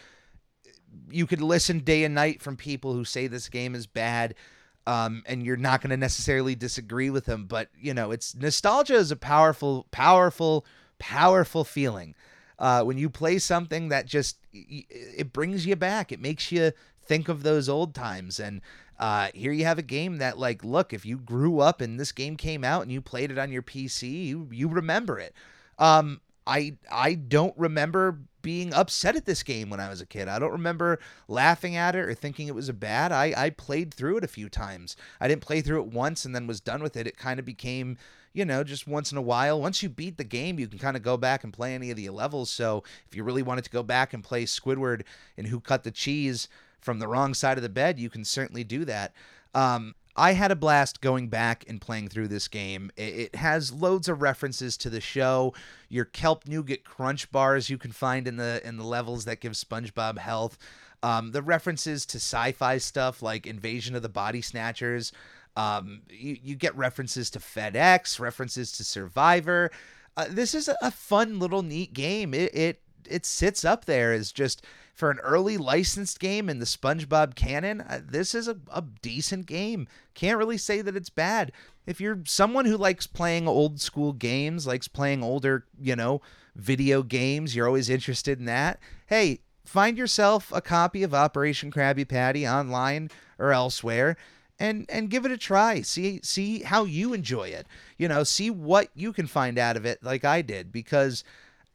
you 1.09 1.27
could 1.27 1.41
listen 1.41 1.79
day 1.79 2.05
and 2.05 2.15
night 2.15 2.43
from 2.43 2.57
people 2.59 2.93
who 2.93 3.05
say 3.07 3.29
this 3.29 3.49
game 3.49 3.75
is 3.75 3.87
bad. 3.87 4.35
Um, 4.87 5.25
and 5.27 5.45
you're 5.45 5.57
not 5.57 5.81
going 5.81 5.91
to 5.91 5.97
necessarily 5.97 6.55
disagree 6.55 7.11
with 7.11 7.25
them, 7.25 7.47
but 7.47 7.69
you 7.77 7.93
know, 7.93 8.13
it's 8.13 8.37
nostalgia 8.37 8.95
is 8.95 9.11
a 9.11 9.17
powerful, 9.17 9.87
powerful, 9.91 10.65
powerful 10.99 11.65
feeling. 11.65 12.15
Uh, 12.59 12.83
when 12.85 12.97
you 12.97 13.11
play 13.11 13.39
something 13.39 13.89
that 13.89 14.07
just 14.07 14.39
it 14.53 15.33
brings 15.33 15.67
you 15.67 15.77
back, 15.77 16.13
it 16.13 16.21
makes 16.21 16.53
you 16.53 16.71
think 17.05 17.29
of 17.29 17.43
those 17.43 17.69
old 17.69 17.95
times, 17.95 18.39
and 18.39 18.63
uh, 18.99 19.29
here 19.35 19.53
you 19.53 19.65
have 19.65 19.79
a 19.79 19.83
game 19.83 20.19
that, 20.19 20.39
like, 20.39 20.65
look, 20.65 20.93
if 20.93 21.05
you 21.05 21.19
grew 21.19 21.61
up 21.61 21.81
and 21.81 22.01
this 22.01 22.13
game 22.13 22.37
came 22.37 22.65
out 22.65 22.83
and 22.83 22.91
you 22.91 23.01
played 23.01 23.31
it 23.31 23.39
on 23.39 23.53
your 23.53 23.63
PC, 23.63 24.27
you 24.27 24.49
you 24.51 24.69
remember 24.69 25.19
it. 25.19 25.35
Um, 25.79 26.21
I 26.47 26.77
I 26.91 27.15
don't 27.15 27.57
remember 27.59 28.21
being 28.47 28.73
upset 28.73 29.17
at 29.17 29.25
this 29.25 29.43
game 29.43 29.71
when 29.71 29.81
I 29.81 29.89
was 29.89 30.01
a 30.01 30.07
kid. 30.07 30.29
I 30.29 30.39
don't 30.39 30.53
remember 30.53 31.01
laughing 31.27 31.75
at 31.75 31.97
it 31.97 32.03
or 32.03 32.15
thinking 32.15 32.47
it 32.47 32.55
was 32.55 32.69
a 32.69 32.73
bad. 32.73 33.11
I 33.11 33.35
I 33.37 33.51
played 33.51 33.93
through 33.93 34.19
it 34.19 34.25
a 34.25 34.29
few 34.29 34.49
times. 34.49 34.97
I 35.21 35.27
didn't 35.27 35.43
play 35.43 35.63
through 35.63 35.81
it 35.81 35.89
once 35.89 36.25
and 36.25 36.33
then 36.33 36.47
was 36.47 36.61
done 36.61 36.81
with 36.81 36.97
it. 36.97 37.09
It 37.09 37.17
kind 37.17 37.41
of 37.41 37.45
became 37.45 37.99
you 38.33 38.45
know, 38.45 38.63
just 38.63 38.87
once 38.87 39.11
in 39.11 39.19
a 39.19 39.23
while. 39.23 39.61
Once 39.61 39.83
you 39.83 39.89
beat 39.89 40.17
the 40.17 40.23
game, 40.23 40.61
you 40.61 40.69
can 40.69 40.79
kind 40.79 40.95
of 40.97 41.03
go 41.03 41.17
back 41.17 41.43
and 41.43 41.55
play 41.55 41.75
any 41.75 41.91
of 41.91 41.97
the 41.97 42.09
levels. 42.11 42.51
So 42.51 42.85
if 43.09 43.17
you 43.17 43.25
really 43.25 43.43
wanted 43.43 43.65
to 43.65 43.71
go 43.71 43.83
back 43.83 44.13
and 44.13 44.23
play 44.23 44.45
Squidward 44.45 45.05
and 45.39 45.47
Who 45.47 45.59
Cut 45.59 45.85
the 45.85 45.91
Cheese, 45.91 46.47
from 46.79 47.01
the 47.01 47.09
wrong 47.09 47.35
side 47.35 47.57
of 47.57 47.63
the 47.63 47.69
bed, 47.69 47.99
you 47.99 48.09
can 48.09 48.25
certainly 48.25 48.63
do 48.63 48.85
that. 48.85 49.13
Um, 49.55 49.95
I 50.17 50.33
had 50.33 50.51
a 50.51 50.57
blast 50.57 51.01
going 51.01 51.29
back 51.29 51.65
and 51.69 51.81
playing 51.81 52.09
through 52.09 52.29
this 52.29 52.49
game. 52.49 52.91
It 52.97 53.35
has 53.35 53.73
loads 53.73 54.09
of 54.09 54.23
references 54.23 54.77
to 54.79 54.91
the 54.91 55.01
show. 55.01 55.53
Your 55.91 56.07
kelp 56.07 56.49
nougat 56.49 56.85
crunch 56.85 57.31
bars 57.31 57.69
you 57.69 57.77
can 57.77 57.93
find 57.93 58.27
in 58.27 58.37
the 58.37 58.67
in 58.67 58.79
the 58.79 58.85
levels 58.85 59.27
that 59.27 59.41
give 59.41 59.53
SpongeBob 59.53 60.19
health. 60.19 60.59
Um, 61.03 61.33
the 61.33 61.43
references 61.43 62.07
to 62.07 62.17
sci-fi 62.17 62.79
stuff 62.79 63.23
like 63.23 63.47
Invasion 63.47 63.95
of 63.95 64.03
the 64.03 64.09
Body 64.09 64.41
Snatchers. 64.41 65.13
Um, 65.55 66.03
you, 66.11 66.37
you 66.43 66.55
get 66.55 66.77
references 66.77 67.31
to 67.31 67.39
FedEx, 67.39 68.19
references 68.19 68.73
to 68.73 68.85
Survivor. 68.85 69.71
Uh, 70.17 70.27
this 70.31 70.55
is 70.55 70.69
a, 70.81 70.91
fun 70.91 71.39
little 71.39 71.63
neat 71.63 71.93
game. 71.93 72.33
It 72.33 72.55
it 72.55 72.81
it 73.09 73.27
sits 73.27 73.65
up 73.65 73.85
there 73.85 74.13
as 74.13 74.33
just 74.33 74.65
for 74.97 75.11
an 75.11 75.19
early 75.19 75.59
licensed 75.59 76.19
game 76.19 76.49
in 76.49 76.59
the 76.59 76.65
SpongeBob 76.65 77.35
canon, 77.35 77.83
uh, 77.83 78.01
this 78.03 78.35
is 78.35 78.49
a, 78.49 78.57
a 78.73 78.83
decent 79.03 79.45
game. 79.45 79.87
Can't 80.15 80.39
really 80.39 80.57
say 80.57 80.81
that 80.81 80.97
it's 80.97 81.11
bad. 81.11 81.53
If 81.85 82.01
you're 82.01 82.23
someone 82.25 82.65
who 82.65 82.79
likes 82.79 83.07
playing 83.07 83.47
old 83.47 83.79
school 83.79 84.15
games, 84.15 84.67
likes 84.67 84.89
playing 84.89 85.23
older, 85.23 85.67
you 85.79 85.95
know, 85.95 86.23
video 86.57 87.03
games, 87.03 87.55
you're 87.55 87.67
always 87.67 87.91
interested 87.91 88.39
in 88.39 88.47
that. 88.47 88.81
Hey, 89.07 89.41
find 89.67 89.99
yourself 89.99 90.51
a 90.51 90.63
copy 90.63 91.03
of 91.03 91.13
Operation 91.13 91.71
Krabby 91.71 92.09
Patty 92.09 92.49
online 92.49 93.11
or 93.39 93.53
elsewhere 93.53 94.17
and 94.59 94.87
and 94.89 95.11
give 95.11 95.27
it 95.27 95.31
a 95.31 95.37
try. 95.37 95.83
See 95.83 96.21
see 96.23 96.61
how 96.63 96.85
you 96.85 97.13
enjoy 97.13 97.49
it. 97.49 97.67
You 97.99 98.09
know, 98.09 98.25
see 98.25 98.49
what 98.51 98.89
you 98.95 99.13
can 99.13 99.27
find 99.27 99.59
out 99.59 99.77
of 99.77 99.85
it 99.85 100.03
like 100.03 100.25
I 100.25 100.41
did 100.41 100.73
because 100.73 101.23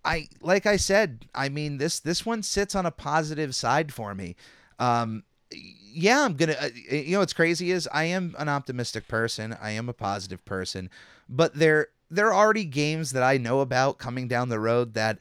I 0.04 0.30
like 0.42 0.66
I 0.66 0.78
said, 0.78 1.28
I 1.34 1.50
mean 1.50 1.78
this 1.78 2.00
this 2.00 2.26
one 2.26 2.44
sits 2.44 2.76
on 2.76 2.86
a 2.86 2.92
positive 2.92 3.54
side 3.56 3.94
for 3.94 4.16
me. 4.16 4.36
Um, 4.80 5.24
yeah, 5.52 6.24
I'm 6.24 6.36
gonna. 6.36 6.56
Uh, 6.60 6.70
you 6.90 7.14
know, 7.14 7.20
what's 7.20 7.34
crazy 7.34 7.72
is 7.72 7.88
I 7.92 8.06
am 8.06 8.36
an 8.40 8.50
optimistic 8.50 9.08
person. 9.08 9.56
I 9.62 9.72
am 9.72 9.90
a 9.90 9.94
positive 9.94 10.44
person, 10.46 10.90
but 11.30 11.54
there 11.54 11.88
there 12.10 12.28
are 12.28 12.34
already 12.34 12.66
games 12.66 13.12
that 13.12 13.24
I 13.24 13.38
know 13.38 13.62
about 13.62 13.98
coming 13.98 14.28
down 14.28 14.50
the 14.50 14.60
road 14.60 14.94
that 14.96 15.18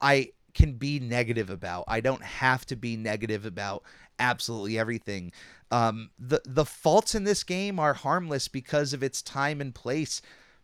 I 0.00 0.32
can 0.54 0.74
be 0.74 1.00
negative 1.00 1.50
about. 1.50 1.84
I 1.88 2.00
don't 2.00 2.22
have 2.22 2.66
to 2.66 2.76
be 2.76 2.96
negative 2.96 3.46
about 3.46 3.82
absolutely 4.18 4.78
everything. 4.78 5.32
Um, 5.70 6.10
the 6.18 6.40
the 6.44 6.64
faults 6.64 7.14
in 7.14 7.24
this 7.24 7.42
game 7.42 7.78
are 7.78 7.94
harmless 7.94 8.48
because 8.48 8.92
of 8.92 9.02
its 9.02 9.22
time 9.22 9.60
and 9.60 9.74
place. 9.74 10.20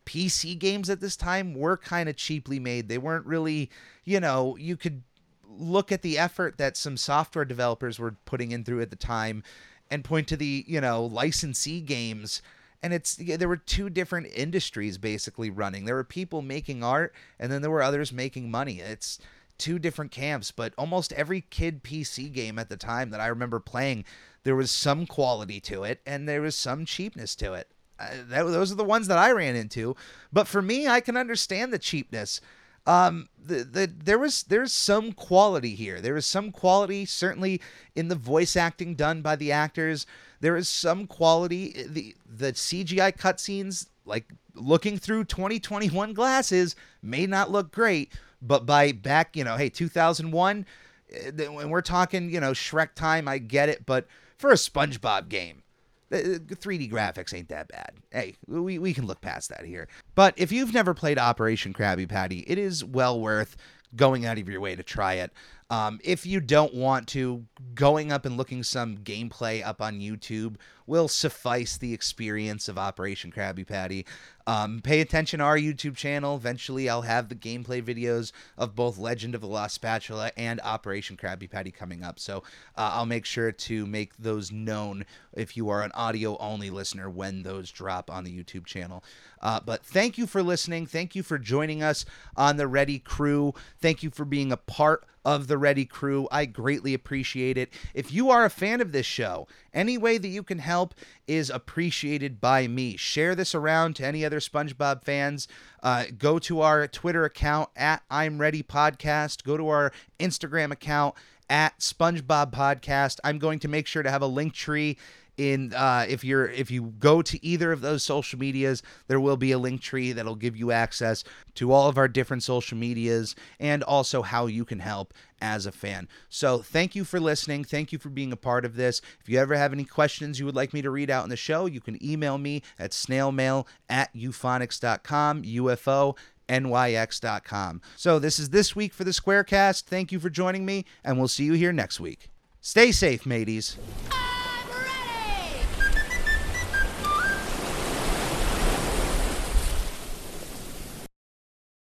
PC 0.08 0.58
games 0.58 0.88
at 0.88 1.00
this 1.00 1.16
time 1.16 1.54
were 1.54 1.76
kind 1.76 2.08
of 2.08 2.16
cheaply 2.16 2.58
made. 2.58 2.88
They 2.88 2.96
weren't 2.96 3.26
really, 3.26 3.70
you 4.04 4.20
know, 4.20 4.56
you 4.56 4.74
could 4.74 5.02
look 5.46 5.92
at 5.92 6.00
the 6.00 6.18
effort 6.18 6.56
that 6.56 6.78
some 6.78 6.96
software 6.96 7.44
developers 7.44 7.98
were 7.98 8.16
putting 8.24 8.52
in 8.52 8.64
through 8.64 8.80
at 8.80 8.88
the 8.88 8.96
time 8.96 9.42
and 9.90 10.02
point 10.02 10.26
to 10.28 10.36
the, 10.36 10.64
you 10.66 10.80
know, 10.80 11.04
licensee 11.04 11.82
games 11.82 12.40
and 12.82 12.94
it's 12.94 13.16
there 13.16 13.48
were 13.48 13.56
two 13.56 13.90
different 13.90 14.28
industries 14.34 14.96
basically 14.96 15.50
running. 15.50 15.84
There 15.84 15.96
were 15.96 16.04
people 16.04 16.40
making 16.40 16.82
art 16.82 17.12
and 17.38 17.52
then 17.52 17.60
there 17.60 17.70
were 17.70 17.82
others 17.82 18.10
making 18.10 18.50
money. 18.50 18.80
It's 18.80 19.18
two 19.58 19.78
different 19.78 20.10
camps, 20.10 20.52
but 20.52 20.72
almost 20.78 21.12
every 21.12 21.42
kid 21.42 21.82
PC 21.82 22.32
game 22.32 22.58
at 22.58 22.70
the 22.70 22.76
time 22.78 23.10
that 23.10 23.20
I 23.20 23.26
remember 23.26 23.60
playing, 23.60 24.04
there 24.44 24.56
was 24.56 24.70
some 24.70 25.06
quality 25.06 25.60
to 25.60 25.84
it 25.84 26.00
and 26.06 26.26
there 26.26 26.40
was 26.40 26.54
some 26.54 26.86
cheapness 26.86 27.34
to 27.36 27.52
it. 27.52 27.68
That, 27.98 28.42
those 28.44 28.72
are 28.72 28.76
the 28.76 28.84
ones 28.84 29.08
that 29.08 29.18
I 29.18 29.32
ran 29.32 29.56
into. 29.56 29.96
But 30.32 30.46
for 30.48 30.62
me, 30.62 30.86
I 30.86 31.00
can 31.00 31.16
understand 31.16 31.72
the 31.72 31.78
cheapness. 31.78 32.40
Um, 32.86 33.28
the, 33.38 33.64
the 33.64 33.92
there 34.02 34.18
was 34.18 34.44
there's 34.44 34.72
some 34.72 35.12
quality 35.12 35.74
here. 35.74 36.00
There 36.00 36.16
is 36.16 36.24
some 36.24 36.50
quality 36.50 37.04
certainly 37.04 37.60
in 37.94 38.08
the 38.08 38.14
voice 38.14 38.56
acting 38.56 38.94
done 38.94 39.20
by 39.20 39.36
the 39.36 39.52
actors. 39.52 40.06
There 40.40 40.56
is 40.56 40.68
some 40.68 41.06
quality 41.06 41.84
the 41.86 42.16
the 42.26 42.52
CGI 42.52 43.14
cutscenes 43.14 43.88
like 44.06 44.32
looking 44.54 44.98
through 44.98 45.24
2021 45.24 46.14
glasses 46.14 46.74
may 47.02 47.26
not 47.26 47.50
look 47.50 47.70
great, 47.70 48.12
but 48.40 48.66
by 48.66 48.92
back, 48.92 49.36
you 49.36 49.44
know, 49.44 49.56
hey, 49.56 49.68
2001, 49.68 50.66
eh, 51.12 51.30
when 51.48 51.70
we're 51.70 51.82
talking, 51.82 52.30
you 52.30 52.40
know, 52.40 52.52
Shrek 52.52 52.94
time, 52.94 53.28
I 53.28 53.38
get 53.38 53.68
it. 53.68 53.86
But 53.86 54.06
for 54.36 54.50
a 54.50 54.54
SpongeBob 54.54 55.28
game, 55.28 55.62
3D 56.10 56.90
graphics 56.90 57.34
ain't 57.34 57.48
that 57.48 57.68
bad. 57.68 57.92
Hey, 58.10 58.36
we, 58.46 58.78
we 58.78 58.94
can 58.94 59.06
look 59.06 59.20
past 59.20 59.50
that 59.50 59.64
here. 59.64 59.88
But 60.14 60.34
if 60.36 60.50
you've 60.52 60.72
never 60.72 60.94
played 60.94 61.18
Operation 61.18 61.72
Krabby 61.72 62.08
Patty, 62.08 62.44
it 62.46 62.58
is 62.58 62.84
well 62.84 63.20
worth 63.20 63.56
going 63.96 64.26
out 64.26 64.38
of 64.38 64.48
your 64.48 64.60
way 64.60 64.76
to 64.76 64.82
try 64.82 65.14
it. 65.14 65.32
Um, 65.70 66.00
if 66.02 66.24
you 66.24 66.40
don't 66.40 66.72
want 66.74 67.08
to, 67.08 67.44
going 67.74 68.10
up 68.10 68.24
and 68.24 68.36
looking 68.36 68.62
some 68.62 68.98
gameplay 68.98 69.64
up 69.64 69.82
on 69.82 70.00
YouTube 70.00 70.56
will 70.86 71.08
suffice 71.08 71.76
the 71.76 71.92
experience 71.92 72.66
of 72.68 72.78
Operation 72.78 73.30
Krabby 73.30 73.66
Patty. 73.66 74.06
Um, 74.46 74.80
pay 74.82 75.02
attention 75.02 75.40
to 75.40 75.44
our 75.44 75.58
YouTube 75.58 75.94
channel. 75.94 76.34
Eventually, 76.34 76.88
I'll 76.88 77.02
have 77.02 77.28
the 77.28 77.34
gameplay 77.34 77.82
videos 77.82 78.32
of 78.56 78.74
both 78.74 78.96
Legend 78.96 79.34
of 79.34 79.42
the 79.42 79.46
Lost 79.46 79.74
Spatula 79.74 80.32
and 80.38 80.58
Operation 80.62 81.18
Krabby 81.18 81.50
Patty 81.50 81.70
coming 81.70 82.02
up. 82.02 82.18
So 82.18 82.38
uh, 82.74 82.92
I'll 82.94 83.04
make 83.04 83.26
sure 83.26 83.52
to 83.52 83.84
make 83.84 84.16
those 84.16 84.50
known 84.50 85.04
if 85.34 85.54
you 85.54 85.68
are 85.68 85.82
an 85.82 85.92
audio 85.92 86.38
only 86.38 86.70
listener 86.70 87.10
when 87.10 87.42
those 87.42 87.70
drop 87.70 88.10
on 88.10 88.24
the 88.24 88.32
YouTube 88.32 88.64
channel. 88.64 89.04
Uh, 89.42 89.60
but 89.60 89.84
thank 89.84 90.16
you 90.16 90.26
for 90.26 90.42
listening. 90.42 90.86
Thank 90.86 91.14
you 91.14 91.22
for 91.22 91.38
joining 91.38 91.82
us 91.82 92.06
on 92.34 92.56
the 92.56 92.66
Ready 92.66 92.98
Crew. 92.98 93.52
Thank 93.78 94.02
you 94.02 94.08
for 94.08 94.24
being 94.24 94.50
a 94.50 94.56
part 94.56 95.04
of 95.28 95.46
the 95.46 95.58
Ready 95.58 95.84
Crew. 95.84 96.26
I 96.32 96.46
greatly 96.46 96.94
appreciate 96.94 97.58
it. 97.58 97.70
If 97.92 98.10
you 98.10 98.30
are 98.30 98.46
a 98.46 98.50
fan 98.50 98.80
of 98.80 98.92
this 98.92 99.04
show, 99.04 99.46
any 99.74 99.98
way 99.98 100.16
that 100.16 100.28
you 100.28 100.42
can 100.42 100.58
help 100.58 100.94
is 101.26 101.50
appreciated 101.50 102.40
by 102.40 102.66
me. 102.66 102.96
Share 102.96 103.34
this 103.34 103.54
around 103.54 103.96
to 103.96 104.06
any 104.06 104.24
other 104.24 104.40
SpongeBob 104.40 105.04
fans. 105.04 105.46
Uh, 105.82 106.04
go 106.18 106.38
to 106.38 106.62
our 106.62 106.88
Twitter 106.88 107.26
account 107.26 107.68
at 107.76 108.02
I'm 108.10 108.38
Ready 108.38 108.62
Podcast. 108.62 109.44
Go 109.44 109.58
to 109.58 109.68
our 109.68 109.92
Instagram 110.18 110.70
account 110.70 111.14
at 111.50 111.78
SpongeBob 111.80 112.50
Podcast. 112.50 113.18
I'm 113.22 113.38
going 113.38 113.58
to 113.58 113.68
make 113.68 113.86
sure 113.86 114.02
to 114.02 114.10
have 114.10 114.22
a 114.22 114.26
link 114.26 114.54
tree 114.54 114.96
in 115.38 115.72
uh, 115.72 116.04
if 116.08 116.24
you're 116.24 116.48
if 116.50 116.70
you 116.70 116.94
go 116.98 117.22
to 117.22 117.44
either 117.46 117.72
of 117.72 117.80
those 117.80 118.02
social 118.02 118.38
medias 118.38 118.82
there 119.06 119.20
will 119.20 119.36
be 119.36 119.52
a 119.52 119.58
link 119.58 119.80
tree 119.80 120.12
that'll 120.12 120.34
give 120.34 120.56
you 120.56 120.72
access 120.72 121.24
to 121.54 121.72
all 121.72 121.88
of 121.88 121.96
our 121.96 122.08
different 122.08 122.42
social 122.42 122.76
medias 122.76 123.34
and 123.58 123.82
also 123.84 124.20
how 124.22 124.46
you 124.46 124.64
can 124.64 124.80
help 124.80 125.14
as 125.40 125.66
a 125.66 125.72
fan. 125.72 126.08
So 126.28 126.58
thank 126.58 126.96
you 126.96 127.04
for 127.04 127.20
listening. 127.20 127.62
Thank 127.62 127.92
you 127.92 127.98
for 127.98 128.08
being 128.08 128.32
a 128.32 128.36
part 128.36 128.64
of 128.64 128.74
this. 128.74 129.00
If 129.20 129.28
you 129.28 129.38
ever 129.38 129.54
have 129.54 129.72
any 129.72 129.84
questions 129.84 130.40
you 130.40 130.46
would 130.46 130.56
like 130.56 130.74
me 130.74 130.82
to 130.82 130.90
read 130.90 131.10
out 131.10 131.24
in 131.24 131.30
the 131.30 131.36
show 131.36 131.66
you 131.66 131.80
can 131.80 132.04
email 132.04 132.36
me 132.36 132.62
at 132.78 132.90
snailmail 132.90 133.66
at 133.88 134.12
euphonics.com 134.14 135.42
ufo 135.42 136.16
nyx.com 136.48 137.82
so 137.94 138.18
this 138.18 138.38
is 138.38 138.50
this 138.50 138.74
week 138.74 138.92
for 138.92 139.04
the 139.04 139.12
squarecast. 139.12 139.84
Thank 139.84 140.10
you 140.10 140.18
for 140.18 140.30
joining 140.30 140.66
me 140.66 140.84
and 141.04 141.18
we'll 141.18 141.28
see 141.28 141.44
you 141.44 141.52
here 141.52 141.72
next 141.72 142.00
week. 142.00 142.28
Stay 142.60 142.90
safe 142.90 143.24
mateys 143.24 143.76